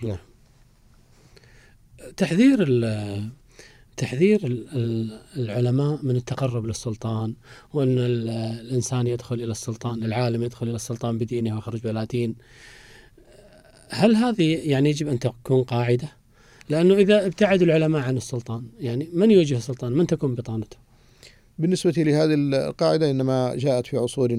نعم. 0.02 0.18
تحذير 2.16 2.64
تحذير 3.96 4.66
العلماء 5.36 5.98
من 6.02 6.16
التقرب 6.16 6.66
للسلطان 6.66 7.34
وأن 7.72 7.98
الإنسان 7.98 9.06
يدخل 9.06 9.34
إلى 9.34 9.50
السلطان 9.50 10.04
العالم 10.04 10.42
يدخل 10.42 10.66
إلى 10.66 10.76
السلطان 10.76 11.18
بدينه 11.18 11.54
ويخرج 11.54 11.80
بلا 11.80 12.04
دين 12.04 12.34
هل 13.88 14.16
هذه 14.16 14.70
يعني 14.70 14.90
يجب 14.90 15.08
أن 15.08 15.18
تكون 15.18 15.62
قاعدة؟ 15.62 16.08
لأنه 16.68 16.94
إذا 16.94 17.26
ابتعد 17.26 17.62
العلماء 17.62 18.02
عن 18.02 18.16
السلطان 18.16 18.64
يعني 18.80 19.08
من 19.12 19.30
يوجه 19.30 19.56
السلطان؟ 19.56 19.92
من 19.92 20.06
تكون 20.06 20.34
بطانته؟ 20.34 20.76
بالنسبة 21.58 21.90
لهذه 21.96 22.34
القاعدة 22.34 23.10
إنما 23.10 23.54
جاءت 23.54 23.86
في 23.86 23.96
عصور 23.96 24.32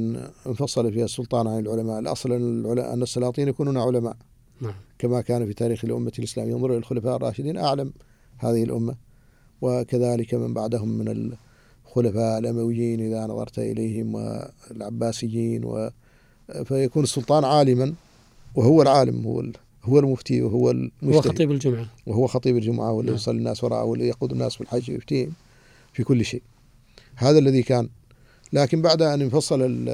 انفصل 0.47 0.93
فيها 0.93 1.05
السلطان 1.05 1.47
عن 1.47 1.59
العلماء. 1.59 1.99
الأصل 1.99 2.32
أن 2.80 3.01
السلاطين 3.01 3.47
يكونون 3.47 3.78
علماء. 3.78 4.18
نعم. 4.61 4.74
كما 4.99 5.22
كان 5.22 5.45
في 5.45 5.53
تاريخ 5.53 5.86
الأمة 5.86 6.11
الإسلامية. 6.20 6.51
ينظر 6.51 6.70
إلى 6.70 6.78
الخلفاء 6.78 7.16
الراشدين 7.16 7.57
أعلم 7.57 7.93
هذه 8.38 8.63
الأمة. 8.63 8.95
وكذلك 9.61 10.34
من 10.34 10.53
بعدهم 10.53 10.89
من 10.89 11.36
الخلفاء 11.88 12.39
الأمويين 12.39 13.01
إذا 13.01 13.28
نظرت 13.28 13.59
إليهم 13.59 14.16
والعباسيين 14.16 15.66
و 15.66 15.89
فيكون 16.66 17.03
السلطان 17.03 17.43
عالما 17.43 17.93
وهو 18.55 18.82
العالم 18.82 19.28
هو 19.28 19.43
هو 19.84 19.99
المفتي 19.99 20.41
وهو 20.41 20.72
المجتهد. 20.72 21.13
هو 21.13 21.22
خطيب 21.22 21.51
الجمعة. 21.51 21.89
وهو 22.07 22.28
خطيب 22.28 22.57
الجمعة 22.57 22.91
والذي 22.91 23.11
نعم. 23.11 23.16
يصلي 23.16 23.38
الناس 23.38 23.63
وراءه 23.63 23.84
والذي 23.84 24.07
يقود 24.07 24.32
الناس 24.32 24.55
في 24.55 24.61
الحج 24.61 24.91
ويفتيهم 24.91 25.34
في 25.93 26.03
كل 26.03 26.26
شيء. 26.26 26.41
هذا 27.16 27.39
الذي 27.39 27.63
كان. 27.63 27.89
لكن 28.53 28.82
بعد 28.82 29.01
أن 29.01 29.22
انفصل 29.22 29.89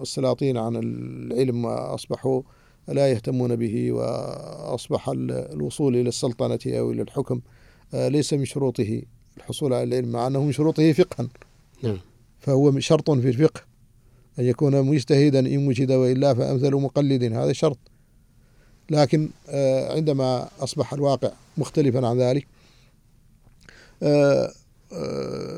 السلاطين 0.00 0.56
عن 0.56 0.76
العلم 0.76 1.64
وأصبحوا 1.64 2.42
لا 2.88 3.10
يهتمون 3.10 3.56
به 3.56 3.92
وأصبح 3.92 5.08
الوصول 5.08 5.96
إلى 5.96 6.08
السلطنة 6.08 6.58
أو 6.66 6.92
إلى 6.92 7.02
الحكم 7.02 7.40
آه، 7.94 8.08
ليس 8.08 8.32
من 8.32 8.44
شروطه 8.44 9.02
الحصول 9.36 9.72
على 9.72 9.82
العلم 9.82 10.12
مع 10.12 10.26
أنه 10.26 10.44
من 10.44 10.52
شروطه 10.52 10.92
فقها. 10.92 11.28
نعم. 11.82 11.98
فهو 12.40 12.80
شرط 12.80 13.10
في 13.10 13.28
الفقه 13.28 13.60
أن 14.38 14.44
يكون 14.44 14.82
مجتهدا 14.82 15.38
إن 15.38 15.66
وجد 15.66 15.92
وإلا 15.92 16.34
فأمثل 16.34 16.74
مقلد 16.74 17.22
هذا 17.22 17.52
شرط. 17.52 17.78
لكن 18.90 19.28
آه، 19.48 19.94
عندما 19.94 20.48
أصبح 20.60 20.92
الواقع 20.92 21.30
مختلفا 21.58 22.06
عن 22.06 22.18
ذلك 22.18 22.46
آه، 24.02 24.52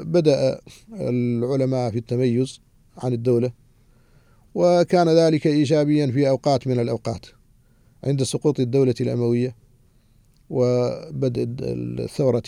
بدأ 0.04 0.60
العلماء 0.92 1.90
في 1.90 1.98
التميز 1.98 2.60
عن 2.98 3.12
الدولة 3.12 3.52
وكان 4.54 5.08
ذلك 5.08 5.46
إيجابيا 5.46 6.06
في 6.06 6.28
أوقات 6.28 6.66
من 6.66 6.80
الأوقات 6.80 7.26
عند 8.04 8.22
سقوط 8.22 8.60
الدولة 8.60 8.94
الأموية 9.00 9.54
وبدء 10.50 11.46
الثورة 11.48 12.42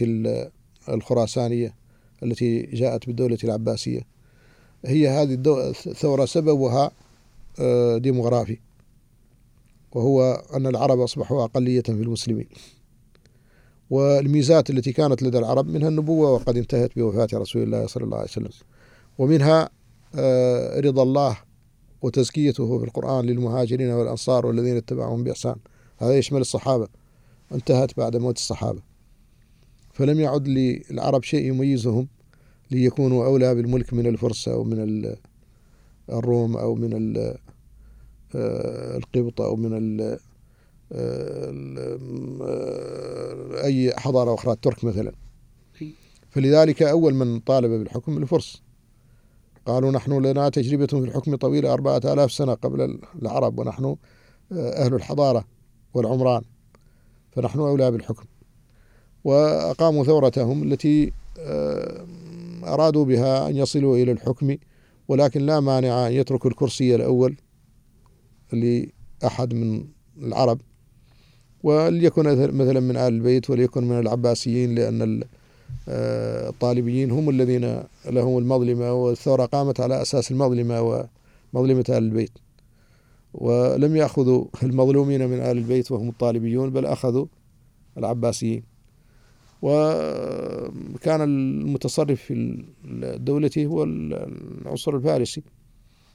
الخراسانية 0.89 1.75
التي 2.23 2.63
جاءت 2.63 3.07
بالدولة 3.07 3.39
العباسية. 3.45 4.01
هي 4.85 5.09
هذه 5.09 5.43
الثورة 5.87 6.25
سببها 6.25 6.91
آه، 7.61 7.99
ديموغرافي 7.99 8.59
وهو 9.93 10.43
أن 10.55 10.67
العرب 10.67 11.01
أصبحوا 11.01 11.45
أقلية 11.45 11.83
في 11.83 11.91
المسلمين. 11.91 12.47
والميزات 13.93 14.71
التي 14.71 14.93
كانت 14.93 15.23
لدى 15.23 15.39
العرب 15.39 15.69
منها 15.69 15.89
النبوة 15.89 16.33
وقد 16.33 16.57
انتهت 16.57 16.97
بوفاة 16.97 17.29
رسول 17.35 17.63
الله 17.63 17.87
صلى 17.87 18.05
الله 18.05 18.17
عليه 18.17 18.29
وسلم. 18.29 18.51
ومنها 19.19 19.71
آه، 20.15 20.81
رضا 20.81 21.03
الله 21.03 21.39
وتزكيته 22.03 22.79
في 22.79 22.85
القرآن 22.85 23.27
للمهاجرين 23.27 23.91
والأنصار 23.91 24.47
والذين 24.47 24.77
اتبعهم 24.77 25.25
بإحسان. 25.25 25.57
هذا 25.99 26.19
يشمل 26.19 26.41
الصحابة. 26.41 26.89
انتهت 27.53 27.97
بعد 27.97 28.17
موت 28.17 28.37
الصحابة. 28.37 28.83
فلم 29.93 30.21
يعد 30.21 30.49
للعرب 30.49 31.23
شيء 31.23 31.45
يميزهم 31.45 32.09
ليكونوا 32.71 33.27
أولى 33.27 33.55
بالملك 33.55 33.95
من 33.95 34.07
الفرس 34.07 34.49
أو 34.49 34.65
من 34.65 35.15
الروم 36.11 36.57
أو 36.57 36.75
من 36.75 37.17
آه، 38.35 38.97
القبط 38.97 39.41
أو 39.41 39.57
من 39.57 39.73
أي 43.65 43.93
حضارة 43.97 44.35
أخرى 44.35 44.53
الترك 44.53 44.85
مثلا. 44.85 45.13
فلذلك 46.31 46.83
أول 46.83 47.15
من 47.15 47.41
طالب 47.41 47.71
بالحكم 47.71 48.19
الفرس. 48.19 48.63
قالوا 49.67 49.91
نحن 49.91 50.23
لنا 50.23 50.49
تجربة 50.49 50.87
في 50.87 50.99
الحكم 50.99 51.37
طويلة 51.37 51.73
أربعة 51.73 52.01
آلاف 52.05 52.33
سنة 52.33 52.55
قبل 52.55 52.99
العرب 53.23 53.59
ونحن 53.59 53.85
آه، 53.85 53.97
أهل 54.53 54.95
الحضارة 54.95 55.45
والعمران. 55.95 56.43
فنحن 57.31 57.59
أولى 57.59 57.91
بالحكم. 57.91 58.25
وأقاموا 59.25 60.05
ثورتهم 60.05 60.63
التي 60.63 61.13
آه، 61.39 62.07
أرادوا 62.65 63.05
بها 63.05 63.49
أن 63.49 63.57
يصلوا 63.57 63.97
إلى 63.97 64.13
الحكم 64.13 64.57
ولكن 65.09 65.41
لا 65.41 65.61
مانع 65.61 66.07
أن 66.07 66.13
يتركوا 66.13 66.51
الكرسي 66.51 66.95
الأول 66.95 67.37
لأحد 68.53 69.55
من 69.55 69.85
العرب. 70.23 70.61
وليكن 71.63 72.23
مثلا 72.57 72.81
من 72.81 72.97
آل 72.97 73.15
البيت 73.15 73.51
وليكن 73.51 73.85
من 73.85 73.99
العباسيين 73.99 74.75
لأن 74.75 75.23
آه، 75.89 76.49
الطالبيين 76.49 77.11
هم 77.11 77.31
الذين 77.31 77.83
لهم 78.07 78.39
المظلمة 78.39 78.93
والثورة 78.93 79.47
قامت 79.47 79.81
على 79.81 80.03
أساس 80.03 80.31
المظلمة 80.31 80.81
ومظلمة 81.55 81.85
آل 81.89 81.95
البيت. 81.95 82.33
ولم 83.35 83.97
يأخذوا 83.97 84.45
المظلومين 84.63 85.29
من 85.29 85.41
آل 85.41 85.59
البيت 85.59 85.93
وهم 85.93 86.09
الطالبيون 86.09 86.71
بل 86.71 86.87
أخذوا 86.87 87.27
العباسيين. 87.99 88.63
وكان 89.63 91.21
المتصرف 91.21 92.23
في 92.23 92.65
الدولة 92.85 93.51
هو 93.59 93.85
العنصر 93.85 94.97
الفارسي 94.97 95.43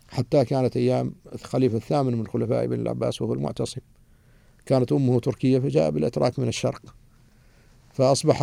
حتى 0.10 0.46
كانت 0.46 0.78
أيام 0.78 1.14
الخليفة 1.34 1.78
الثامن 1.78 2.18
من 2.18 2.28
خلفاء 2.28 2.68
بن 2.68 2.80
العباس 2.80 3.22
وهو 3.22 3.34
المعتصم. 3.34 3.82
كانت 4.68 4.92
أمه 4.92 5.20
تركية 5.20 5.60
فجاء 5.60 5.90
بالأتراك 5.92 6.40
من 6.40 6.48
الشرق. 6.48 6.96
فأصبح 7.94 8.40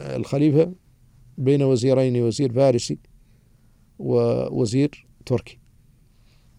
الخليفة 0.00 0.72
بين 1.38 1.62
وزيرين 1.62 2.22
وزير 2.22 2.52
فارسي 2.52 2.98
ووزير 3.98 5.06
تركي. 5.26 5.58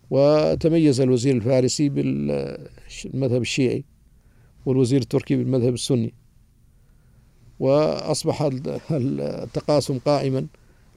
وتميز 0.10 1.02
الوزير 1.02 1.36
الفارسي 1.36 1.90
بالمذهب 1.90 3.42
الشيعي 3.42 3.86
والوزير 4.66 5.02
التركي 5.02 5.36
بالمذهب 5.36 5.74
السني. 5.74 6.14
وأصبح 7.60 8.50
التقاسم 8.92 10.00
قائما 10.00 10.48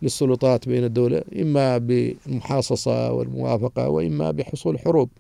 للسلطات 0.03 0.69
بين 0.69 0.85
الدولة 0.85 1.23
إما 1.41 1.79
بالمحاصصة 1.79 3.13
والموافقة 3.13 3.89
وإما 3.89 4.31
بحصول 4.31 4.79
حروب. 4.79 5.11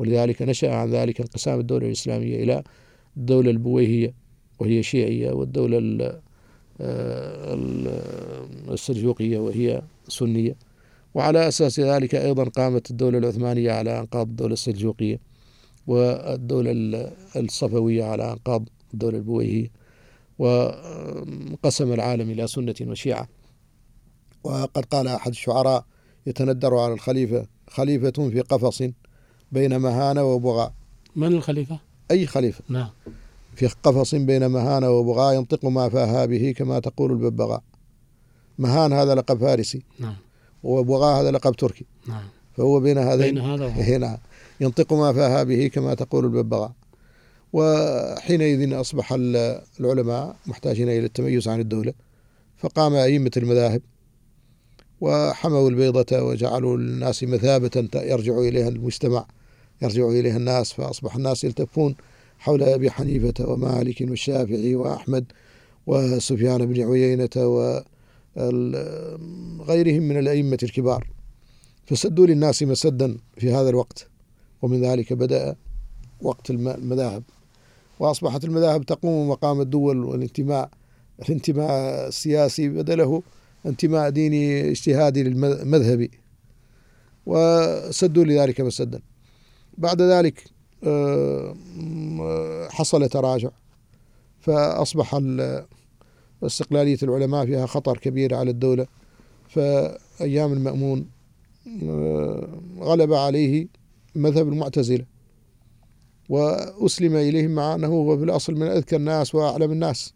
ولذلك 0.00 0.42
نشأ 0.42 0.74
عن 0.74 0.90
ذلك 0.90 1.20
انقسام 1.20 1.60
الدولة 1.60 1.86
الإسلامية 1.86 2.42
إلى 2.42 2.62
الدولة 3.16 3.50
البويهية 3.50 4.14
وهي 4.58 4.82
شيعية 4.82 5.32
والدولة 5.32 6.20
آه، 6.80 7.58
السلجوقية 8.68 9.38
وهي 9.38 9.82
سنية. 10.08 10.56
وعلى 11.14 11.48
أساس 11.48 11.80
ذلك 11.80 12.14
أيضا 12.14 12.44
قامت 12.44 12.90
الدولة 12.90 13.18
العثمانية 13.18 13.72
على 13.72 14.00
أنقاض 14.00 14.28
الدولة 14.28 14.52
السلجوقية 14.52 15.20
والدولة 15.86 16.72
الصفوية 17.36 18.04
على 18.04 18.32
أنقاض 18.32 18.68
الدولة 18.94 19.18
البويهية 19.18 19.70
وقسم 20.38 21.92
العالم 21.92 22.30
إلى 22.30 22.46
سنة 22.46 22.74
وشيعة. 22.82 23.28
وقد 24.44 24.84
قال 24.84 25.08
أحد 25.08 25.30
الشعراء 25.30 25.84
يتندر 26.26 26.74
على 26.76 26.94
الخليفة 26.94 27.46
خليفة 27.68 28.30
في 28.30 28.40
قفص 28.40 28.82
بين 29.52 29.76
مهانة 29.76 30.24
وبغاء. 30.24 30.72
من 31.16 31.26
الخليفة؟ 31.26 31.78
أي 32.10 32.26
خليفة. 32.26 32.64
نعم. 32.68 32.90
في 33.56 33.66
قفص 33.82 34.14
بين 34.14 34.46
مهانة 34.46 34.90
وبغاء 34.90 35.34
ينطق 35.34 35.64
ما 35.64 35.88
فاها 35.88 36.26
به 36.26 36.54
كما 36.56 36.78
تقول 36.78 37.12
الببغاء. 37.12 37.62
مهان 38.58 38.92
هذا 38.92 39.14
لقب 39.14 39.40
فارسي. 39.40 39.82
نعم. 39.98 40.16
وبغاء 40.62 41.20
هذا 41.20 41.30
لقب 41.30 41.56
تركي. 41.56 41.84
نعم. 42.08 42.22
فهو 42.56 42.80
بين 42.80 42.98
هذين. 42.98 43.34
بين 43.34 43.44
هذا 43.44 43.98
نعم 43.98 44.18
ينطق 44.60 44.92
ما 44.92 45.12
فاها 45.12 45.42
به 45.42 45.70
كما 45.74 45.94
تقول 45.94 46.24
الببغاء. 46.24 46.72
وحينئذ 47.52 48.80
أصبح 48.80 49.12
العلماء 49.80 50.36
محتاجين 50.46 50.88
إلى 50.88 51.06
التميز 51.06 51.48
عن 51.48 51.60
الدولة. 51.60 51.92
فقام 52.58 52.94
أئمة 52.94 53.30
المذاهب 53.36 53.82
وحموا 55.00 55.70
البيضة 55.70 56.22
وجعلوا 56.22 56.76
الناس 56.76 57.24
مثابة 57.24 57.88
يرجع 57.94 58.38
إليها 58.38 58.68
المجتمع 58.68 59.26
يرجع 59.82 60.08
إليها 60.08 60.36
الناس 60.36 60.72
فأصبح 60.72 61.16
الناس 61.16 61.44
يلتفون 61.44 61.94
حول 62.38 62.62
أبي 62.62 62.90
حنيفة 62.90 63.50
ومالك 63.50 64.00
والشافعي 64.00 64.74
وأحمد 64.74 65.24
وسفيان 65.86 66.66
بن 66.66 66.92
عيينة 66.92 67.30
وغيرهم 69.58 70.02
من 70.02 70.18
الأئمة 70.18 70.58
الكبار. 70.62 71.06
فسدوا 71.86 72.26
للناس 72.26 72.62
مسدا 72.62 73.16
في 73.36 73.52
هذا 73.52 73.68
الوقت 73.68 74.08
ومن 74.62 74.80
ذلك 74.80 75.12
بدأ 75.12 75.56
وقت 76.22 76.50
المذاهب. 76.50 77.22
وأصبحت 78.00 78.44
المذاهب 78.44 78.86
تقوم 78.86 79.28
مقام 79.28 79.60
الدول 79.60 80.04
والانتماء 80.04 80.70
الانتماء 81.22 81.70
السياسي 82.08 82.68
بدله 82.68 83.22
انتماء 83.66 84.10
ديني 84.10 84.70
اجتهادي 84.70 85.22
للمذهبي 85.22 86.10
وسدوا 87.26 88.24
لذلك 88.24 88.60
مسدا. 88.60 89.00
بعد 89.80 90.02
ذلك 90.02 90.44
آه، 90.84 91.54
حصل 92.70 93.08
تراجع. 93.08 93.50
فأصبح 94.40 95.20
استقلالية 96.42 96.98
العلماء 97.02 97.46
فيها 97.46 97.66
خطر 97.66 97.98
كبير 97.98 98.34
على 98.34 98.50
الدولة. 98.50 98.86
فأيام 99.48 100.52
المأمون 100.52 101.06
آه، 101.82 102.48
غلب 102.78 103.12
عليه 103.12 103.68
مذهب 104.14 104.48
المعتزلة 104.48 105.04
وأسلم 106.28 107.16
إليهم 107.16 107.50
مع 107.50 107.74
أنه 107.74 107.86
هو 107.86 108.18
في 108.18 108.24
الأصل 108.24 108.54
من 108.54 108.66
أذكى 108.66 108.96
الناس 108.96 109.34
وأعلم 109.34 109.72
الناس. 109.72 110.14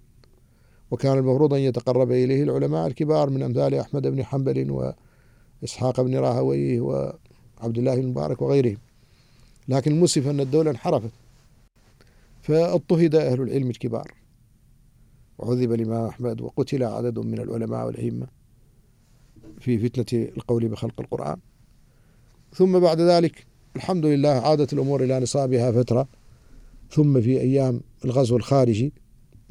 وكان 0.90 1.18
المفروض 1.18 1.54
أن 1.54 1.60
يتقرب 1.60 2.12
إليه 2.12 2.42
العلماء 2.42 2.86
الكبار 2.86 3.30
من 3.30 3.42
أمثال 3.42 3.74
أحمد 3.74 4.06
بن 4.06 4.24
حنبل 4.24 4.94
وإسحاق 5.62 6.00
بن 6.00 6.16
راهويه 6.16 6.80
وعبد 6.80 7.78
الله 7.78 7.94
بن 7.94 8.06
مبارك 8.06 8.42
وغيرهم. 8.42 8.76
لكن 9.68 9.92
المسف 9.92 10.28
أن 10.28 10.40
الدولة 10.40 10.70
انحرفت 10.70 11.10
فاضطهد 12.42 13.14
أهل 13.14 13.40
العلم 13.40 13.70
الكبار. 13.70 14.14
وعذب 15.38 15.72
الإمام 15.72 16.06
أحمد 16.06 16.40
وقتل 16.40 16.82
عدد 16.84 17.18
من 17.18 17.38
العلماء 17.40 17.86
والأئمة 17.86 18.26
في 19.60 19.78
فتنة 19.78 20.28
القول 20.36 20.68
بخلق 20.68 21.00
القرآن. 21.00 21.36
ثم 22.52 22.78
بعد 22.78 23.00
ذلك 23.00 23.46
الحمد 23.76 24.06
لله 24.06 24.28
عادت 24.28 24.72
الأمور 24.72 25.04
إلى 25.04 25.20
نصابها 25.20 25.72
فترة. 25.72 26.08
ثم 26.90 27.20
في 27.20 27.40
أيام 27.40 27.80
الغزو 28.04 28.36
الخارجي 28.36 28.92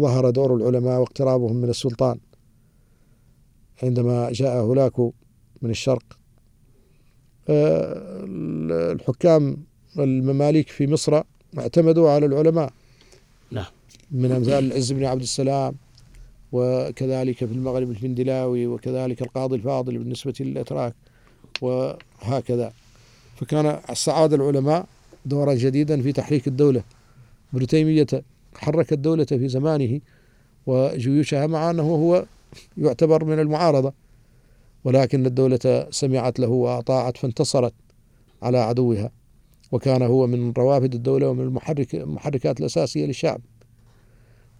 ظهر 0.01 0.29
دور 0.29 0.55
العلماء 0.55 0.99
واقترابهم 0.99 1.55
من 1.55 1.69
السلطان. 1.69 2.19
عندما 3.83 4.31
جاء 4.31 4.57
هولاك 4.57 4.99
من 5.61 5.69
الشرق 5.69 6.19
آه، 7.49 8.25
الحكام 8.91 9.57
المماليك 9.99 10.69
في 10.69 10.87
مصر 10.87 11.21
اعتمدوا 11.59 12.09
على 12.09 12.25
العلماء. 12.25 12.73
نعم. 13.51 13.65
من 14.11 14.31
أمثال 14.31 14.65
العز 14.65 14.91
بن 14.91 15.05
عبد 15.05 15.21
السلام 15.21 15.75
وكذلك 16.51 17.37
في 17.37 17.51
المغرب 17.51 17.89
الفندلاوي 17.89 18.67
وكذلك 18.67 19.21
القاضي 19.21 19.55
الفاضل 19.55 19.97
بالنسبة 19.97 20.33
للأتراك 20.39 20.93
وهكذا. 21.61 22.73
فكان 23.35 23.65
استعاد 23.65 24.33
العلماء 24.33 24.85
دورا 25.25 25.53
جديدا 25.53 26.01
في 26.01 26.11
تحريك 26.11 26.47
الدولة. 26.47 26.83
ابن 27.53 27.67
تيمية 27.67 28.07
حرك 28.55 28.93
الدولة 28.93 29.25
في 29.25 29.47
زمانه 29.47 29.99
وجيوشها 30.65 31.47
مع 31.47 31.69
أنه 31.69 31.83
هو 31.83 32.25
يعتبر 32.77 33.25
من 33.25 33.39
المعارضة. 33.39 33.93
ولكن 34.83 35.25
الدولة 35.25 35.87
سمعت 35.89 36.39
له 36.39 36.47
وأطاعت 36.47 37.17
فانتصرت 37.17 37.73
على 38.41 38.57
عدوها. 38.57 39.11
وكان 39.73 40.01
هو 40.01 40.27
من 40.27 40.51
روافد 40.51 40.93
الدولة 40.95 41.29
ومن 41.29 41.43
المحرك 41.43 41.95
المحركات 41.95 42.59
الأساسية 42.59 43.05
للشعب. 43.05 43.41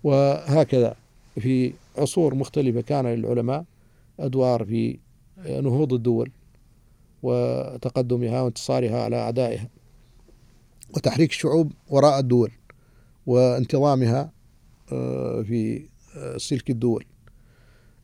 وهكذا 0.04 0.96
في 1.40 1.74
عصور 1.98 2.36
مختلفة 2.36 2.82
كان 2.82 3.06
للعلماء 3.08 3.66
أدوار 4.20 4.66
في 4.66 4.98
نهوض 5.38 5.94
الدول 5.94 6.32
وتقدمها 7.24 8.42
وانتصارها 8.42 9.04
على 9.04 9.16
أعدائها. 9.16 9.70
وتحريك 10.96 11.30
الشعوب 11.30 11.72
وراء 11.90 12.20
الدول 12.20 12.52
وانتظامها 13.26 14.32
آه، 14.92 15.42
في 15.42 15.82
آه، 16.18 16.38
سلك 16.38 16.70
الدول. 16.70 17.06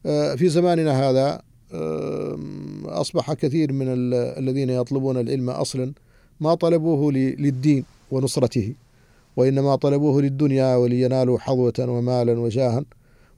آه، 0.06 0.36
في 0.36 0.50
زماننا 0.50 1.10
هذا 1.10 1.42
أصبح 2.86 3.34
كثير 3.34 3.74
من 3.74 3.86
الذين 4.14 4.70
يطلبون 4.70 5.18
العلم 5.18 5.50
أصلا 5.50 5.94
ما 6.40 6.56
طلبوه 6.56 7.12
للدين 7.12 7.86
ونصرته 8.12 8.74
وإنما 9.36 9.76
طلبوه 9.76 10.22
للدنيا 10.22 10.76
ولينالوا 10.76 11.40
حظوة 11.40 11.74
ومالا 11.80 12.40
وجاها. 12.40 12.86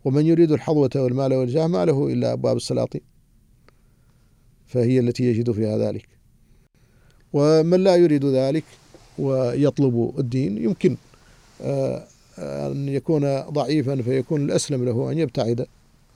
ومن 0.06 0.26
يريد 0.26 0.52
الحظوة 0.52 0.90
والمال 0.96 1.34
والجاه 1.34 1.68
ما 1.68 1.86
له 1.86 2.08
إلا 2.08 2.34
أبواب 2.34 2.58
السلاطين. 2.58 3.02
فهي 4.68 5.00
التي 5.00 5.24
يجد 5.24 5.52
فيها 5.52 5.78
ذلك. 5.78 6.08
ومن 7.34 7.84
لا 7.84 7.96
يريد 7.96 8.26
ذلك 8.26 8.64
ويطلب 9.20 10.14
الدين 10.20 10.58
يمكن 10.58 10.98
آه، 11.62 12.08
أن 12.38 12.90
يكون 12.90 13.42
ضعيفا 13.42 14.02
فيكون 14.02 14.42
الأسلم 14.42 14.86
له 14.86 15.12
أن 15.12 15.18
يبتعد 15.18 15.68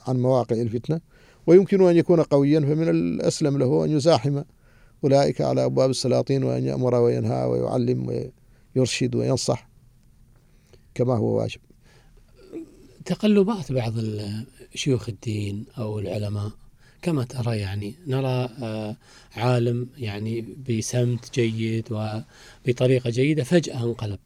عن 0.08 0.20
مواقع 0.20 0.56
الفتنة. 0.56 1.02
ويمكن 1.48 1.88
أن 1.88 1.98
يكون 1.98 2.22
قويا 2.22 2.60
فمن 2.60 2.90
الأسلم 2.90 3.58
له 3.58 3.86
أن 3.86 3.92
يزاحم 3.92 4.42
أولئك 5.06 5.42
على 5.42 5.66
أبواب 5.66 5.90
السلاطين 5.90 6.44
وأن 6.44 6.66
يأمر 6.66 6.96
وينهى 6.96 7.46
ويعلم 7.46 8.32
ويرشد 8.76 9.16
وينصح 9.16 9.68
كما 10.96 11.18
هو 11.18 11.38
واجب. 11.38 11.60
تقلبات 13.06 13.72
بعض 13.72 13.94
شيوخ 14.76 15.10
الدين 15.10 15.66
أو 15.78 16.00
العلماء 16.00 16.52
كما 17.02 17.24
ترى 17.24 17.58
يعني 17.58 17.96
نرى 18.08 18.50
آه، 18.62 18.96
عالم 19.36 19.90
يعني 19.98 20.42
بسمت 20.70 21.40
جيد 21.40 21.88
وبطريقة 21.92 23.10
جيدة 23.10 23.44
فجأة 23.44 23.84
انقلب. 23.84 24.20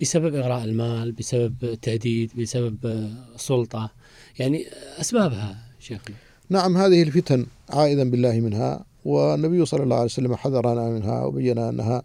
بسبب 0.00 0.34
إغراء 0.34 0.64
المال 0.64 1.12
بسبب 1.12 1.54
التهديد 1.62 2.40
بسبب 2.40 3.08
سلطة 3.36 3.90
يعني 4.38 4.66
أسبابها 5.00 5.58
شيخنا. 5.80 6.29
نعم 6.50 6.76
هذه 6.76 7.02
الفتن 7.02 7.46
عائدا 7.68 8.10
بالله 8.10 8.40
منها 8.40 8.84
والنبي 9.04 9.66
صلى 9.66 9.82
الله 9.82 9.96
عليه 9.96 10.04
وسلم 10.04 10.34
حذرنا 10.34 10.90
منها 10.90 11.24
وبين 11.24 11.58
أنها 11.58 12.02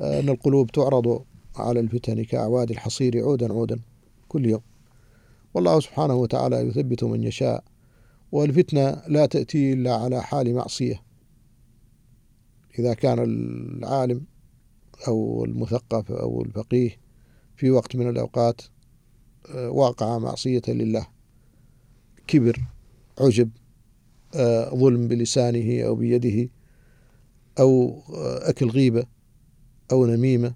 أن 0.00 0.28
القلوب 0.28 0.70
تعرض 0.70 1.24
على 1.56 1.80
الفتن 1.80 2.24
كأعواد 2.24 2.70
الحصير 2.70 3.22
عودا 3.22 3.52
عودا 3.52 3.80
كل 4.28 4.46
يوم. 4.46 4.60
والله 5.54 5.80
سبحانه 5.80 6.14
وتعالى 6.14 6.56
يثبت 6.56 7.04
من 7.04 7.24
يشاء 7.24 7.64
والفتنة 8.32 9.02
لا 9.08 9.26
تأتي 9.26 9.72
إلا 9.72 9.94
على 9.94 10.22
حال 10.22 10.54
معصية. 10.54 11.02
إذا 12.78 12.94
كان 12.94 13.18
العالم 13.18 14.24
أو 15.08 15.44
المثقف 15.44 16.12
أو 16.12 16.42
الفقيه 16.42 16.96
في 17.56 17.70
وقت 17.70 17.96
من 17.96 18.08
الأوقات 18.08 18.62
آه، 19.54 19.70
واقع 19.70 20.18
معصية 20.18 20.62
لله 20.68 21.06
كبر 22.26 22.60
عجب 23.20 23.50
آه، 23.56 23.63
ظلم 24.74 25.08
بلسانه 25.08 25.82
أو 25.82 25.94
بيده 25.94 26.48
أو 27.58 28.02
آه، 28.14 28.48
أكل 28.48 28.70
غيبة 28.70 29.06
أو 29.92 30.06
نميمة 30.06 30.54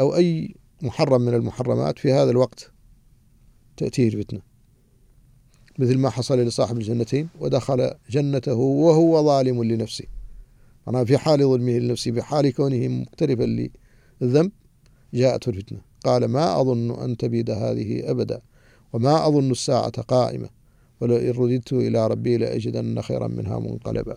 أو 0.00 0.16
أي 0.16 0.54
محرم 0.82 1.20
من 1.20 1.34
المحرمات 1.34 1.98
في 1.98 2.12
هذا 2.12 2.30
الوقت 2.30 2.70
تأتيه 3.76 4.08
الفتنة. 4.08 4.40
مثل 5.78 5.98
ما 5.98 6.10
حصل 6.10 6.40
لصاحب 6.40 6.76
الجنتين 6.76 7.28
ودخل 7.40 7.90
جنته 8.10 8.54
وهو 8.54 9.24
ظالم 9.24 9.64
لنفسه. 9.64 10.04
أنا 10.88 11.04
في 11.04 11.18
حال 11.18 11.38
ظلمه 11.38 11.72
لنفسه 11.78 12.12
في 12.12 12.22
حال 12.22 12.54
كونه 12.54 12.88
مقترفا 12.88 13.70
للذنب 14.20 14.52
جاءته 15.14 15.50
الفتنة. 15.50 15.80
قال 16.04 16.24
ما 16.24 16.60
أظن 16.60 16.90
أن 16.90 17.16
تبيد 17.16 17.50
هذه 17.50 18.10
أبدا 18.10 18.40
وما 18.92 19.26
أظن 19.26 19.50
الساعة 19.50 20.02
قائمة. 20.02 20.48
ولئن 21.00 21.30
رددت 21.30 21.72
إلى 21.72 22.06
ربي 22.06 22.36
لأجدن 22.36 23.00
خيرا 23.00 23.28
منها 23.28 23.58
منقلبا. 23.58 24.16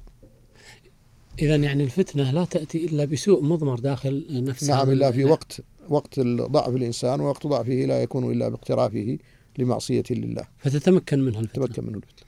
إذا 1.42 1.56
يعني 1.56 1.84
الفتنة 1.84 2.32
لا 2.32 2.46
تأتي 2.46 2.86
إلا 2.86 3.06
بسوء 3.06 3.44
مضمر 3.44 3.80
داخل 3.80 4.44
نفسه 4.44 4.76
نعم 4.76 4.90
إلا 4.90 5.12
في 5.12 5.26
وقت 5.26 5.62
وقت 5.90 6.20
ضعف 6.20 6.76
الإنسان 6.76 7.20
ووقت 7.22 7.48
ضعفه 7.48 7.74
لا 7.74 8.02
يكون 8.02 8.32
إلا 8.32 8.50
باقترافه 8.50 9.18
لمعصية 9.58 10.04
لله. 10.12 10.48
فتتمكن 10.58 11.20
منه 11.20 11.40
الفتنة. 11.40 11.66
تتمكن 11.66 11.84
منه 11.86 11.98
الفتنة. 11.98 12.28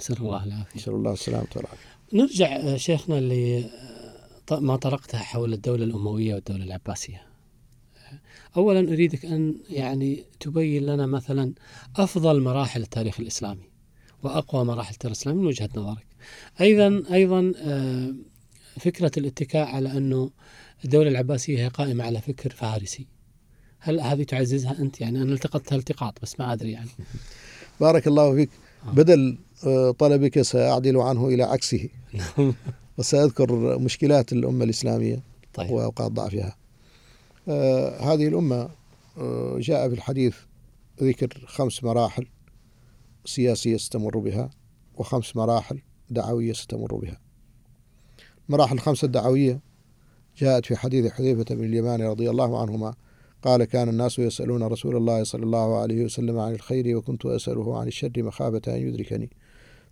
نسأل 0.00 0.16
الله 0.16 0.44
العافية. 0.44 0.80
نسأل 0.80 0.94
الله 0.94 1.12
السلامة 1.12 1.46
والعافية. 1.56 1.88
نرجع 2.12 2.76
شيخنا 2.76 3.20
ل 3.20 3.64
آه، 4.52 4.60
ما 4.60 4.76
طرقته 4.76 5.18
حول 5.18 5.52
الدولة 5.52 5.84
الأموية 5.84 6.34
والدولة 6.34 6.64
العباسية. 6.64 7.27
أولا 8.56 8.92
أريدك 8.92 9.24
أن 9.24 9.54
يعني 9.70 10.24
تبين 10.40 10.86
لنا 10.86 11.06
مثلا 11.06 11.52
أفضل 11.96 12.40
مراحل 12.40 12.82
التاريخ 12.82 13.20
الإسلامي 13.20 13.68
وأقوى 14.22 14.64
مراحل 14.64 14.92
التاريخ 14.92 15.16
الإسلامي 15.16 15.40
من 15.40 15.46
وجهة 15.46 15.68
نظرك. 15.76 16.06
أيضا 16.60 17.02
أيضا 17.12 17.52
آه، 17.56 18.14
فكرة 18.80 19.10
الاتكاء 19.16 19.66
على 19.68 19.92
أنه 19.92 20.30
الدولة 20.84 21.08
العباسية 21.08 21.58
هي 21.64 21.68
قائمة 21.68 22.04
على 22.04 22.20
فكر 22.20 22.50
فارسي. 22.50 23.06
هل 23.78 24.00
هذه 24.00 24.22
تعززها 24.22 24.78
أنت؟ 24.78 25.00
يعني 25.00 25.22
أنا 25.22 25.32
التقطتها 25.32 25.76
التقاط 25.76 26.22
بس 26.22 26.40
ما 26.40 26.52
أدري 26.52 26.72
يعني. 26.72 26.88
بارك 27.80 28.06
الله 28.06 28.34
فيك. 28.34 28.50
آه. 28.88 28.90
بدل 28.90 29.38
آه، 29.66 29.90
طلبك 29.90 30.42
سأعدل 30.42 30.96
عنه 30.96 31.28
إلى 31.28 31.42
عكسه. 31.42 31.88
نعم. 32.12 32.54
وسأذكر 32.98 33.78
مشكلات 33.78 34.32
الأمة 34.32 34.64
الإسلامية 34.64 35.22
طيب. 35.54 35.70
وأوقات 35.70 36.12
ضعفها. 36.12 36.56
هذه 38.00 38.28
الأمة 38.28 38.68
آه 39.18 39.58
جاء 39.58 39.88
في 39.88 39.94
الحديث 39.94 40.36
ذكر 41.02 41.44
خمس 41.46 41.84
مراحل 41.84 42.26
سياسية 43.24 43.76
ستمر 43.76 44.18
بها 44.18 44.50
وخمس 44.94 45.36
مراحل 45.36 45.80
دعوية 46.10 46.52
ستمر 46.52 46.94
بها. 46.94 47.20
المراحل 48.48 48.74
الخمسة 48.74 49.06
الدعوية 49.06 49.60
جاءت 50.36 50.66
في 50.66 50.76
حديث 50.76 51.12
حذيفة 51.12 51.44
بن 51.54 51.64
اليمان 51.64 52.02
رضي 52.02 52.30
الله 52.30 52.60
عنهما 52.60 52.94
قال 53.42 53.64
كان 53.64 53.88
الناس 53.88 54.18
يسألون 54.18 54.62
رسول 54.62 54.96
الله 54.96 55.24
صلى 55.24 55.42
الله 55.42 55.78
عليه 55.78 56.04
وسلم 56.04 56.38
عن 56.38 56.52
الخير 56.52 56.96
وكنت 56.96 57.26
أسأله 57.26 57.80
عن 57.80 57.86
الشر 57.86 58.12
مخافة 58.16 58.62
أن 58.68 58.88
يدركني. 58.88 59.30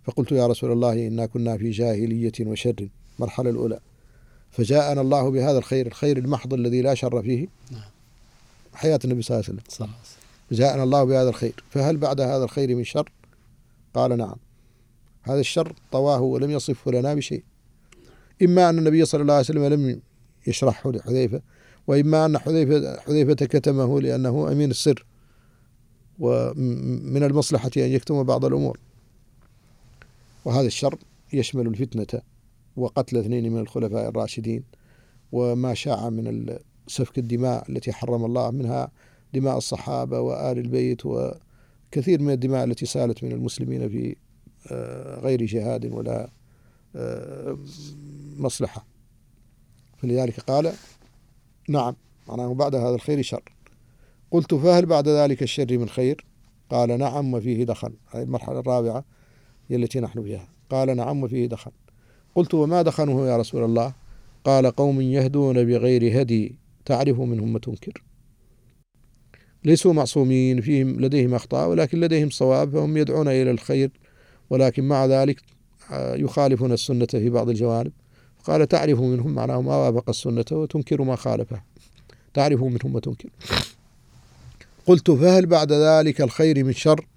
فقلت 0.03 0.31
يا 0.31 0.47
رسول 0.47 0.71
الله 0.71 1.07
إنا 1.07 1.25
كنا 1.25 1.57
في 1.57 1.69
جاهلية 1.69 2.31
وشر. 2.41 2.89
المرحلة 3.17 3.49
الأولى. 3.49 3.79
فجاءنا 4.51 5.01
الله 5.01 5.29
بهذا 5.29 5.57
الخير 5.57 5.87
الخير 5.87 6.17
المحض 6.17 6.53
الذي 6.53 6.81
لا 6.81 6.93
شر 6.93 7.21
فيه. 7.21 7.47
نعم. 7.71 7.81
حياة 8.73 8.99
النبي 9.05 9.21
صلى 9.21 9.35
الله 9.35 9.49
عليه 9.49 9.59
وسلم. 9.69 9.89
جاءنا 10.51 10.83
الله 10.83 11.03
بهذا 11.03 11.29
الخير. 11.29 11.63
فهل 11.69 11.97
بعد 11.97 12.21
هذا 12.21 12.43
الخير 12.43 12.75
من 12.75 12.83
شر؟ 12.83 13.11
قال 13.93 14.17
نعم. 14.17 14.35
هذا 15.23 15.39
الشر 15.39 15.73
طواه 15.91 16.21
ولم 16.21 16.51
يصفه 16.51 16.91
لنا 16.91 17.13
بشيء. 17.13 17.43
إما 18.41 18.69
أن 18.69 18.77
النبي 18.77 19.05
صلى 19.05 19.21
الله 19.21 19.33
عليه 19.33 19.43
وسلم 19.43 19.65
لم 19.65 20.01
يشرحه 20.47 20.91
لحذيفة 20.91 21.41
وإما 21.87 22.25
أن 22.25 22.37
حذيفة, 22.37 22.99
حذيفة 22.99 23.33
كتمه 23.33 24.01
لأنه 24.01 24.51
أمين 24.51 24.71
السر 24.71 25.05
ومن 26.19 27.23
المصلحة 27.23 27.71
أن 27.77 27.91
يكتم 27.91 28.23
بعض 28.23 28.45
الأمور. 28.45 28.79
وهذا 30.45 30.67
الشر 30.67 30.97
يشمل 31.33 31.67
الفتنة. 31.67 32.21
وقتل 32.77 33.17
اثنين 33.17 33.53
من 33.53 33.59
الخلفاء 33.59 34.09
الراشدين 34.09 34.63
وما 35.31 35.73
شاع 35.73 36.09
من 36.09 36.57
سفك 36.87 37.17
الدماء 37.17 37.71
التي 37.71 37.93
حرم 37.93 38.25
الله 38.25 38.51
منها 38.51 38.91
دماء 39.33 39.57
الصحابة 39.57 40.19
وآل 40.19 40.57
البيت 40.57 41.01
وكثير 41.05 42.21
من 42.21 42.31
الدماء 42.31 42.63
التي 42.63 42.85
سالت 42.85 43.23
من 43.23 43.31
المسلمين 43.31 43.89
في 43.89 44.15
آه، 44.71 45.19
غير 45.19 45.45
جهاد 45.45 45.85
ولا 45.85 46.29
آه، 46.95 47.57
مصلحة. 48.37 48.85
فلذلك 49.97 50.39
قال 50.39 50.73
نعم 51.69 51.95
معناه 52.27 52.53
بعد 52.53 52.75
هذا 52.75 52.95
الخير 52.95 53.21
شر. 53.21 53.43
قلت 54.31 54.53
فهل 54.53 54.85
بعد 54.85 55.07
ذلك 55.07 55.43
الشر 55.43 55.77
من 55.77 55.89
خير؟ 55.89 56.25
قال 56.69 56.99
نعم 56.99 57.33
وفيه 57.33 57.63
دخن. 57.63 57.93
هذه 58.11 58.23
المرحلة 58.23 58.59
الرابعة 58.59 59.05
هي 59.67 59.75
التي 59.75 59.99
نحن 59.99 60.23
فيها. 60.23 60.47
قال 60.69 60.97
نعم 60.97 61.23
وفيه 61.23 61.45
دخن. 61.45 61.71
قلت 62.37 62.53
وما 62.53 62.81
دخنه 62.81 63.27
يا 63.27 63.37
رسول 63.37 63.63
الله؟ 63.63 63.93
قال 64.43 64.71
قوم 64.71 65.01
يهدون 65.01 65.65
بغير 65.65 66.21
هدي 66.21 66.55
تعرف 66.85 67.19
منهم 67.19 67.53
ما 67.53 67.59
تنكر. 67.59 68.03
ليسوا 69.65 69.93
معصومين 69.93 70.61
فيهم 70.61 70.99
لديهم 70.99 71.33
أخطاء 71.33 71.69
ولكن 71.69 71.99
لديهم 71.99 72.29
صواب 72.29 72.71
فهم 72.71 72.97
يدعون 72.97 73.27
إلى 73.27 73.51
الخير 73.51 73.91
ولكن 74.49 74.83
مع 74.83 75.05
ذلك 75.05 75.41
آه، 75.91 76.15
يخالفون 76.15 76.71
السنة 76.71 77.05
في 77.05 77.29
بعض 77.29 77.49
الجوانب. 77.49 77.91
قال 78.43 78.67
تعرف 78.67 78.99
منهم 78.99 79.31
معناه 79.31 79.61
ما 79.61 79.75
وافق 79.75 80.09
السنة 80.09 80.45
وتنكر 80.51 81.01
ما 81.01 81.15
خالفه. 81.15 81.61
تعرف 82.33 82.61
منهم 82.61 82.95
وتنكر 82.95 83.29
قلت 84.85 85.11
فهل 85.11 85.45
بعد 85.45 85.71
ذلك 85.71 86.21
الخير 86.21 86.63
من 86.63 86.73
شر؟ 86.73 87.07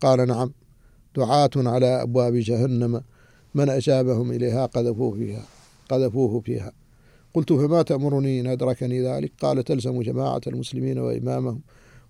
قال 0.00 0.28
نعم. 0.28 0.52
دعاة 1.16 1.50
على 1.56 2.02
أبواب 2.02 2.34
جهنم. 2.34 3.02
من 3.54 3.68
أجابهم 3.68 4.32
إليها 4.32 4.66
قذفوه 4.66 5.14
فيها 5.14 5.44
قذفوه 5.88 6.40
فيها. 6.40 6.72
قلت 7.34 7.52
فما 7.52 7.82
تأمرني 7.82 8.40
إن 8.40 8.46
أدركني 8.46 9.02
ذلك؟ 9.02 9.32
قال 9.40 9.64
تلزم 9.64 10.02
جماعة 10.02 10.40
المسلمين 10.46 10.98
وإمامهم. 10.98 11.60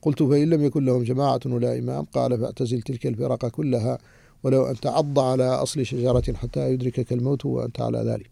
قلت 0.02 0.22
فإن 0.22 0.50
لم 0.50 0.64
يكن 0.64 0.84
لهم 0.84 1.02
جماعة 1.02 1.40
ولا 1.46 1.78
إمام 1.78 2.04
قال 2.04 2.40
فاعتزل 2.40 2.82
تلك 2.82 3.06
الفرق 3.06 3.48
كلها 3.48 3.98
ولو 4.42 4.66
أن 4.66 4.80
تعض 4.80 5.18
على 5.18 5.44
أصل 5.44 5.86
شجرة 5.86 6.32
حتى 6.32 6.72
يدركك 6.72 7.12
الموت 7.12 7.44
وأنت 7.46 7.80
على 7.80 7.98
ذلك. 7.98 8.30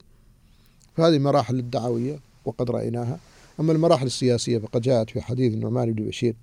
فهذه 0.96 1.18
مراحل 1.18 1.58
الدعوية 1.58 2.18
وقد 2.44 2.70
رأيناها. 2.70 3.18
أما 3.60 3.72
المراحل 3.72 4.06
السياسية 4.06 4.58
فقد 4.58 4.80
جاءت 4.80 5.10
في 5.10 5.20
حديث 5.20 5.54
النعمان 5.54 5.92
بن 5.92 6.04
بشير 6.04 6.36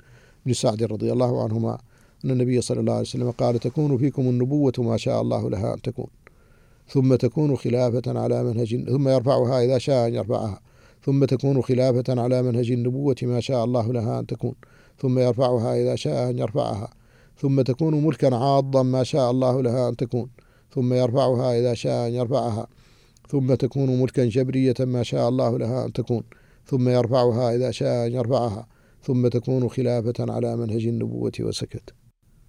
بن 0.46 0.54
سعد 0.54 0.84
رضي 0.84 1.12
الله 1.14 1.44
عنهما 1.44 1.78
أن 2.26 2.32
النبي 2.32 2.62
صلى 2.62 2.80
الله 2.80 2.94
عليه 2.94 3.02
وسلم 3.02 3.32
قال 3.32 3.60
تكون 3.60 3.98
فيكم 3.98 4.22
النبوة 4.22 4.74
ما 4.78 4.98
شاء 4.98 5.22
الله 5.22 5.50
لها 5.50 5.74
أن 5.74 5.82
تكون. 5.82 6.08
ثم 6.90 7.16
تكون 7.16 7.56
خلافة 7.56 8.20
على 8.20 8.44
منهج 8.44 8.90
ثم 8.90 9.08
يرفعها 9.08 9.64
إذا 9.64 9.78
شاء 9.78 10.08
أن 10.08 10.14
يرفعها. 10.14 10.60
ثم 11.06 11.26
تكون 11.26 11.62
خلافة 11.62 12.22
على 12.22 12.42
منهج 12.42 12.72
النبوة 12.72 13.16
ما 13.22 13.40
شاء 13.40 13.64
الله 13.64 13.94
لها 13.94 14.20
أن 14.20 14.26
تكون. 14.26 14.56
ثم 15.00 15.20
يرفعها 15.20 15.82
إذا 15.82 15.96
شاء 15.96 16.30
أن 16.30 16.38
يرفعها. 16.38 16.90
ثم 17.38 17.62
تكون 17.62 18.06
ملكا 18.06 18.36
عاضا 18.36 18.84
ما 18.84 19.04
شاء 19.04 19.32
الله 19.32 19.62
لها 19.62 19.90
أن 19.90 19.96
تكون. 19.96 20.30
ثم 20.72 20.94
يرفعها 20.94 21.60
إذا 21.60 21.74
شاء 21.74 22.08
أن 22.08 22.14
يرفعها. 22.14 22.68
ثم 23.30 23.54
تكون 23.54 24.02
ملكا 24.02 24.26
جبرية 24.26 24.76
ما 24.80 25.04
شاء 25.04 25.30
الله 25.30 25.58
لها 25.58 25.86
أن 25.86 25.94
تكون. 25.94 26.24
ثم 26.66 26.90
يرفعها 26.90 27.56
إذا 27.56 27.72
شاء 27.72 28.08
أن 28.08 28.14
يرفعها. 28.14 28.68
ثم 29.04 29.28
تكون 29.28 29.70
خلافة 29.70 30.14
على 30.20 30.56
منهج 30.56 30.88
النبوة 30.88 31.32
وسكت. 31.40 31.94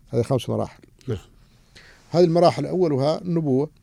هذه 0.09 0.23
خمس 0.23 0.49
مراحل. 0.49 0.83
نعم. 1.09 1.19
هذه 2.11 2.25
المراحل 2.25 2.67
أولها 2.67 3.23
النبوة. 3.23 3.80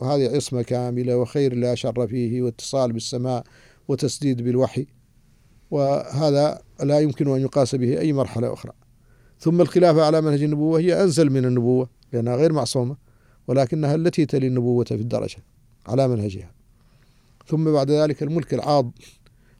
وهذه 0.00 0.36
عصمة 0.36 0.62
كاملة 0.62 1.16
وخير 1.16 1.54
لا 1.54 1.74
شر 1.74 2.06
فيه 2.06 2.42
واتصال 2.42 2.92
بالسماء 2.92 3.44
وتسديد 3.88 4.42
بالوحي. 4.42 4.86
وهذا 5.70 6.62
لا 6.82 7.00
يمكن 7.00 7.28
أن 7.28 7.40
يقاس 7.40 7.74
به 7.74 7.98
أي 7.98 8.12
مرحلة 8.12 8.52
أخرى. 8.52 8.72
ثم 9.40 9.60
الخلافة 9.60 10.04
على 10.04 10.20
منهج 10.20 10.42
النبوة 10.42 10.80
هي 10.80 11.02
أنزل 11.02 11.30
من 11.30 11.44
النبوة 11.44 11.88
لأنها 12.12 12.36
غير 12.36 12.52
معصومة 12.52 12.96
ولكنها 13.48 13.94
التي 13.94 14.26
تلي 14.26 14.46
النبوة 14.46 14.84
في 14.84 14.94
الدرجة 14.94 15.38
على 15.86 16.08
منهجها. 16.08 16.50
ثم 17.46 17.72
بعد 17.72 17.90
ذلك 17.90 18.22
الملك 18.22 18.54
العاض 18.54 18.92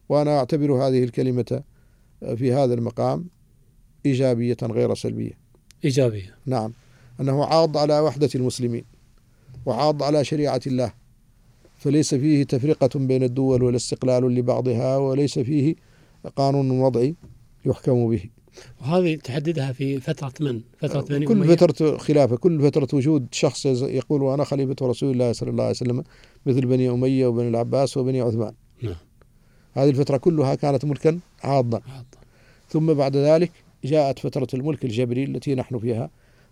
وأنا 0.09 0.39
أعتبر 0.39 0.73
هذه 0.73 1.05
الكلمة 1.05 1.63
في 2.37 2.53
هذا 2.53 2.75
المقام 2.75 3.27
إيجابية 4.07 4.57
غير 4.63 4.95
سلبية. 4.95 5.39
إيجابية. 5.85 6.35
نعم. 6.47 6.73
أنه 7.21 7.45
عاض 7.45 7.77
على 7.77 8.01
وحدة 8.01 8.31
المسلمين. 8.35 8.85
وعاض 9.67 10.03
على 10.03 10.25
شريعة 10.25 10.61
الله. 10.67 10.93
فليس 11.77 12.15
فيه 12.15 12.45
تفرقة 12.45 12.99
بين 12.99 13.23
الدول 13.23 13.63
ولا 13.63 13.77
استقلال 13.77 14.35
لبعضها 14.35 14.97
وليس 14.97 15.39
فيه 15.39 15.75
قانون 16.37 16.71
وضعي 16.71 17.15
يحكم 17.67 18.11
به. 18.11 18.25
وهذه 18.81 19.17
تحددها 19.17 19.73
في 19.73 20.01
فترة 20.01 20.33
من؟ 20.41 20.61
فترة 20.79 21.01
بني 21.01 21.27
كل 21.27 21.43
أمية؟ 21.43 21.57
فترة 21.57 21.97
خلافة 21.97 22.37
كل 22.37 22.63
فترة 22.63 22.89
وجود 22.93 23.27
شخص 23.33 23.67
يقول 23.67 24.33
أنا 24.33 24.45
خليفة 24.45 24.77
رسول 24.83 25.11
الله 25.11 25.33
صلى 25.33 25.51
الله 25.51 25.63
عليه 25.63 25.71
وسلم 25.75 26.05
مثل 26.47 26.67
بني 26.67 26.91
أمية 26.91 27.27
وبني 27.27 27.49
العباس 27.49 27.97
وبني 27.97 28.21
عثمان. 28.21 28.53
نعم. 28.83 28.95
هذه 29.75 29.91
الفترة 29.91 30.17
كلها 30.17 30.55
كانت 30.55 30.85
ملكا 30.85 31.19
عاضا. 31.43 31.81
ثم 32.69 32.95
بعد 32.95 33.17
ذلك 33.17 33.53
جاءت 33.85 34.19
فترة 34.19 34.49
الملك 34.55 34.85
الجبري 34.85 35.25
التي 35.25 35.55
نحن 35.55 35.79
فيها. 35.79 36.11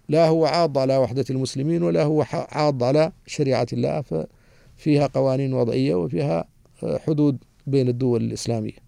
لا 0.09 0.29
هو 0.29 0.47
عاض 0.47 0.79
على 0.79 0.97
وحدة 0.97 1.25
المسلمين 1.31 1.83
ولا 1.83 2.03
هو 2.03 2.25
عاض 2.31 2.83
على 2.83 3.13
شريعة 3.27 3.67
الله 3.73 4.01
ففيها 4.01 5.07
قوانين 5.07 5.53
وضعية 5.53 5.95
وفيها 5.95 6.45
حدود 6.83 7.39
بين 7.67 7.89
الدول 7.89 8.23
الإسلامية. 8.23 8.85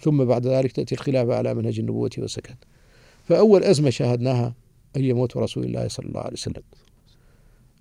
ثم 0.00 0.24
بعد 0.24 0.46
ذلك 0.46 0.72
تأتي 0.72 0.94
الخلافة 0.94 1.34
على 1.34 1.54
منهج 1.54 1.78
النبوة 1.78 2.10
والسكت 2.18 2.56
فأول 3.24 3.64
أزمة 3.64 3.90
شاهدناها 3.90 4.54
هي 4.96 5.12
موت 5.12 5.36
رسول 5.36 5.64
الله 5.64 5.88
صلى 5.88 6.06
الله 6.06 6.20
عليه 6.20 6.32
وسلم. 6.32 6.62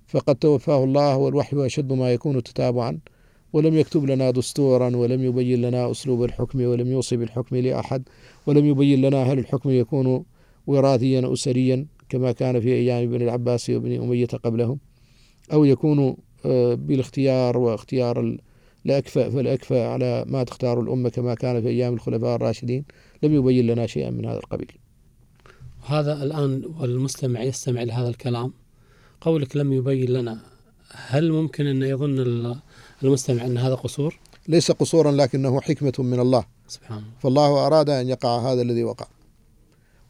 فقد 0.08 0.36
توفاه 0.36 0.84
الله 0.84 1.18
والوحي 1.18 1.66
أشد 1.66 1.94
ما 1.94 2.14
يكون 2.14 2.44
تتابعا 2.44 3.00
ولم 3.54 3.78
يكتب 3.78 4.06
لنا 4.06 4.32
دستورا 4.32 4.96
ولم 4.96 5.24
يبين 5.24 5.62
لنا 5.62 5.92
أسلوب 5.92 6.24
الحكم 6.24 6.62
ولم 6.62 6.92
يوصي 6.92 7.18
بالحكم 7.18 7.56
لأحد 7.56 8.04
ولم 8.48 8.66
يبين 8.66 9.02
لنا 9.02 9.24
هل 9.24 9.40
الحكم 9.40 9.70
يكون 9.70 10.26
وراثيا 10.68 11.34
أسريا. 11.34 11.86
كما 12.10 12.32
كان 12.32 12.60
في 12.60 12.74
أيام 12.74 13.12
بني 13.12 13.24
العباس 13.24 13.70
وبني 13.70 14.00
أمية 14.00 14.28
قبلهم 14.28 14.80
أو 15.54 15.66
يكون 15.66 16.18
آه، 16.46 16.74
بالاختيار 16.74 17.58
واختيار 17.58 18.38
الأكفأ 18.86 19.30
فالأكفأ 19.30 19.88
على 19.88 20.26
ما 20.28 20.44
تختار 20.44 20.82
الأمة 20.82 21.10
كما 21.10 21.36
كان 21.36 21.62
في 21.62 21.68
أيام 21.68 21.94
الخلفاء 21.94 22.36
الراشدين 22.36 22.86
لم 23.24 23.34
يبين 23.34 23.68
لنا 23.68 23.88
شيئا 23.88 24.10
من 24.10 24.26
هذا 24.26 24.38
القبيل. 24.38 24.72
هذا 25.86 26.24
الآن 26.24 26.66
والمستمع 26.80 27.44
يستمع 27.44 27.84
لهذا 27.84 28.10
الكلام. 28.10 28.54
قولك 29.22 29.56
لم 29.56 29.74
يبين 29.74 30.10
لنا 30.10 30.40
هل 30.92 31.32
ممكن 31.32 31.68
أن 31.68 31.84
يظن 31.84 32.56
المستمع 33.04 33.46
أن 33.46 33.58
هذا 33.58 33.76
قصور؟ 33.76 34.20
ليس 34.48 34.72
قصورا 34.72 35.12
لكنه 35.12 35.62
حكمة 35.62 35.94
من 36.00 36.20
الله. 36.20 36.46
سبحانه 36.68 37.06
فالله 37.20 37.68
أراد 37.68 37.90
أن 37.90 38.10
يقع 38.10 38.54
هذا 38.54 38.62
الذي 38.62 38.84
وقع. 38.84 39.08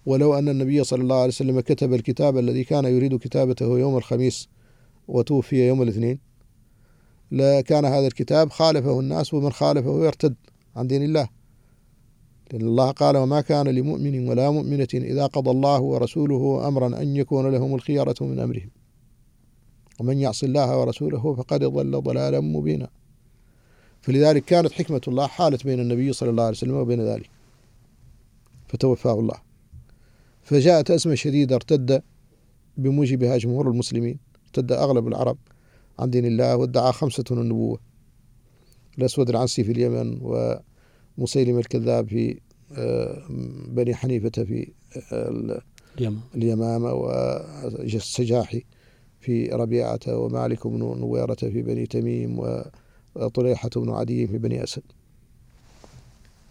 ولو 0.06 0.34
أن 0.34 0.50
النبي 0.50 0.84
صلى 0.84 1.02
الله 1.02 1.16
عليه 1.16 1.28
وسلم 1.28 1.60
كتب 1.60 1.94
الكتاب 1.94 2.38
الذي 2.38 2.64
كان 2.64 2.86
يريد 2.86 3.16
كتابته 3.16 3.80
يوم 3.80 3.98
الخميس 3.98 4.50
وتوفي 5.08 5.68
يوم 5.68 5.82
الاثنين 5.82 6.20
لكان 7.32 7.86
هذا 7.86 8.08
الكتاب 8.08 8.50
خالفه 8.50 9.00
الناس 9.00 9.34
ومن 9.34 9.52
خالفه 9.52 10.06
يرتد 10.06 10.36
عن 10.76 10.88
دين 10.88 11.04
الله. 11.04 11.30
لأن 12.52 12.62
الله 12.62 12.92
قال 12.92 13.18
وما 13.18 13.42
كان 13.42 13.68
لمؤمن 13.68 14.30
ولا 14.30 14.52
مؤمنة 14.52 14.88
إذا 14.94 15.26
قضى 15.26 15.52
الله 15.52 15.82
ورسوله 15.82 16.68
أمرا 16.68 16.88
أن 17.02 17.16
يكون 17.16 17.52
لهم 17.52 17.76
الخيارة 17.76 18.24
من 18.24 18.40
أمرهم. 18.40 18.70
ومن 20.00 20.20
يعص 20.20 20.44
الله 20.44 20.80
ورسوله 20.80 21.36
فقد 21.36 21.64
ضل 21.64 22.02
ضلالا 22.02 22.40
مبينا. 22.40 22.90
فلذلك 24.02 24.46
كانت 24.46 24.72
حكمة 24.72 25.02
الله 25.08 25.28
حالت 25.28 25.64
بين 25.64 25.80
النبي 25.80 26.14
صلى 26.14 26.30
الله 26.30 26.44
عليه 26.44 26.58
وسلم 26.58 26.74
وبين 26.74 27.02
ذلك. 27.02 27.30
فتوفاه 28.68 29.20
الله. 29.20 29.45
فجاءت 30.46 30.92
أزمة 30.92 31.16
شديدة 31.16 31.56
ارتد 31.56 32.02
بموجبها 32.78 33.38
جمهور 33.38 33.70
المسلمين 33.70 34.20
ارتد 34.46 34.72
أغلب 34.72 35.08
العرب 35.08 35.38
عن 36.00 36.10
دين 36.10 36.26
الله 36.26 36.56
وادعى 36.56 36.92
خمسة 36.92 37.24
النبوة. 37.32 37.80
الأسود 38.98 39.30
العنسي 39.30 39.64
في 39.64 39.72
اليمن 39.72 40.20
ومسيلم 41.18 41.60
الكذاب 41.60 42.08
في 42.08 42.40
آه، 42.78 43.24
بني 43.68 43.96
حنيفة 43.96 44.44
في 44.44 44.72
آه، 45.12 45.62
اليمامة 46.36 46.94
والسجاحي 46.94 48.64
في 49.20 49.48
ربيعة 49.48 50.00
ومالك 50.08 50.68
بن 50.68 50.80
نويرة 50.80 51.36
في 51.36 51.62
بني 51.62 51.86
تميم 51.86 52.40
وطليحة 53.16 53.70
بن 53.76 53.90
عدي 53.90 54.28
في 54.28 54.38
بني 54.38 54.64
أسد. 54.64 54.84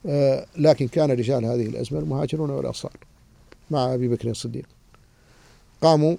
آه، 0.07 0.47
لكن 0.59 0.89
كان 0.89 1.11
رجال 1.11 1.45
هذه 1.45 1.67
الأزمة 1.67 1.99
المهاجرون 1.99 2.51
والأنصار. 2.51 3.14
مع 3.71 3.95
أبي 3.95 4.09
بكر 4.09 4.31
الصديق. 4.31 4.67
قاموا 5.83 6.17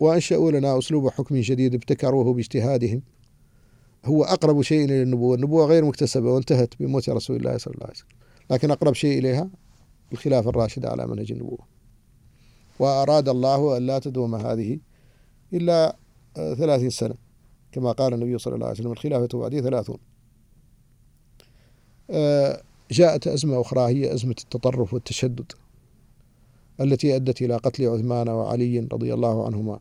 وأنشأوا 0.00 0.50
لنا 0.50 0.78
أسلوب 0.78 1.08
حكم 1.08 1.36
جديد 1.36 1.74
ابتكروه 1.74 2.32
باجتهادهم. 2.34 3.02
هو 4.04 4.24
أقرب 4.24 4.62
شيء 4.62 4.84
إلى 4.84 5.02
النبوة. 5.02 5.36
النبوة 5.36 5.66
غير 5.66 5.84
مكتسبة 5.84 6.32
وانتهت 6.32 6.74
بموت 6.80 7.10
رسول 7.10 7.36
الله 7.36 7.58
صلى 7.58 7.74
الله 7.74 7.84
عليه 7.84 7.94
وسلم. 7.94 8.08
لكن 8.50 8.70
أقرب 8.70 8.94
شيء 8.94 9.18
إليها 9.18 9.50
الخلافة 10.12 10.50
الراشدة 10.50 10.90
على 10.90 11.06
منهج 11.06 11.32
النبوة. 11.32 11.58
وأراد 12.78 13.28
الله 13.28 13.76
أن 13.76 13.86
لا 13.86 13.98
تدوم 13.98 14.34
هذه 14.34 14.78
إلا 15.52 15.96
ثلاثين 16.34 16.90
سنة. 16.90 17.14
كما 17.72 17.92
قال 17.92 18.14
النبي 18.14 18.38
صلى 18.38 18.54
الله 18.54 18.66
عليه 18.66 18.78
وسلم 18.78 18.92
الخلافة 18.92 19.38
بعدي 19.38 19.62
ثلاثون. 19.62 19.98
آه، 22.10 22.62
جاءت 22.90 23.26
أزمة 23.26 23.60
أخرى 23.60 23.80
هي 23.80 24.14
أزمة 24.14 24.36
التطرف 24.38 24.94
والتشدد. 24.94 25.52
التي 26.80 27.16
أدت 27.16 27.42
إلى 27.42 27.56
قتل 27.56 27.86
عثمان 27.86 28.28
وعلي 28.28 28.78
رضي 28.78 29.14
الله 29.14 29.46
عنهما 29.46 29.78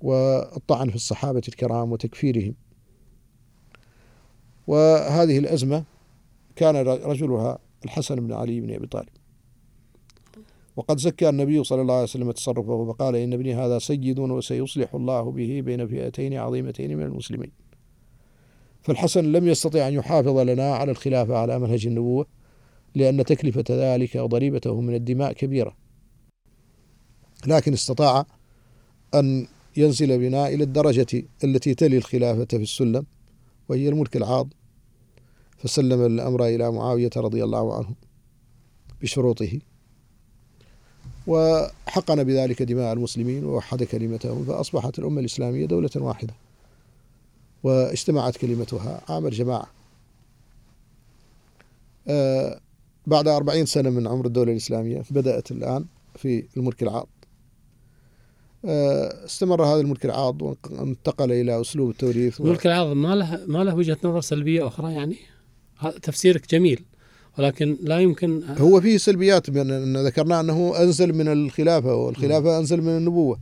والطعن 0.00 0.88
في 0.88 0.94
الصحابة 0.94 1.42
الكرام 1.48 1.92
وتكفيرهم. 1.92 2.54
وهذه 4.66 5.38
الأزمة 5.38 5.84
كان 6.56 6.76
رجلها 6.86 7.58
الحسن 7.84 8.16
بن 8.16 8.32
علي 8.32 8.60
بن 8.60 8.74
أبي 8.74 8.86
طالب. 8.86 9.08
وقد 10.76 10.98
زكى 10.98 11.28
النبي 11.28 11.64
صلى 11.64 11.82
الله 11.82 11.94
عليه 11.94 12.02
وسلم 12.02 12.30
تصرفه 12.30 12.92
فقال 12.92 13.16
إن 13.16 13.32
ابني 13.32 13.54
هذا 13.54 13.78
سيد 13.78 14.18
وسيصلح 14.18 14.94
الله 14.94 15.30
به 15.30 15.60
بين 15.60 15.86
فئتين 15.86 16.34
عظيمتين 16.34 16.96
من 16.96 17.02
المسلمين. 17.02 17.50
فالحسن 18.82 19.32
لم 19.32 19.48
يستطع 19.48 19.88
أن 19.88 19.94
يحافظ 19.94 20.38
لنا 20.38 20.74
على 20.74 20.90
الخلافة 20.90 21.36
على 21.36 21.58
منهج 21.58 21.86
النبوة 21.86 22.26
لأن 22.94 23.24
تكلفة 23.24 23.64
ذلك 23.70 24.14
وضريبته 24.14 24.80
من 24.80 24.94
الدماء 24.94 25.32
كبيرة. 25.32 25.76
لكن 27.46 27.72
استطاع 27.72 28.26
أن 29.14 29.46
ينزل 29.76 30.18
بنا 30.18 30.48
إلى 30.48 30.64
الدرجة 30.64 31.24
التي 31.44 31.74
تلي 31.74 31.96
الخلافة 31.96 32.44
في 32.44 32.62
السلم 32.62 33.06
وهي 33.68 33.88
الملك 33.88 34.16
العاض. 34.16 34.48
فسلم 35.58 36.06
الأمر 36.06 36.46
إلى 36.46 36.72
معاوية 36.72 37.10
رضي 37.16 37.44
الله 37.44 37.76
عنه 37.76 37.94
بشروطه. 39.02 39.58
وحقن 41.26 42.24
بذلك 42.24 42.62
دماء 42.62 42.92
المسلمين 42.92 43.44
ووحد 43.44 43.82
كلمتهم 43.82 44.44
فأصبحت 44.44 44.98
الأمة 44.98 45.20
الإسلامية 45.20 45.66
دولة 45.66 45.90
واحدة. 45.96 46.34
واجتمعت 47.62 48.36
كلمتها 48.36 49.00
عام 49.08 49.26
الجماعة. 49.26 49.66
آه 52.08 52.60
بعد 53.06 53.28
أربعين 53.28 53.66
سنة 53.66 53.90
من 53.90 54.06
عمر 54.06 54.26
الدولة 54.26 54.52
الإسلامية 54.52 55.02
بدأت 55.10 55.50
الآن 55.50 55.84
في 56.16 56.44
الملك 56.56 56.82
العاض. 56.82 57.08
آه 58.64 59.24
استمر 59.24 59.64
هذا 59.64 59.80
الملك 59.80 60.04
العاض 60.04 60.42
وانتقل 60.42 61.32
إلى 61.32 61.60
أسلوب 61.60 61.90
التوريث 61.90 62.40
الملك 62.40 62.66
العاض 62.66 62.86
ما 62.86 63.14
له 63.14 63.44
ما 63.46 63.64
له 63.64 63.74
وجهة 63.74 63.98
نظر 64.04 64.20
سلبية 64.20 64.66
أخرى 64.66 64.92
يعني؟ 64.92 65.16
تفسيرك 66.02 66.50
جميل 66.50 66.84
ولكن 67.38 67.76
لا 67.82 67.98
يمكن 67.98 68.42
هو 68.58 68.80
فيه 68.80 68.96
سلبيات 68.96 69.50
بأن 69.50 69.96
ذكرنا 69.96 70.40
أنه 70.40 70.82
أنزل 70.82 71.12
من 71.12 71.28
الخلافة 71.28 71.94
والخلافة 71.94 72.48
نعم. 72.48 72.58
أنزل 72.58 72.82
من 72.82 72.96
النبوة 72.96 73.40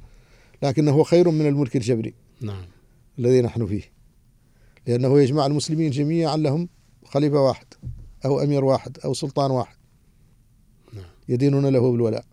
لكنه 0.62 1.02
خير 1.02 1.30
من 1.30 1.46
الملك 1.46 1.76
الجبري 1.76 2.14
نعم. 2.40 2.64
الذي 3.18 3.42
نحن 3.42 3.66
فيه 3.66 3.82
لأنه 4.86 5.20
يجمع 5.20 5.46
المسلمين 5.46 5.90
جميعا 5.90 6.36
لهم 6.36 6.68
خليفة 7.04 7.40
واحد. 7.40 7.66
أو 8.24 8.40
أمير 8.40 8.64
واحد 8.64 8.98
أو 9.04 9.14
سلطان 9.14 9.50
واحد. 9.50 9.76
يدينون 11.28 11.66
له 11.66 11.92
بالولاء. 11.92 12.24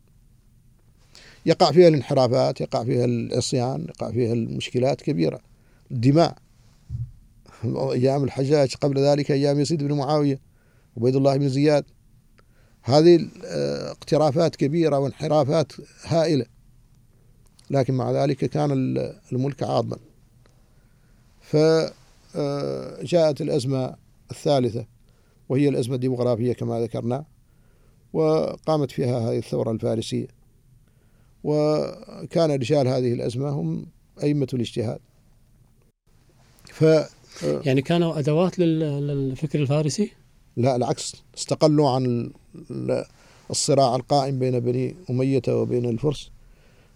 يقع 1.46 1.72
فيها 1.72 1.88
الانحرافات 1.88 2.62
يقع 2.62 2.84
فيها 2.84 3.06
العصيان 3.06 3.86
يقع 3.90 4.12
فيها 4.12 4.34
المشكلات 4.34 5.02
كبيرة. 5.02 5.40
الدماء. 5.92 6.38
أيام 7.66 8.24
الحجاج 8.24 8.76
قبل 8.76 9.00
ذلك 9.00 9.32
أيام 9.32 9.60
يزيد 9.60 9.84
بن 9.84 9.94
معاوية 9.94 10.40
عبيد 10.98 11.16
الله 11.16 11.38
بن 11.38 11.50
زياد. 11.50 11.86
هذه 12.82 13.30
اقترافات 13.92 14.56
كبيرة 14.56 15.00
وانحرافات 15.00 15.74
هائلة. 16.04 16.46
لكن 17.70 17.94
مع 17.94 18.12
ذلك 18.12 18.46
كان 18.46 18.72
الملك 19.32 19.64
عاضما 19.64 19.98
فجاءت 21.42 23.42
الأزمة 23.42 23.96
الثالثة. 24.32 24.86
وهي 25.50 25.70
الأزمة 25.70 25.95
الديمغرافية 25.95 26.54
كما 26.54 26.82
ذكرنا 26.82 27.26
وقامت 28.14 28.91
فيها 28.91 29.20
هذه 29.20 29.38
الثورة 29.38 29.72
الفارسية. 29.72 30.28
وكان 31.43 32.52
رجال 32.52 32.88
هذه 32.88 33.14
الأزمة 33.14 33.50
هم 33.50 33.86
أئمة 34.24 34.47
الاجتهاد. 34.54 35.00
ف 36.66 36.86
يعني 37.41 37.82
كانوا 37.82 38.20
أدوات 38.20 38.60
للفكر 38.60 39.60
الفارسي؟ 39.60 40.12
لا 40.58 40.76
العكس. 40.76 41.16
استقلوا 41.38 41.89
عن 41.89 42.32
الصراع 43.52 43.95
القائم 43.95 44.39
بين 44.39 44.60
بني 44.60 44.95
أمية 45.10 45.41
وبين 45.50 45.86
الفرس. 45.86 46.32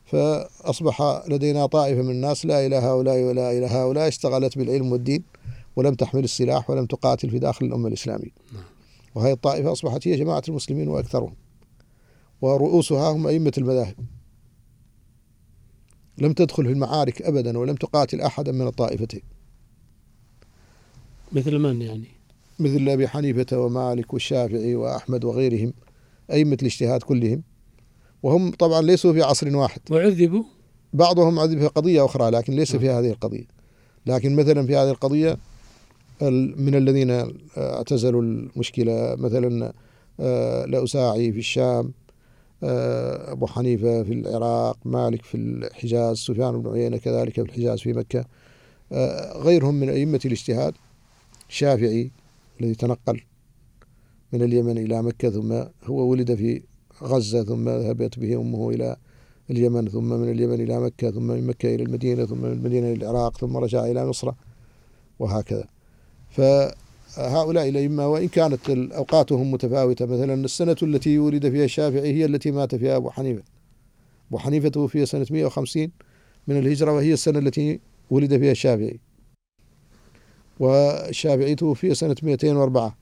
فأصبح 0.06 1.24
لدينا 1.28 1.66
طائفة 1.66 2.02
من 2.02 2.12
الناس 2.12 2.46
لا 2.46 2.66
إلى 2.66 2.76
هؤلاء 2.76 3.24
ولا 3.24 3.52
إلى 3.52 3.66
هؤلاء 3.66 4.08
اشتغلت 4.08 4.58
بالعلم 4.58 4.92
والدين. 4.92 5.24
ولم 5.76 5.94
تحمل 5.94 6.24
السلاح 6.24 6.70
ولم 6.70 6.86
تقاتل 6.86 7.30
في 7.30 7.40
داخل 7.40 7.66
الأمة 7.66 7.88
الإسلامية. 7.88 8.32
نعم. 8.54 8.64
وهذه 9.16 9.32
الطائفة 9.32 9.72
أصبحت 9.72 10.08
هي 10.08 10.16
جماعة 10.16 10.44
المسلمين 10.48 10.88
وأكثرهم. 10.88 11.36
ورؤوسها 12.42 13.12
هم 13.12 13.28
أئمة 13.28 13.54
المذاهب. 13.58 13.96
لم 16.18 16.34
تدخل 16.34 16.66
في 16.66 16.72
المعارك 16.72 17.22
أبدا 17.22 17.58
ولم 17.58 17.76
تقاتل 17.76 18.22
أحدا 18.22 18.52
من 18.52 18.68
الطائفتين. 18.68 19.22
مثل 21.32 21.58
من 21.58 21.82
يعني؟ 21.82 22.08
مثل 22.60 22.90
أبي 22.90 23.08
حنيفة 23.08 23.58
ومالك 23.58 24.14
والشافعي 24.14 24.76
وأحمد 24.76 25.24
وغيرهم 25.24 25.74
أئمة 26.32 26.58
الاجتهاد 26.62 27.04
كلهم. 27.04 27.44
وهم 28.24 28.52
طبعا 28.52 28.82
ليسوا 28.82 29.14
في 29.14 29.22
عصر 29.22 29.56
واحد. 29.56 29.82
وعذبوا؟ 29.92 30.44
بعضهم 30.94 31.40
عذب 31.40 31.60
في 31.60 31.68
قضية 31.68 32.06
أخرى 32.06 32.30
لكن 32.30 32.54
ليس 32.54 32.76
في 32.76 32.90
هذه 32.90 33.10
القضية. 33.10 33.48
لكن 34.06 34.36
مثلا 34.36 34.66
في 34.66 34.76
هذه 34.76 34.90
القضية 34.90 35.38
من 36.22 36.76
الذين 36.76 37.34
اعتزلوا 37.58 38.22
المشكلة. 38.22 39.16
مثلا 39.16 39.74
الأوساعي 40.20 41.32
في 41.32 41.40
الشام 41.40 41.94
أبو 42.64 43.48
حنيفة 43.48 44.04
في 44.04 44.14
العراق 44.14 44.78
مالك 44.86 45.22
في 45.22 45.38
الحجاز 45.38 46.18
سفيان 46.18 46.62
بن 46.62 46.72
عيينة 46.72 46.98
كذلك 46.98 47.34
في 47.34 47.42
الحجاز 47.42 47.80
في 47.80 47.94
مكة 47.94 48.26
غيرهم 49.36 49.76
من 49.76 49.90
أئمة 49.90 50.20
الاجتهاد 50.26 50.74
الشافعي 51.50 52.12
الذي 52.62 52.76
تنقل 52.76 53.22
من 54.34 54.44
اليمن 54.44 54.78
إلى 54.78 55.02
مكة 55.02 55.30
ثم 55.30 55.54
هو 55.84 56.10
ولد 56.10 56.36
في 56.36 56.62
غزة 57.04 57.44
ثم 57.44 57.70
ذهبت 57.70 58.20
به 58.20 58.42
أمه 58.42 58.70
إلى 58.70 58.96
اليمن 59.52 59.88
ثم 59.88 60.10
من 60.10 60.32
اليمن 60.32 60.62
إلى 60.62 60.80
مكة 60.80 61.12
ثم 61.12 61.28
من 61.28 61.48
مكة 61.48 61.76
إلى 61.76 61.84
المدينة 61.84 62.26
ثم 62.26 62.38
من 62.38 62.52
المدينة 62.52 62.88
إلى 62.92 63.10
العراق 63.10 63.38
ثم 63.38 63.58
رجع 63.58 63.86
إلى 63.86 64.06
مصر 64.06 64.32
وهكذا. 65.20 65.73
فهؤلاء 66.34 67.70
الأئمة 67.70 68.08
وإن 68.08 68.28
كانت 68.28 68.70
أوقاتهم 68.70 69.52
متفاوتة 69.52 70.06
مثلا 70.06 70.34
السنة 70.34 70.76
التي 70.84 71.20
ولد 71.20 71.50
فيها 71.50 71.66
الشافعي 71.66 72.14
هي 72.14 72.26
التي 72.26 72.52
مات 72.52 72.76
فيها 72.76 72.98
أبو 72.98 73.10
حنيفة. 73.10 73.44
أبو 74.30 74.38
حنيفة 74.38 74.70
توفي 74.70 75.06
سنة 75.06 75.26
150 75.32 75.92
من 76.48 76.58
الهجرة 76.58 76.92
وهي 76.92 77.14
السنة 77.14 77.40
التي 77.40 77.80
ولد 78.10 78.38
فيها 78.38 78.52
الشافعي. 78.52 79.00
والشافعي 80.60 81.56
توفي 81.56 81.96
سنة 81.96 82.16
204 82.24 82.98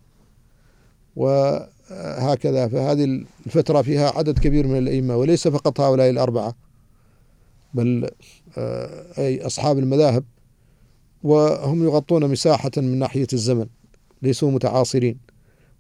وهكذا 1.16 2.68
فهذه 2.68 3.04
الفترة 3.46 3.82
فيها 3.82 4.18
عدد 4.18 4.40
كبير 4.40 4.68
من 4.68 4.78
الأئمة 4.78 5.16
وليس 5.16 5.48
فقط 5.48 5.80
هؤلاء 5.80 6.10
الأربعة 6.10 6.56
بل 7.74 8.10
آه، 8.58 9.06
أي 9.18 9.46
أصحاب 9.46 9.80
المذاهب. 9.80 10.24
وهم 11.24 11.84
يغطون 11.84 12.30
مساحة 12.32 12.72
من 12.78 13.00
ناحية 13.00 13.28
الزمن 13.34 13.66
ليسوا 14.22 14.52
متعاصرين. 14.52 15.18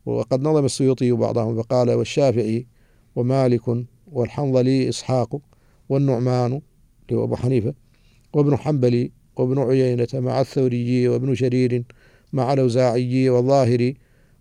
وقد 0.06 0.42
نظم 0.42 0.66
السيوطي 0.66 1.12
بعضهم 1.12 1.62
فقال 1.62 1.92
والشافعي 1.92 2.66
ومالك 3.16 3.86
والحنظلي 4.12 4.90
إسحاق 4.90 5.40
والنعمان 5.90 6.62
اللي 7.10 7.20
هو 7.20 7.24
أبو 7.24 7.36
حنيفة 7.36 7.74
وابن 8.34 8.58
حنبلي 8.58 9.12
وابن 9.36 9.60
عيينة 9.60 10.08
مع 10.14 10.42
الثوري 10.42 11.08
وابن 11.08 11.36
شرير 11.36 11.84
مع 12.34 12.54
الأوزاعي 12.54 13.30
والظاهري 13.30 13.98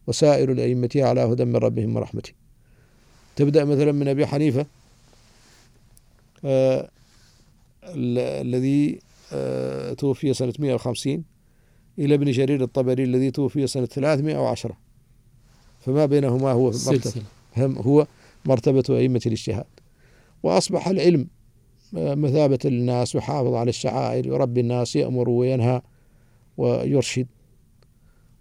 وسائر 0.07 0.53
الأئمة 0.53 0.90
على 0.96 1.20
هدى 1.20 1.44
من 1.44 1.57
ربهم 1.57 1.96
ورحمته. 1.96 2.32
تبدأ 3.36 3.64
مثلا 3.64 3.92
من 3.92 4.09
أبي 4.09 4.26
حنيفة 4.26 4.66
آه 6.44 6.90
الذي 7.84 8.98
توفي 9.99 10.35
سنة 10.35 10.53
150 10.59 11.24
إلى 11.99 12.14
ابن 12.14 12.31
جرير 12.31 12.62
الطبري 12.62 13.05
الذي 13.05 13.31
توفي 13.31 13.66
سنة 13.66 13.87
310 13.87 14.78
فما 15.81 16.07
بينهما 16.07 16.53
هو 16.53 16.70
مرتبة 16.70 17.22
هو 17.59 18.07
مرتبة 18.45 18.85
أئمة 18.91 19.20
الاجتهاد. 19.26 19.66
وأصبح 20.43 20.89
العلم 20.89 21.28
مثابة 21.93 22.59
للناس 22.64 23.14
ويحافظ 23.14 23.55
على 23.55 23.68
الشعائر 23.68 24.26
يربي 24.26 24.61
الناس 24.61 24.97
يأمر 24.97 25.28
وينهى 25.28 25.83
ويرشد. 26.57 27.26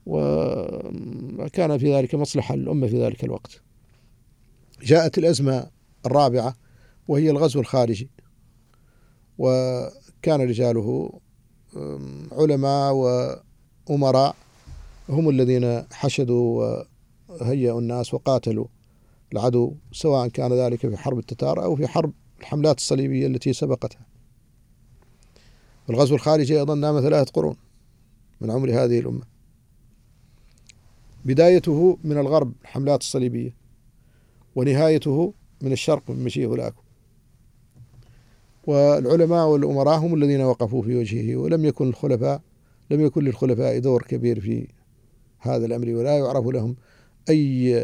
وكان 0.05 1.77
في 1.77 1.95
ذلك 1.95 2.15
مصلحة 2.15 2.55
للأمة 2.55 2.87
في 2.87 3.03
ذلك 3.03 3.23
الوقت. 3.23 3.61
جاءت 4.83 5.17
الأزمة 5.17 5.67
الرابعة 6.05 6.55
وهي 7.07 7.29
الغزو 7.29 7.59
الخارجي. 7.59 8.09
وكان 10.19 10.41
رجاله 10.41 11.19
علماء 12.31 12.93
وأمراء 12.93 14.35
هم 15.09 15.29
الذين 15.29 15.83
حشدوا 15.91 16.83
وهيئوا 17.27 17.79
الناس 17.79 18.13
وقاتلوا 18.13 18.65
العدو 19.33 19.73
سواء 19.91 20.27
كان 20.27 20.53
ذلك 20.53 20.79
في 20.79 20.97
حرب 20.97 21.19
التتار 21.19 21.63
أو 21.63 21.75
في 21.75 21.87
حرب 21.87 22.13
الحملات 22.39 22.77
الصليبية 22.77 23.27
التي 23.27 23.53
سبقتها. 23.53 24.05
الغزو 25.89 26.15
الخارجي 26.15 26.59
أيضا 26.59 26.75
نام 26.75 27.01
ثلاثة 27.01 27.31
قرون 27.31 27.55
من 28.41 28.51
عمر 28.51 28.69
هذه 28.69 28.99
الأمة. 28.99 29.23
بدايته 31.25 31.97
من 32.03 32.17
الغرب 32.17 32.53
الحملات 32.61 33.01
الصليبية 33.01 33.55
ونهايته 34.55 35.33
من 35.61 35.71
الشرق 35.71 36.09
من 36.09 36.23
مشية 36.23 36.47
ولاكم 36.47 36.81
والعلماء 38.67 39.47
والأمراء 39.47 39.99
هم 39.99 40.13
الذين 40.13 40.41
وقفوا 40.41 40.81
في 40.81 40.95
وجهه 40.95 41.35
ولم 41.35 41.65
يكن 41.65 41.89
الخلفاء 41.89 42.41
لم 42.91 43.01
يكن 43.01 43.23
للخلفاء 43.23 43.79
دور 43.79 44.01
كبير 44.01 44.39
في 44.39 44.67
هذا 45.39 45.65
الأمر 45.65 45.89
ولا 45.89 46.17
يعرف 46.17 46.45
لهم 46.47 46.75
أي 47.29 47.75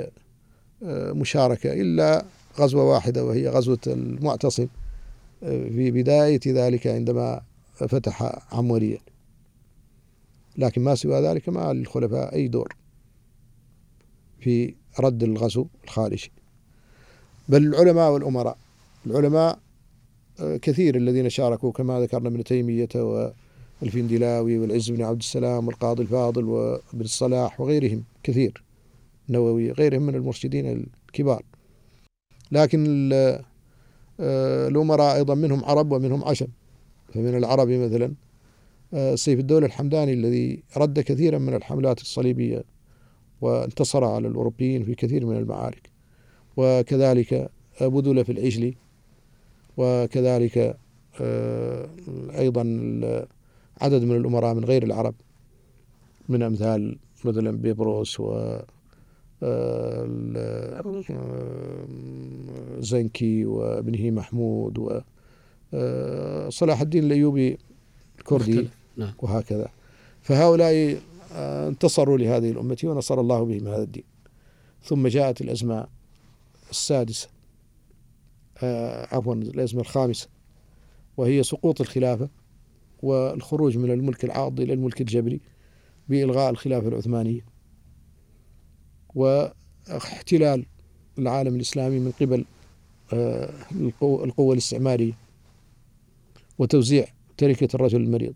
آه، 0.83 1.11
مشاركة 1.11 1.73
إلا 1.73 2.25
غزوة 2.59 2.83
واحدة 2.83 3.25
وهي 3.25 3.49
غزوة 3.49 3.79
المعتصم 3.87 4.67
آه، 5.43 5.69
في 5.69 5.91
بداية 5.91 6.39
ذلك 6.47 6.87
عندما 6.87 7.41
فتح 7.75 8.39
عموريا 8.51 8.99
لكن 10.57 10.81
ما 10.81 10.95
سوى 10.95 11.21
ذلك 11.21 11.49
ما 11.49 11.73
للخلفاء 11.73 12.35
أي 12.35 12.47
دور 12.47 12.75
في 14.39 14.75
رد 14.99 15.23
الغزو 15.23 15.67
الخارجي. 15.83 16.31
بل 17.49 17.63
العلماء 17.63 18.11
والأمراء 18.11 18.57
العلماء 19.05 19.59
كثير 20.39 20.95
الذين 20.95 21.29
شاركوا 21.29 21.71
كما 21.71 21.99
ذكرنا 21.99 22.29
ابن 22.29 22.43
تيمية 22.43 22.89
والفندلاوي 23.81 24.57
والعز 24.57 24.91
بن 24.91 25.01
عبد 25.01 25.19
السلام 25.19 25.67
والقاضي 25.67 26.03
الفاضل 26.03 26.43
وابن 26.43 27.01
الصلاح 27.01 27.61
وغيرهم 27.61 28.03
كثير 28.23 28.63
النووي 29.29 29.71
غيرهم 29.71 30.01
من 30.01 30.15
المرشدين 30.15 30.85
الكبار. 31.07 31.43
لكن 32.51 33.09
آه، 34.19 34.67
الأمراء 34.67 35.15
أيضا 35.15 35.35
منهم 35.35 35.65
عرب 35.65 35.91
ومنهم 35.91 36.23
عشب 36.23 36.47
فمن 37.13 37.37
العرب 37.37 37.69
مثلا 37.69 38.13
آه، 38.93 39.15
سيف 39.15 39.39
الدولة 39.39 39.65
الحمداني 39.65 40.13
الذي 40.13 40.63
رد 40.77 40.99
كثيرا 40.99 41.37
من 41.37 41.53
الحملات 41.53 42.01
الصليبية 42.01 42.63
وانتصر 43.41 44.03
على 44.03 44.27
الأوروبيين 44.27 44.83
في 44.83 44.95
كثير 44.95 45.25
من 45.25 45.37
المعارك. 45.37 45.89
وكذلك 46.57 47.49
بذل 47.81 48.25
في 48.25 48.31
العجلي 48.31 48.75
وكذلك 49.77 50.77
آه، 51.21 51.89
أيضا 52.37 52.61
عدد 53.81 54.03
من 54.03 54.15
الأمراء 54.15 54.53
من 54.53 54.65
غير 54.65 54.83
العرب 54.83 55.15
من 56.29 56.43
أمثال 56.43 56.97
مثلا 57.25 57.51
بيبروس 57.51 58.19
و 58.19 58.59
آه، 59.43 60.07
زنكي 62.79 63.45
وابنه 63.45 64.11
محمود 64.11 64.77
وصلاح 65.73 66.81
الدين 66.81 67.03
الأيوبي 67.03 67.57
الكردي 68.19 68.67
نعم. 68.97 69.13
وهكذا. 69.21 69.67
فهؤلاء 70.21 70.97
آه، 71.33 71.67
انتصروا 71.67 72.17
لهذه 72.17 72.51
الأمة 72.51 72.77
ونصر 72.83 73.19
الله 73.19 73.43
بهم 73.43 73.67
هذا 73.67 73.83
الدين. 73.83 74.03
ثم 74.83 75.07
جاءت 75.07 75.41
الأزمة 75.41 75.87
السادسة. 76.69 77.27
آه، 77.27 77.34
عفوا 79.11 79.35
الأزمة 79.35 79.81
الخامسة 79.81 80.27
وهي 81.17 81.43
سقوط 81.43 81.81
الخلافة 81.81 82.29
والخروج 83.03 83.77
من 83.77 83.91
الملك 83.91 84.23
العاض 84.23 84.59
إلى 84.59 84.73
الملك 84.73 85.01
الجبري 85.01 85.41
بإلغاء 86.09 86.49
الخلافة 86.49 86.87
العثمانية 86.87 87.45
واحتلال 89.15 90.65
العالم 91.19 91.55
الإسلامي 91.55 91.99
من 91.99 92.11
قبل 92.21 92.45
آه، 93.13 93.53
القوة 94.01 94.53
الاستعمارية 94.53 95.13
وتوزيع 96.59 97.05
تركة 97.37 97.67
الرجل 97.75 98.01
المريض. 98.01 98.33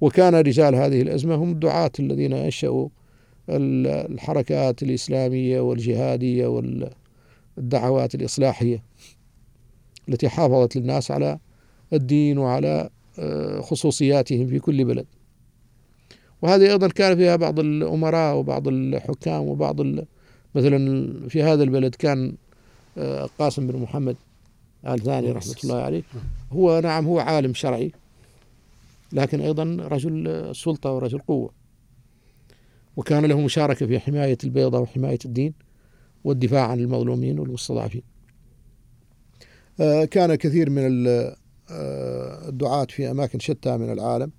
وكان 0.00 0.34
رجال 0.34 0.74
هذه 0.74 1.02
الأزمة 1.02 1.34
هم 1.34 1.52
الدعاة 1.52 1.90
الذين 2.00 2.32
أنشأوا 2.32 2.88
الحركات 3.48 4.82
الإسلامية 4.82 5.60
والجهادية 5.60 6.46
والدعوات 7.56 8.14
الإصلاحية. 8.14 8.89
التي 10.10 10.28
حافظت 10.28 10.76
للناس 10.76 11.10
على 11.10 11.38
الدين 11.92 12.38
وعلى 12.38 12.90
آه، 13.18 13.60
خصوصياتهم 13.60 14.46
في 14.46 14.58
كل 14.58 14.84
بلد. 14.84 15.06
وهذه 16.42 16.70
أيضا 16.70 16.88
كان 16.88 17.16
فيها 17.16 17.36
بعض 17.36 17.60
الأمراء 17.60 18.36
وبعض 18.36 18.68
الحكام 18.68 19.42
وبعض 19.42 19.80
مثلا 20.54 21.28
في 21.28 21.42
هذا 21.42 21.62
البلد 21.62 21.94
كان 21.94 22.34
آه، 22.98 23.28
قاسم 23.38 23.66
بن 23.66 23.78
محمد 23.78 24.16
آل 24.86 25.00
ثاني 25.00 25.32
رحمة 25.32 25.56
الله 25.64 25.82
عليه 25.82 26.02
هو 26.52 26.80
نعم 26.80 27.06
هو 27.06 27.18
عالم 27.18 27.54
شرعي 27.54 27.92
لكن 29.12 29.40
أيضا 29.40 29.64
رجل 29.80 30.50
سلطة 30.54 30.92
ورجل 30.92 31.18
قوة. 31.18 31.50
وكان 32.96 33.24
له 33.24 33.40
مشاركة 33.40 33.86
في 33.86 34.00
حماية 34.00 34.38
البيضة 34.44 34.78
وحماية 34.78 35.18
الدين 35.24 35.54
والدفاع 36.24 36.66
عن 36.66 36.80
المظلومين 36.80 37.38
والمستضعفين. 37.38 38.02
كان 40.10 40.34
كثير 40.34 40.70
من 40.70 41.06
آه، 41.70 42.48
الدعاة 42.48 42.84
في 42.84 43.10
أماكن 43.10 43.38
شتى 43.38 43.76
من 43.76 43.92
العالم. 43.92 44.30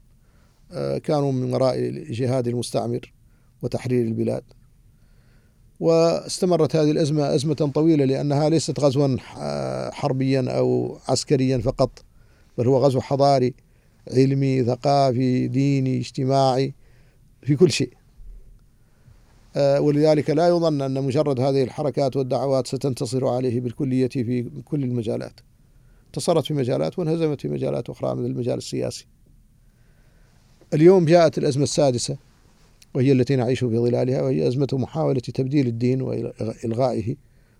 آه، 0.71 0.97
كانوا 0.97 1.31
من 1.31 1.53
وراء 1.53 1.89
جهاد 2.09 2.47
المستعمر 2.47 3.13
وتحرير 3.61 4.05
البلاد. 4.05 4.43
واستمرت 5.79 6.75
هذه 6.75 6.91
الأزمة 6.91 7.35
أزمة 7.35 7.53
طويلة 7.53 8.05
لأنها 8.05 8.49
ليست 8.49 8.79
غزوا 8.79 9.17
حربيا 9.91 10.51
أو 10.51 10.97
عسكريا 11.07 11.57
فقط 11.57 12.03
بل 12.57 12.67
هو 12.67 12.77
غزو 12.77 13.01
حضاري 13.01 13.53
علمي 14.11 14.63
ثقافي 14.63 15.47
ديني 15.47 15.97
اجتماعي 15.97 16.73
في 17.43 17.55
كل 17.55 17.71
شيء. 17.71 17.93
آه، 17.93 18.01
ولذلك 19.58 20.30
لا 20.30 20.47
يظن 20.47 20.82
أن 20.82 21.04
مجرد 21.04 21.39
هذه 21.39 21.64
الحركات 21.64 22.16
والدعوات 22.16 22.68
ستنتصر 22.68 23.28
عليه 23.28 23.62
بالكلية 23.62 24.08
في 24.08 24.49
كل 24.66 24.84
المجالات 24.84 25.39
انتصرت 26.08 26.45
في 26.45 26.54
مجالات 26.54 26.99
وانهزمت 26.99 27.41
في 27.41 27.47
مجالات 27.47 27.89
أخرى 27.89 28.16
مثل 28.16 28.26
المجال 28.26 28.58
السياسي 28.58 29.06
اليوم 30.74 31.06
جاءت 31.06 31.38
الأزمة 31.38 31.64
السادسة 31.64 32.18
وهي 32.93 33.12
التي 33.12 33.36
نعيش 33.36 33.60
في 33.60 33.78
ظلالها 33.78 34.22
وهي 34.22 34.47
أزمة 34.47 34.68
محاولة 34.74 35.20
تبديل 35.20 35.68
الدين 35.68 36.02
وإلغائه 36.02 37.16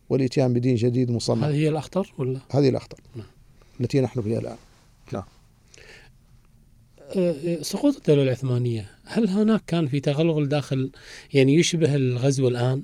والإتيان 0.10 0.54
بدين 0.54 0.76
جديد 0.76 1.12
مصمم 1.12 1.44
هذه 1.44 1.56
هي 1.56 1.70
الأخطر 1.70 2.14
ولا؟ 2.18 2.40
هذه 2.52 2.70
الأخطر 2.70 2.98
نعم. 3.16 3.26
التي 3.82 4.02
نحن 4.02 4.22
فيها 4.22 4.40
الآن 4.40 4.58
نعم 5.14 5.24
سقوط 7.62 7.96
الدولة 7.96 8.24
العثمانية 8.24 8.90
هل 9.06 9.28
هناك 9.28 9.64
كان 9.68 9.88
في 9.88 10.00
تغلغل 10.00 10.50
داخل 10.50 10.92
يعني 11.34 11.56
يشبه 11.56 11.96
الغزو 11.96 12.48
الآن 12.48 12.84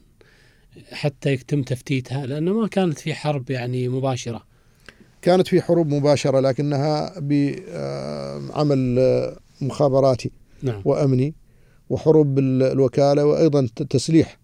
حتى 0.91 1.33
يتم 1.33 1.63
تفتيتها 1.63 2.25
لأنه 2.25 2.53
ما 2.53 2.67
كانت 2.67 2.99
في 2.99 3.13
حرب 3.13 3.49
يعني 3.49 3.89
مباشرة 3.89 4.43
كانت 5.21 5.47
في 5.47 5.61
حروب 5.61 5.87
مباشرة 5.87 6.39
لكنها 6.39 7.13
بعمل 7.19 8.95
أه، 8.99 9.37
مخابراتي 9.61 10.31
نعم. 10.63 10.81
وأمني 10.85 11.35
وحروب 11.89 12.39
الوكالة 12.39 13.25
وأيضا 13.25 13.67
تسليح 13.89 14.39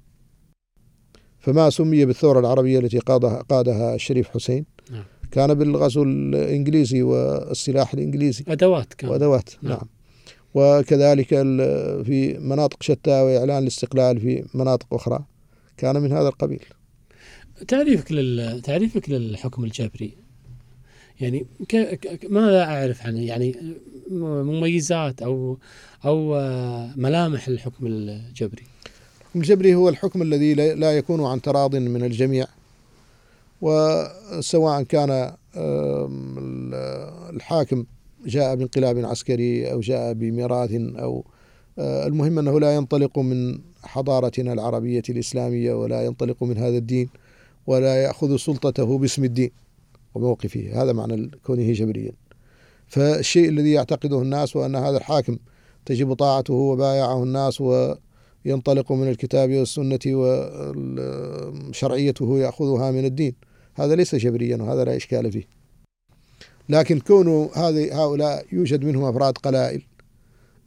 فما 1.39 1.69
سمي 1.69 2.05
بالثورة 2.05 2.39
العربية 2.39 2.80
التي 2.80 2.99
قادها, 2.99 3.41
قادها 3.41 3.95
الشريف 3.95 4.30
حسين 4.30 4.65
نعم. 4.91 5.03
كان 5.34 5.53
بالغزو 5.53 6.03
الإنجليزي 6.03 7.01
والسلاح 7.01 7.93
الإنجليزي. 7.93 8.43
أدوات 8.47 8.93
كان. 8.93 9.10
وأدوات 9.10 9.49
نعم, 9.61 9.72
نعم. 9.73 9.88
وكذلك 10.53 11.27
في 12.05 12.38
مناطق 12.39 12.84
شتى 12.84 13.22
وإعلان 13.22 13.64
الاستقلال 13.64 14.19
في 14.19 14.45
مناطق 14.53 14.93
أخرى 14.93 15.26
كان 15.77 16.01
من 16.01 16.11
هذا 16.11 16.27
القبيل. 16.27 16.64
تعريفك 17.68 18.11
لل... 18.11 18.61
تعريفك 18.61 19.10
للحكم 19.10 19.64
الجبري. 19.64 20.14
يعني 21.22 21.45
ك... 21.69 21.76
ماذا 22.30 22.64
أعرف 22.64 23.05
عنه. 23.05 23.22
يعني 23.22 23.55
مميزات 24.11 25.22
أو 25.22 25.57
أو 26.05 26.34
ملامح 26.95 27.47
الحكم 27.47 27.85
الجبري. 27.88 28.64
الحكم 29.22 29.39
الجبري 29.39 29.76
هو 29.76 29.89
الحكم 29.89 30.22
الذي 30.22 30.53
لا 30.53 30.97
يكون 30.97 31.26
عن 31.26 31.41
تراض 31.41 31.76
من 31.76 32.03
الجميع. 32.03 32.47
وسواء 33.64 34.84
كان 34.84 35.34
الحاكم 37.35 37.85
جاء 38.26 38.56
بانقلاب 38.56 39.06
عسكري 39.06 39.72
أو 39.72 39.80
جاء 39.80 40.14
بميراث 40.14 40.72
أو 40.73 41.26
آه، 41.80 42.07
المهم 42.07 42.40
أنه 42.40 42.60
لا 42.60 42.76
ينطلق 42.76 43.19
من 43.19 43.60
حضارتنا 43.84 44.53
العربية 44.53 45.03
الإسلامية 45.10 45.73
ولا 45.73 46.06
ينطلق 46.06 46.44
من 46.44 46.57
هذا 46.57 46.77
الدين 46.77 47.10
ولا 47.68 48.03
يأخذ 48.03 48.35
سلطته 48.38 48.98
باسم 48.98 49.23
الدين 49.23 49.52
وموقفه. 50.15 50.84
هذا 50.84 50.94
معنى 50.94 51.31
كونه 51.45 51.72
جبريا. 51.72 52.11
فالشيء 52.88 53.49
الذي 53.49 53.72
يعتقده 53.72 54.22
الناس 54.22 54.56
وأن 54.56 54.76
هذا 54.76 54.98
الحاكم 54.98 55.38
تجب 55.85 56.14
طاعته 56.14 56.53
وبايعه 56.53 57.23
الناس 57.23 57.61
وينطلق 57.61 58.91
من 58.91 59.10
الكتاب 59.10 59.52
والسنة 59.52 59.99
وشرعيته 61.69 62.40
يأخذها 62.40 62.91
من 62.91 63.06
الدين. 63.06 63.34
هذا 63.75 63.95
ليس 63.95 64.15
جبريا 64.15 64.57
وهذا 64.57 64.83
لا 64.83 64.95
إشكال 64.95 65.31
فيه. 65.31 65.43
لكن 66.69 66.99
كون 66.99 67.49
هذه 67.55 68.03
هؤلاء 68.03 68.45
يوجد 68.51 68.85
منهم 68.85 69.03
أفراد 69.03 69.37
قلائل 69.37 69.81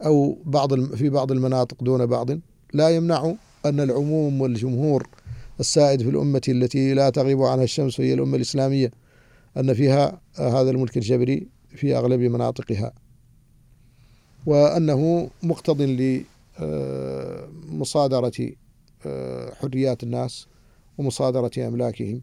أو 0.05 0.39
بعض 0.45 0.95
في 0.95 1.09
بعض 1.09 1.33
المناطق 1.33 1.85
دون 1.85 2.07
بعض 2.07 2.31
لا 2.73 2.89
يمنع 2.89 3.35
أن 3.67 3.81
العموم 3.81 4.41
والجمهور 4.41 5.09
السائد 5.61 6.03
في 6.03 6.09
الأمة 6.09 6.43
التي 6.49 6.95
لا 6.95 7.11
تغيب 7.11 7.43
عنها 7.43 7.65
الشمس 7.65 8.01
وهي 8.01 8.15
الأمة 8.15 8.37
الإسلامية 8.37 8.91
أن 9.57 9.75
فيها 9.75 10.21
هذا 10.39 10.71
الملك 10.71 10.97
الجبري 10.97 11.49
في 11.69 11.97
أغلب 11.97 12.21
مناطقها. 12.21 12.93
وأنه 14.47 15.31
مقتض 15.43 15.83
لمصادرة 17.71 18.53
آه، 19.07 19.55
حريات 19.55 20.03
الناس 20.03 20.47
ومصادرة 20.99 21.51
أملاكهم. 21.59 22.21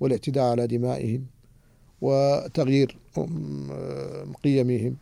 والاعتداء 0.00 0.44
على 0.44 0.66
دمائهم 0.66 1.26
وتغيير 2.00 2.96
قيمهم. 4.44 4.96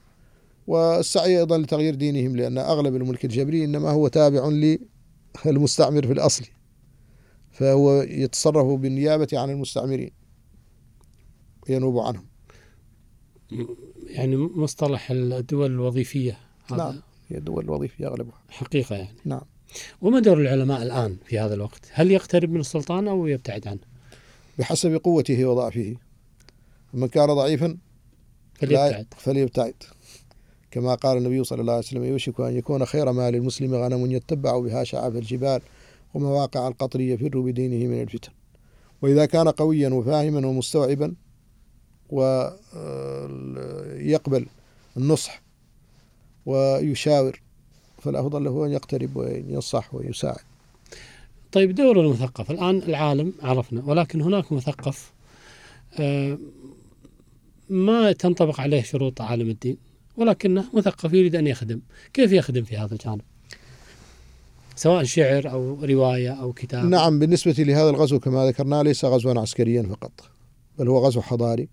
والسعي 0.66 1.38
أيضا 1.38 1.58
لتغيير 1.58 1.94
دينهم 1.94 2.36
لأن 2.36 2.58
أغلب 2.58 2.96
الملك 2.96 3.24
الجبري 3.24 3.64
إنما 3.64 3.90
هو 3.90 4.08
تابع 4.08 4.48
للمستعمر 5.46 6.06
في 6.06 6.12
الأصل 6.12 6.44
فهو 7.50 8.02
يتصرف 8.02 8.80
بالنيابة 8.80 9.28
عن 9.32 9.50
المستعمرين 9.50 10.10
ينوب 11.68 11.98
عنهم. 11.98 12.26
يعني 14.06 14.36
مصطلح 14.36 15.10
الدول 15.10 15.70
الوظيفية 15.70 16.38
هذا؟ 16.70 16.76
نعم 16.76 17.00
هي 17.28 17.38
الدول 17.38 17.64
الوظيفية 17.64 18.06
أغلبها. 18.06 18.40
حقيقة 18.48 18.96
يعني. 18.96 19.18
نعم. 19.24 19.42
وما 20.00 20.20
دور 20.20 20.40
العلماء 20.40 20.82
الآن 20.82 21.16
في 21.24 21.38
هذا 21.38 21.54
الوقت؟ 21.54 21.88
هل 21.92 22.10
يقترب 22.10 22.50
من 22.50 22.60
السلطان 22.60 23.08
أو 23.08 23.26
يبتعد 23.26 23.68
عنه؟ 23.68 23.80
بحسب 24.59 24.94
قوته 24.94 25.47
وضعفه. 25.47 25.97
من 26.94 27.09
كان 27.09 27.26
ضعيفا 27.26 27.78
فليبتعد. 28.55 29.06
فليبتعد. 29.16 29.74
كما 30.70 30.94
قال 30.94 31.18
النبي 31.18 31.44
صلى 31.44 31.60
الله 31.60 31.72
عليه 31.72 31.82
وسلم 31.82 32.05
يوشك 32.05 32.40
أن 32.40 32.56
يكون 32.56 32.85
خير 32.85 33.12
مال 33.12 33.35
المسلم 33.35 33.74
غنم 33.74 34.10
يتبع 34.12 34.59
بها 34.59 34.85
شعاب 34.85 35.16
الجبال 35.16 35.60
ومواقع 36.14 36.68
القطر 36.68 37.01
يفر 37.01 37.40
بدينه 37.40 37.86
من 37.86 38.02
الفتن. 38.02 38.32
وإذا 39.02 39.26
كان 39.26 39.48
قويا 39.48 39.89
وفاهما 39.89 40.47
ومستوعبا 40.47 41.14
ويقبل 42.10 43.47
النصح 44.97 45.43
ويشاور 46.47 47.40
فالأفضل 48.02 48.44
له 48.44 48.66
أن 48.66 48.72
يقترب 48.72 49.16
وينصح 49.16 49.94
ويساعد. 49.94 50.47
طيب 51.52 51.74
دور 51.74 52.00
المثقف. 52.00 52.50
الآن 52.50 52.76
العالم 52.78 53.32
عرفنا 53.42 53.82
ولكن 53.86 54.20
هناك 54.20 54.52
مثقف 54.52 55.12
آه، 55.98 56.38
ما 57.70 58.12
تنطبق 58.12 58.60
عليه 58.60 58.82
شروط 58.82 59.20
عالم 59.20 59.48
الدين 59.50 59.76
ولكنه 60.16 60.64
مثقف 60.74 61.12
يريد 61.12 61.36
أن 61.36 61.46
يخدم. 61.46 61.80
كيف 62.12 62.32
يخدم 62.32 62.64
في 62.64 62.76
هذا 62.76 62.92
الجانب؟ 62.94 63.20
سواء 64.76 65.04
شعر 65.04 65.50
أو 65.50 65.84
رواية 65.84 66.30
أو 66.30 66.52
كتاب؟ 66.52 66.84
نعم 66.84 67.18
بالنسبة 67.18 67.52
لهذا 67.58 67.90
الغزو 67.90 68.18
كما 68.18 68.46
ذكرنا 68.46 68.82
ليس 68.82 69.04
غزوا 69.04 69.40
عسكريا 69.40 69.82
فقط 69.82 70.12
بل 70.78 70.88
هو 70.88 71.06
غزو 71.06 71.20
حضاري. 71.20 71.68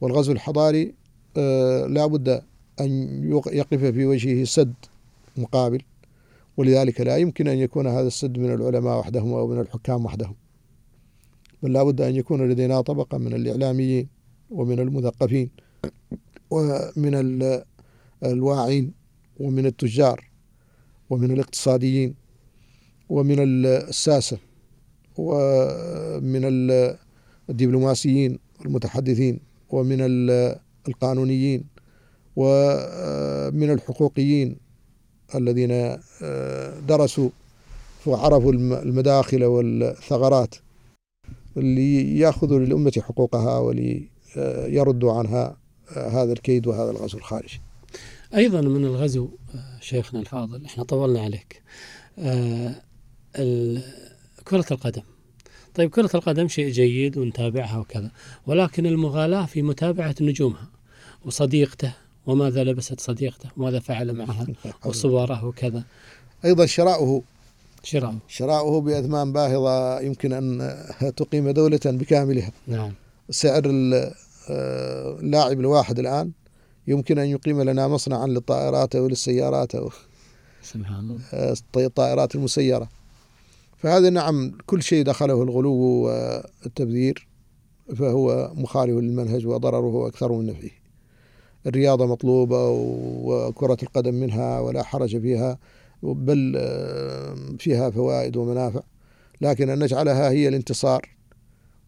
والغزو 0.00 0.32
الحضاري 0.32 0.94
آه 1.36 1.86
لا 1.86 2.06
بد 2.06 2.42
أن 2.80 3.20
يقف 3.52 3.84
في 3.84 4.06
وجهه 4.06 4.44
سد 4.44 4.74
مقابل. 5.36 5.82
ولذلك 6.58 7.00
لا 7.00 7.16
يمكن 7.16 7.48
أن 7.48 7.58
يكون 7.58 7.86
هذا 7.86 8.06
السد 8.06 8.38
من 8.38 8.52
العلماء 8.54 8.98
وحدهم 8.98 9.32
أو 9.32 9.46
من 9.46 9.60
الحكام 9.60 10.04
وحدهم. 10.04 10.34
بل 11.62 11.72
لا 11.72 11.82
بد 11.82 12.00
أن 12.00 12.16
يكون 12.16 12.48
لدينا 12.48 12.80
طبقة 12.80 13.18
من 13.18 13.32
الإعلاميين 13.34 14.08
ومن 14.50 14.78
المثقفين 14.80 15.50
ومن 16.50 17.14
الواعين 18.24 18.92
ومن 19.40 19.66
التجار 19.66 20.30
ومن 21.10 21.30
الاقتصاديين 21.30 22.14
ومن 23.08 23.36
الساسة 23.38 24.38
ومن 25.16 26.40
الدبلوماسيين 27.50 28.38
المتحدثين 28.66 29.40
ومن 29.70 29.98
القانونيين 30.88 31.64
ومن 32.36 33.70
الحقوقيين 33.70 34.67
الذين 35.34 35.98
درسوا 36.86 37.30
وعرفوا 38.06 38.52
المداخل 38.52 39.44
والثغرات 39.44 40.54
اللي 41.56 42.18
ياخذوا 42.18 42.58
للأمة 42.58 42.92
حقوقها 42.98 43.58
وليردوا 43.58 45.12
عنها 45.12 45.56
هذا 45.96 46.32
الكيد 46.32 46.66
وهذا 46.66 46.90
الغزو 46.90 47.18
الخارجي. 47.18 47.60
أيضا 48.34 48.60
من 48.60 48.84
الغزو 48.84 49.28
شيخنا 49.80 50.20
الفاضل 50.20 50.64
إحنا 50.64 50.84
طولنا 50.84 51.20
عليك. 51.20 51.62
آه، 52.18 52.74
كرة 54.44 54.66
القدم. 54.70 55.02
طيب 55.74 55.90
كرة 55.90 56.10
القدم 56.14 56.48
شيء 56.48 56.70
جيد 56.70 57.18
ونتابعها 57.18 57.78
وكذا 57.78 58.10
ولكن 58.46 58.86
المغالاة 58.86 59.46
في 59.46 59.62
متابعة 59.62 60.14
نجومها 60.20 60.68
وصديقته 61.24 61.92
وماذا 62.28 62.64
لبست 62.64 63.00
صديقته؟ 63.00 63.48
وماذا 63.56 63.78
فعل 63.78 64.12
معها؟ 64.12 64.46
وصوره 64.86 65.44
وكذا. 65.44 65.84
أيضا 66.44 66.66
شراؤه. 66.66 67.22
شراؤه. 67.82 68.18
شراؤه 68.28 68.80
بأثمان 68.80 69.32
باهظة 69.32 70.00
يمكن 70.00 70.32
أن 70.32 70.76
تقيم 71.16 71.50
دولة 71.50 71.80
بكاملها. 71.84 72.52
نعم. 72.66 72.92
سعر 73.30 73.62
آه، 74.50 75.18
اللاعب 75.20 75.60
الواحد 75.60 75.98
الآن 75.98 76.30
يمكن 76.86 77.18
أن 77.18 77.26
يقيم 77.26 77.62
لنا 77.62 77.88
مصنعا 77.88 78.26
للطائرات 78.26 78.96
أو 78.96 79.08
للسيارات 79.08 79.74
أو 79.74 79.90
سبحان 80.62 80.98
الله. 80.98 81.20
آه، 81.32 81.56
الطائرات 81.76 82.34
المسيرة. 82.34 82.88
فهذا 83.78 84.10
نعم 84.10 84.52
كل 84.66 84.82
شيء 84.82 85.04
دخله 85.04 85.42
الغلو 85.42 85.72
والتبذير 85.72 87.28
فهو 87.96 88.52
مخالف 88.54 88.98
للمنهج 88.98 89.46
وضرره 89.46 90.08
أكثر 90.08 90.32
من 90.32 90.46
نفعه 90.46 90.77
الرياضة 91.66 92.06
مطلوبة 92.06 92.68
وكرة 93.24 93.76
القدم 93.82 94.14
منها 94.14 94.60
ولا 94.60 94.82
حرج 94.82 95.20
فيها 95.20 95.58
بل 96.02 96.52
فيها 97.58 97.90
فوائد 97.90 98.36
ومنافع. 98.36 98.80
لكن 99.40 99.70
أن 99.70 99.78
نجعلها 99.78 100.30
هي 100.30 100.48
الانتصار 100.48 101.08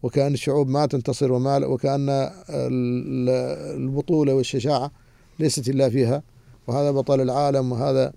وكأن 0.03 0.33
الشعوب 0.33 0.67
ما 0.67 0.85
تنتصر 0.85 1.31
وما 1.31 1.65
وكأن 1.65 2.29
البطولة 2.49 4.33
والشجاعة 4.33 4.91
ليست 5.39 5.69
إلا 5.69 5.89
فيها. 5.89 6.23
وهذا 6.67 6.91
بطل 6.91 7.21
العالم 7.21 7.71
وهذا 7.71 8.13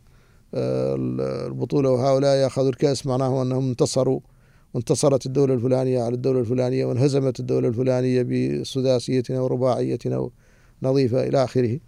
آه، 0.55 0.94
البطولة 1.47 1.90
وهؤلاء 1.90 2.36
يأخذوا 2.36 2.68
الكأس 2.68 3.06
معناه 3.06 3.43
أنهم 3.43 3.68
انتصروا. 3.68 4.20
وانتصرت 4.74 5.26
الدولة 5.26 5.55
الفلانية 5.55 6.02
على 6.02 6.14
الدولة 6.14 6.40
الفلانية 6.40 6.85
وانهزمت 6.85 7.40
الدولة 7.40 7.68
الفلانية 7.68 8.22
بسداسية 8.22 9.22
أو 9.31 9.47
رباعية 9.47 9.98
أو 10.06 10.32
نظيفة 10.85 11.27
إلى 11.27 11.44
آخره. 11.44 11.78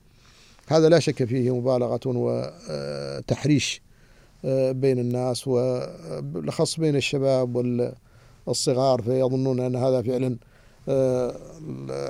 هذا 0.69 0.89
لا 0.89 0.99
شك 0.99 1.25
فيه 1.25 1.57
مبالغة 1.57 2.01
وتحريش 2.07 3.83
آه، 4.45 4.73
بين 4.73 4.99
الناس 4.99 5.49
وبالأخص 5.49 6.81
بين 6.81 6.97
الشباب 6.97 7.57
والصغار 8.47 9.03
فيظنون 9.03 9.61
أن 9.61 9.77
هذا 9.77 10.03
فعلا 10.03 10.37
آه، 10.89 11.35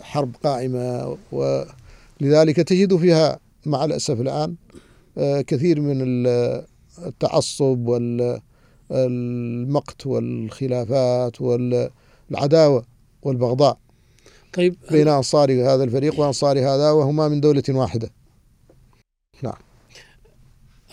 حرب 0.03 0.37
قائمة 0.45 1.19
ولذلك 1.33 2.57
تجد 2.57 2.97
فيها 2.97 3.39
مع 3.67 3.85
الأسف 3.85 4.21
الآن 4.21 4.55
آه، 5.19 5.41
كثير 5.41 5.81
من 5.81 6.27
التعصب 6.99 7.89
والمقت 8.91 10.07
والخلافات 10.07 11.41
والعداوة 11.41 12.85
والبغضاء. 13.23 13.79
طيب. 14.57 14.77
بين 14.91 15.09
أنصار 15.09 15.53
هذا 15.53 15.85
الفريق 15.85 16.21
وأنصار 16.21 16.59
هذا 16.59 16.91
وهما 16.91 17.29
من 17.29 17.41
دولة 17.41 17.63
واحدة. 17.69 18.11
نعم. 19.43 19.59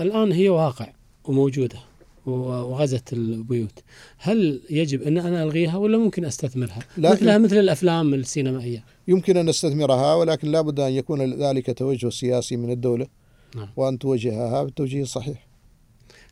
الآن 0.02 0.32
هي 0.32 0.50
واقع 0.50 0.88
وموجودة 1.26 1.80
وغزت 2.26 3.14
البيوت. 3.14 3.80
هل 4.18 4.62
يجب 4.70 5.02
أن 5.02 5.18
أنا 5.18 5.44
ألغيها 5.44 5.78
ولا 5.78 5.98
ممكن 5.98 6.26
أستثمرها؟ 6.26 6.80
مثلها 6.98 7.38
مثل 7.38 7.58
الأفلام 7.58 8.14
السينمائية. 8.14 8.84
يمكن 9.08 9.38
أن 9.38 9.46
نستثمرها 9.50 10.16
ولكن 10.16 10.52
لا 10.52 10.62
بد 10.62 10.80
أن 10.80 10.92
يكون 10.92 11.34
ذلك 11.34 11.78
توجه 11.78 12.10
سياسي 12.10 12.58
من 12.58 12.72
الدولة 12.72 13.08
نعم. 13.56 13.70
وأن 13.76 14.00
توجهها 14.00 14.64
بالتوجيه 14.64 15.02
الصحيح 15.02 15.53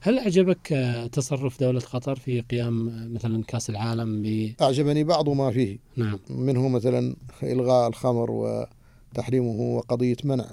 هل 0.04 0.20
أعجبك 0.20 0.68
تصرف 1.12 1.60
دولة 1.60 1.80
قطر 1.80 2.16
في 2.16 2.42
قيام 2.42 3.08
مثلا 3.14 3.44
كأس 3.44 3.70
العالم 3.70 4.22
ب 4.22 4.54
أعجبني 4.62 5.04
بعض 5.04 5.30
ما 5.30 5.52
فيه. 5.52 5.78
نعم. 5.96 6.20
منه 6.30 6.68
مثلا 6.68 7.16
إلغاء 7.44 7.88
الخمر 7.90 8.32
وتحريمه 8.32 9.62
وقضية 9.62 10.16
منع 10.24 10.46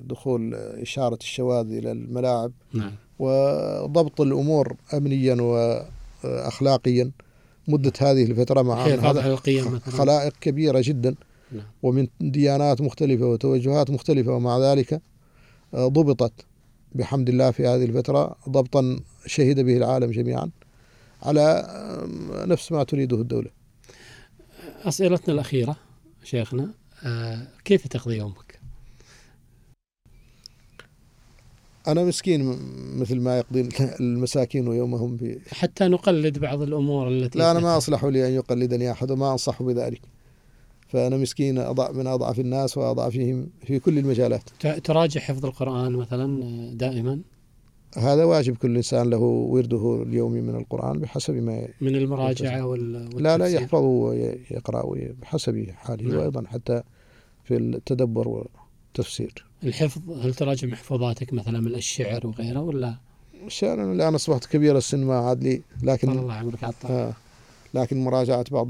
دخول 0.00 0.54
إشارة 0.54 1.18
الشواذ 1.20 1.72
إلى 1.72 1.92
الملاعب 1.92 2.52
نعم. 2.74 2.92
وضبط 3.18 4.20
الأمور 4.20 4.76
أمنيا 4.94 5.34
وأخلاقيا 5.42 7.10
مدة 7.68 7.92
هذه 8.00 8.24
الفترة 8.24 8.62
مع 8.62 8.96
خلائق 9.78 10.32
كبيرة 10.40 10.80
جدا 10.84 11.14
نعم. 11.52 11.64
ومن 11.82 12.06
ديانات 12.20 12.80
مختلفة 12.80 13.26
وتوجهات 13.26 13.90
مختلفة 13.90 14.32
ومع 14.32 14.58
ذلك 14.58 15.00
ضبطت 15.74 16.32
بحمد 16.96 17.28
الله 17.28 17.50
في 17.50 17.66
هذه 17.66 17.84
الفترة 17.84 18.36
ضبطا 18.48 19.00
شهد 19.26 19.60
به 19.60 19.76
العالم 19.76 20.10
جميعا 20.10 20.50
على 21.22 21.66
نفس 22.46 22.72
ما 22.72 22.84
تريده 22.84 23.16
الدولة. 23.16 23.50
أسئلتنا 24.84 25.34
الأخيرة 25.34 25.76
شيخنا 26.24 26.70
آه 27.04 27.48
كيف 27.64 27.86
تقضي 27.86 28.16
يومك؟ 28.16 28.60
أنا 31.88 32.04
مسكين 32.04 32.58
مثل 32.96 33.20
ما 33.20 33.38
يقضي 33.38 33.68
المساكين 34.00 34.66
يومهم 34.66 35.16
في 35.16 35.38
حتى 35.52 35.88
نقلد 35.88 36.38
بعض 36.38 36.62
الأمور 36.62 37.08
التي 37.08 37.38
لا 37.38 37.50
أنا 37.50 37.60
ما 37.60 37.76
أصلح 37.76 38.04
لي 38.04 38.28
أن 38.28 38.32
يقلدني 38.32 38.90
أحد 38.90 39.10
وما 39.10 39.32
أنصح 39.32 39.62
بذلك. 39.62 40.00
فأنا 40.96 41.16
مسكين 41.16 41.58
أضع 41.58 41.90
من 41.90 42.06
أضعف 42.06 42.40
الناس 42.40 42.78
وأضعفهم 42.78 43.48
في 43.66 43.78
كل 43.78 43.98
المجالات. 43.98 44.42
تراجع 44.84 45.20
حفظ 45.20 45.46
القرآن 45.46 45.92
مثلا 45.92 46.40
دائما؟ 46.74 47.20
هذا 47.96 48.24
واجب 48.24 48.56
كل 48.56 48.76
إنسان 48.76 49.10
له 49.10 49.18
ورده 49.18 50.02
اليومي 50.02 50.40
من 50.40 50.54
القرآن 50.54 50.98
بحسب 50.98 51.34
ما 51.34 51.68
من 51.80 51.96
المراجعة 51.96 52.66
وال... 52.66 53.22
لا 53.22 53.38
لا 53.38 53.46
يحفظ 53.46 53.82
ويقرأ 53.82 54.82
بحسب 55.22 55.66
حاله 55.70 56.08
نعم. 56.08 56.18
وأيضا 56.18 56.46
حتى 56.46 56.82
في 57.44 57.56
التدبر 57.56 58.28
والتفسير. 58.28 59.46
الحفظ 59.64 60.10
هل 60.10 60.34
تراجع 60.34 60.68
محفوظاتك 60.68 61.32
مثلا 61.32 61.60
من 61.60 61.74
الشعر 61.74 62.26
وغيره 62.26 62.60
ولا؟ 62.60 62.96
الشعر 63.46 63.92
الآن 63.92 64.14
أصبحت 64.14 64.46
كبير 64.46 64.76
السن 64.76 65.04
ما 65.04 65.18
عاد 65.18 65.42
لي 65.42 65.62
لكن 65.82 66.10
الله 66.10 66.32
عمرك 66.32 66.64
آه 66.90 67.12
لكن 67.74 68.04
مراجعة 68.04 68.44
بعض 68.50 68.66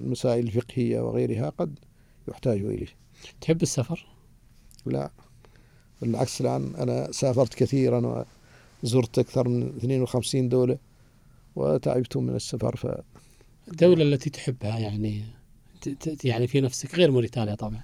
المسائل 0.00 0.46
الفقهية 0.46 1.00
وغيرها 1.00 1.48
قد 1.58 1.78
يحتاج 2.28 2.60
إليه. 2.60 2.86
تحب 3.40 3.62
السفر؟ 3.62 4.06
لا. 4.86 5.10
بالعكس 6.02 6.40
الآن 6.40 6.74
أنا 6.78 7.12
سافرت 7.12 7.54
كثيرا 7.54 8.24
وزرت 8.82 9.18
أكثر 9.18 9.48
من 9.48 9.62
52 9.62 10.48
دولة 10.48 10.78
وتعبت 11.56 12.16
من 12.16 12.36
السفر 12.36 12.76
ف 12.76 12.86
الدولة 13.68 14.02
التي 14.02 14.30
تحبها 14.30 14.78
يعني 14.78 15.22
يعني 16.24 16.46
في 16.46 16.60
نفسك 16.60 16.94
غير 16.94 17.10
موريتانيا 17.10 17.54
طبعا 17.54 17.80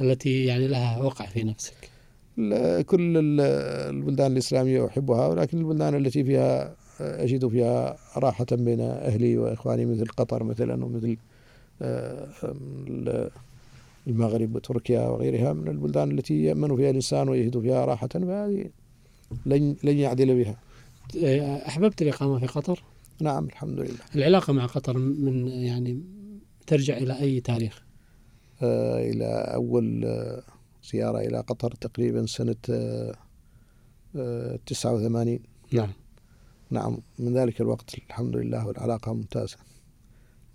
التي 0.00 0.44
يعني 0.44 0.68
لها 0.68 0.98
وقع 0.98 1.26
في 1.26 1.42
نفسك. 1.44 1.90
كل 2.86 3.40
البلدان 3.40 4.32
الإسلامية 4.32 4.86
أحبها 4.86 5.26
ولكن 5.26 5.58
البلدان 5.58 5.94
التي 5.94 6.24
فيها 6.24 6.76
أجد 7.00 7.48
فيها 7.48 7.96
راحة 8.16 8.46
بين 8.52 8.80
أهلي 8.80 9.38
وإخواني 9.38 9.84
مثل 9.86 10.06
قطر 10.06 10.42
مثلا 10.42 10.84
ومثل 10.84 11.16
آه، 11.82 12.28
المغرب 14.06 14.54
وتركيا 14.54 15.00
وغيرها 15.00 15.52
من 15.52 15.68
البلدان 15.68 16.10
التي 16.10 16.44
يأمن 16.44 16.76
فيها 16.76 16.90
الإنسان 16.90 17.28
ويجد 17.28 17.58
فيها 17.58 17.84
راحة 17.84 18.08
فهذه 18.08 18.70
لن 19.46 19.76
لن 19.84 19.98
يعدل 19.98 20.34
بها. 20.44 20.56
أحببت 21.68 22.02
الإقامة 22.02 22.38
في 22.38 22.46
قطر؟ 22.46 22.82
نعم 23.20 23.44
الحمد 23.44 23.80
لله. 23.80 23.98
العلاقة 24.16 24.52
مع 24.52 24.66
قطر 24.66 24.98
من 24.98 25.48
يعني 25.48 26.00
ترجع 26.66 26.96
إلى 26.96 27.20
أي 27.20 27.40
تاريخ؟ 27.40 27.84
آه 28.62 29.10
إلى 29.10 29.26
أول 29.54 30.04
آه 30.04 30.42
زيارة 30.92 31.18
إلى 31.18 31.38
قطر 31.38 31.70
تقريبا 31.70 32.26
سنة 32.26 32.56
آه 32.70 33.14
آه 34.16 34.58
89 34.66 35.38
نعم 35.72 35.92
نعم 36.70 36.98
من 37.18 37.34
ذلك 37.34 37.60
الوقت 37.60 37.94
الحمد 37.94 38.36
لله 38.36 38.66
والعلاقة 38.66 39.12
ممتازة 39.12 39.56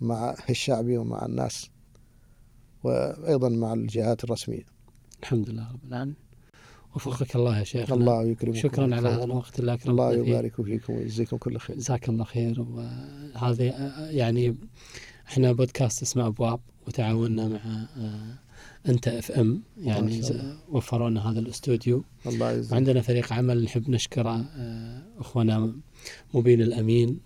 مع 0.00 0.34
الشعب 0.50 0.86
ومع 0.88 1.26
الناس 1.26 1.70
وأيضا 2.84 3.48
مع 3.48 3.72
الجهات 3.72 4.24
الرسمية. 4.24 4.66
الحمد 5.22 5.50
لله 5.50 5.72
رب 5.72 5.84
العالمين. 5.84 6.16
وفقك 6.94 7.36
الله 7.36 7.58
يا 7.58 7.64
شيخ 7.64 7.92
الله 7.92 8.22
يكرمك 8.22 8.56
شكرا 8.56 8.84
على 8.96 9.08
هذا 9.08 9.24
الوقت 9.24 9.60
اللي 9.60 9.78
الله 9.86 10.12
يبارك 10.12 10.62
فيكم 10.62 10.94
ويجزيكم 10.94 11.36
كل 11.36 11.58
خير. 11.58 11.76
جزاك 11.76 12.08
الله 12.08 12.24
خير. 12.24 12.60
وهذا 12.60 13.64
يعني 14.10 14.56
إحنا 15.28 15.52
بودكاست 15.52 16.02
اسمه 16.02 16.26
أبواب 16.26 16.60
وتعاوننا 16.86 17.48
مع 17.48 17.86
آه، 17.96 18.38
أنت 18.88 19.08
أف 19.08 19.30
أم. 19.30 19.62
يعني 19.78 20.22
وفروا 20.68 21.10
لنا 21.10 21.30
هذا 21.30 21.40
الأستوديو. 21.40 22.04
الله 22.26 22.52
يجزيك. 22.52 22.72
وعندنا 22.72 23.00
فريق 23.00 23.32
عمل 23.32 23.64
نحب 23.64 23.90
نشكره 23.90 24.46
آه، 24.56 25.02
أخونا 25.18 25.74
مبين 26.34 26.62
الأمين 26.62 27.18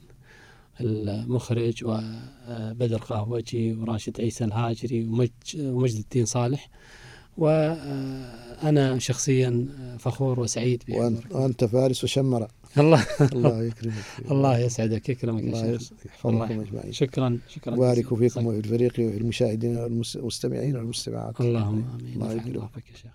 المخرج 0.80 1.84
وبدر 1.84 2.98
قهوجي 2.98 3.72
وراشد 3.72 4.20
عيسى 4.20 4.44
الهاجري 4.44 5.30
ومجد 5.59 5.98
الدين 5.98 6.24
صالح. 6.24 6.70
وأنا 7.38 8.98
شخصيا 8.98 9.68
فخور 9.98 10.40
وسعيد 10.40 10.82
وأنت 11.30 11.64
فارس 11.64 12.05
وشمرة. 12.05 12.48
الله 12.78 13.06
الله 13.32 13.62
يكرمك. 13.62 13.94
الله 14.30 14.59
يسعدك 14.59 15.09
يكرمك 15.09 15.42
الله 15.42 15.78
يحفظكم 16.06 16.60
أجمعين. 16.60 16.92
شكرا 16.92 17.38
شكرا. 17.48 17.76
بارك 17.76 18.14
فيكم 18.14 18.46
وفي 18.46 18.59
الفريق 18.59 18.92
وفي 18.92 19.16
المشاهدين 19.16 19.76
والمستمعين 19.76 20.76
والمستمعات. 20.76 21.40
اللهم 21.40 21.84
آمين. 21.94 22.14
الله 22.14 22.32
يكرمك 22.32 22.90
يا 22.90 22.96
شيخ. 23.02 23.14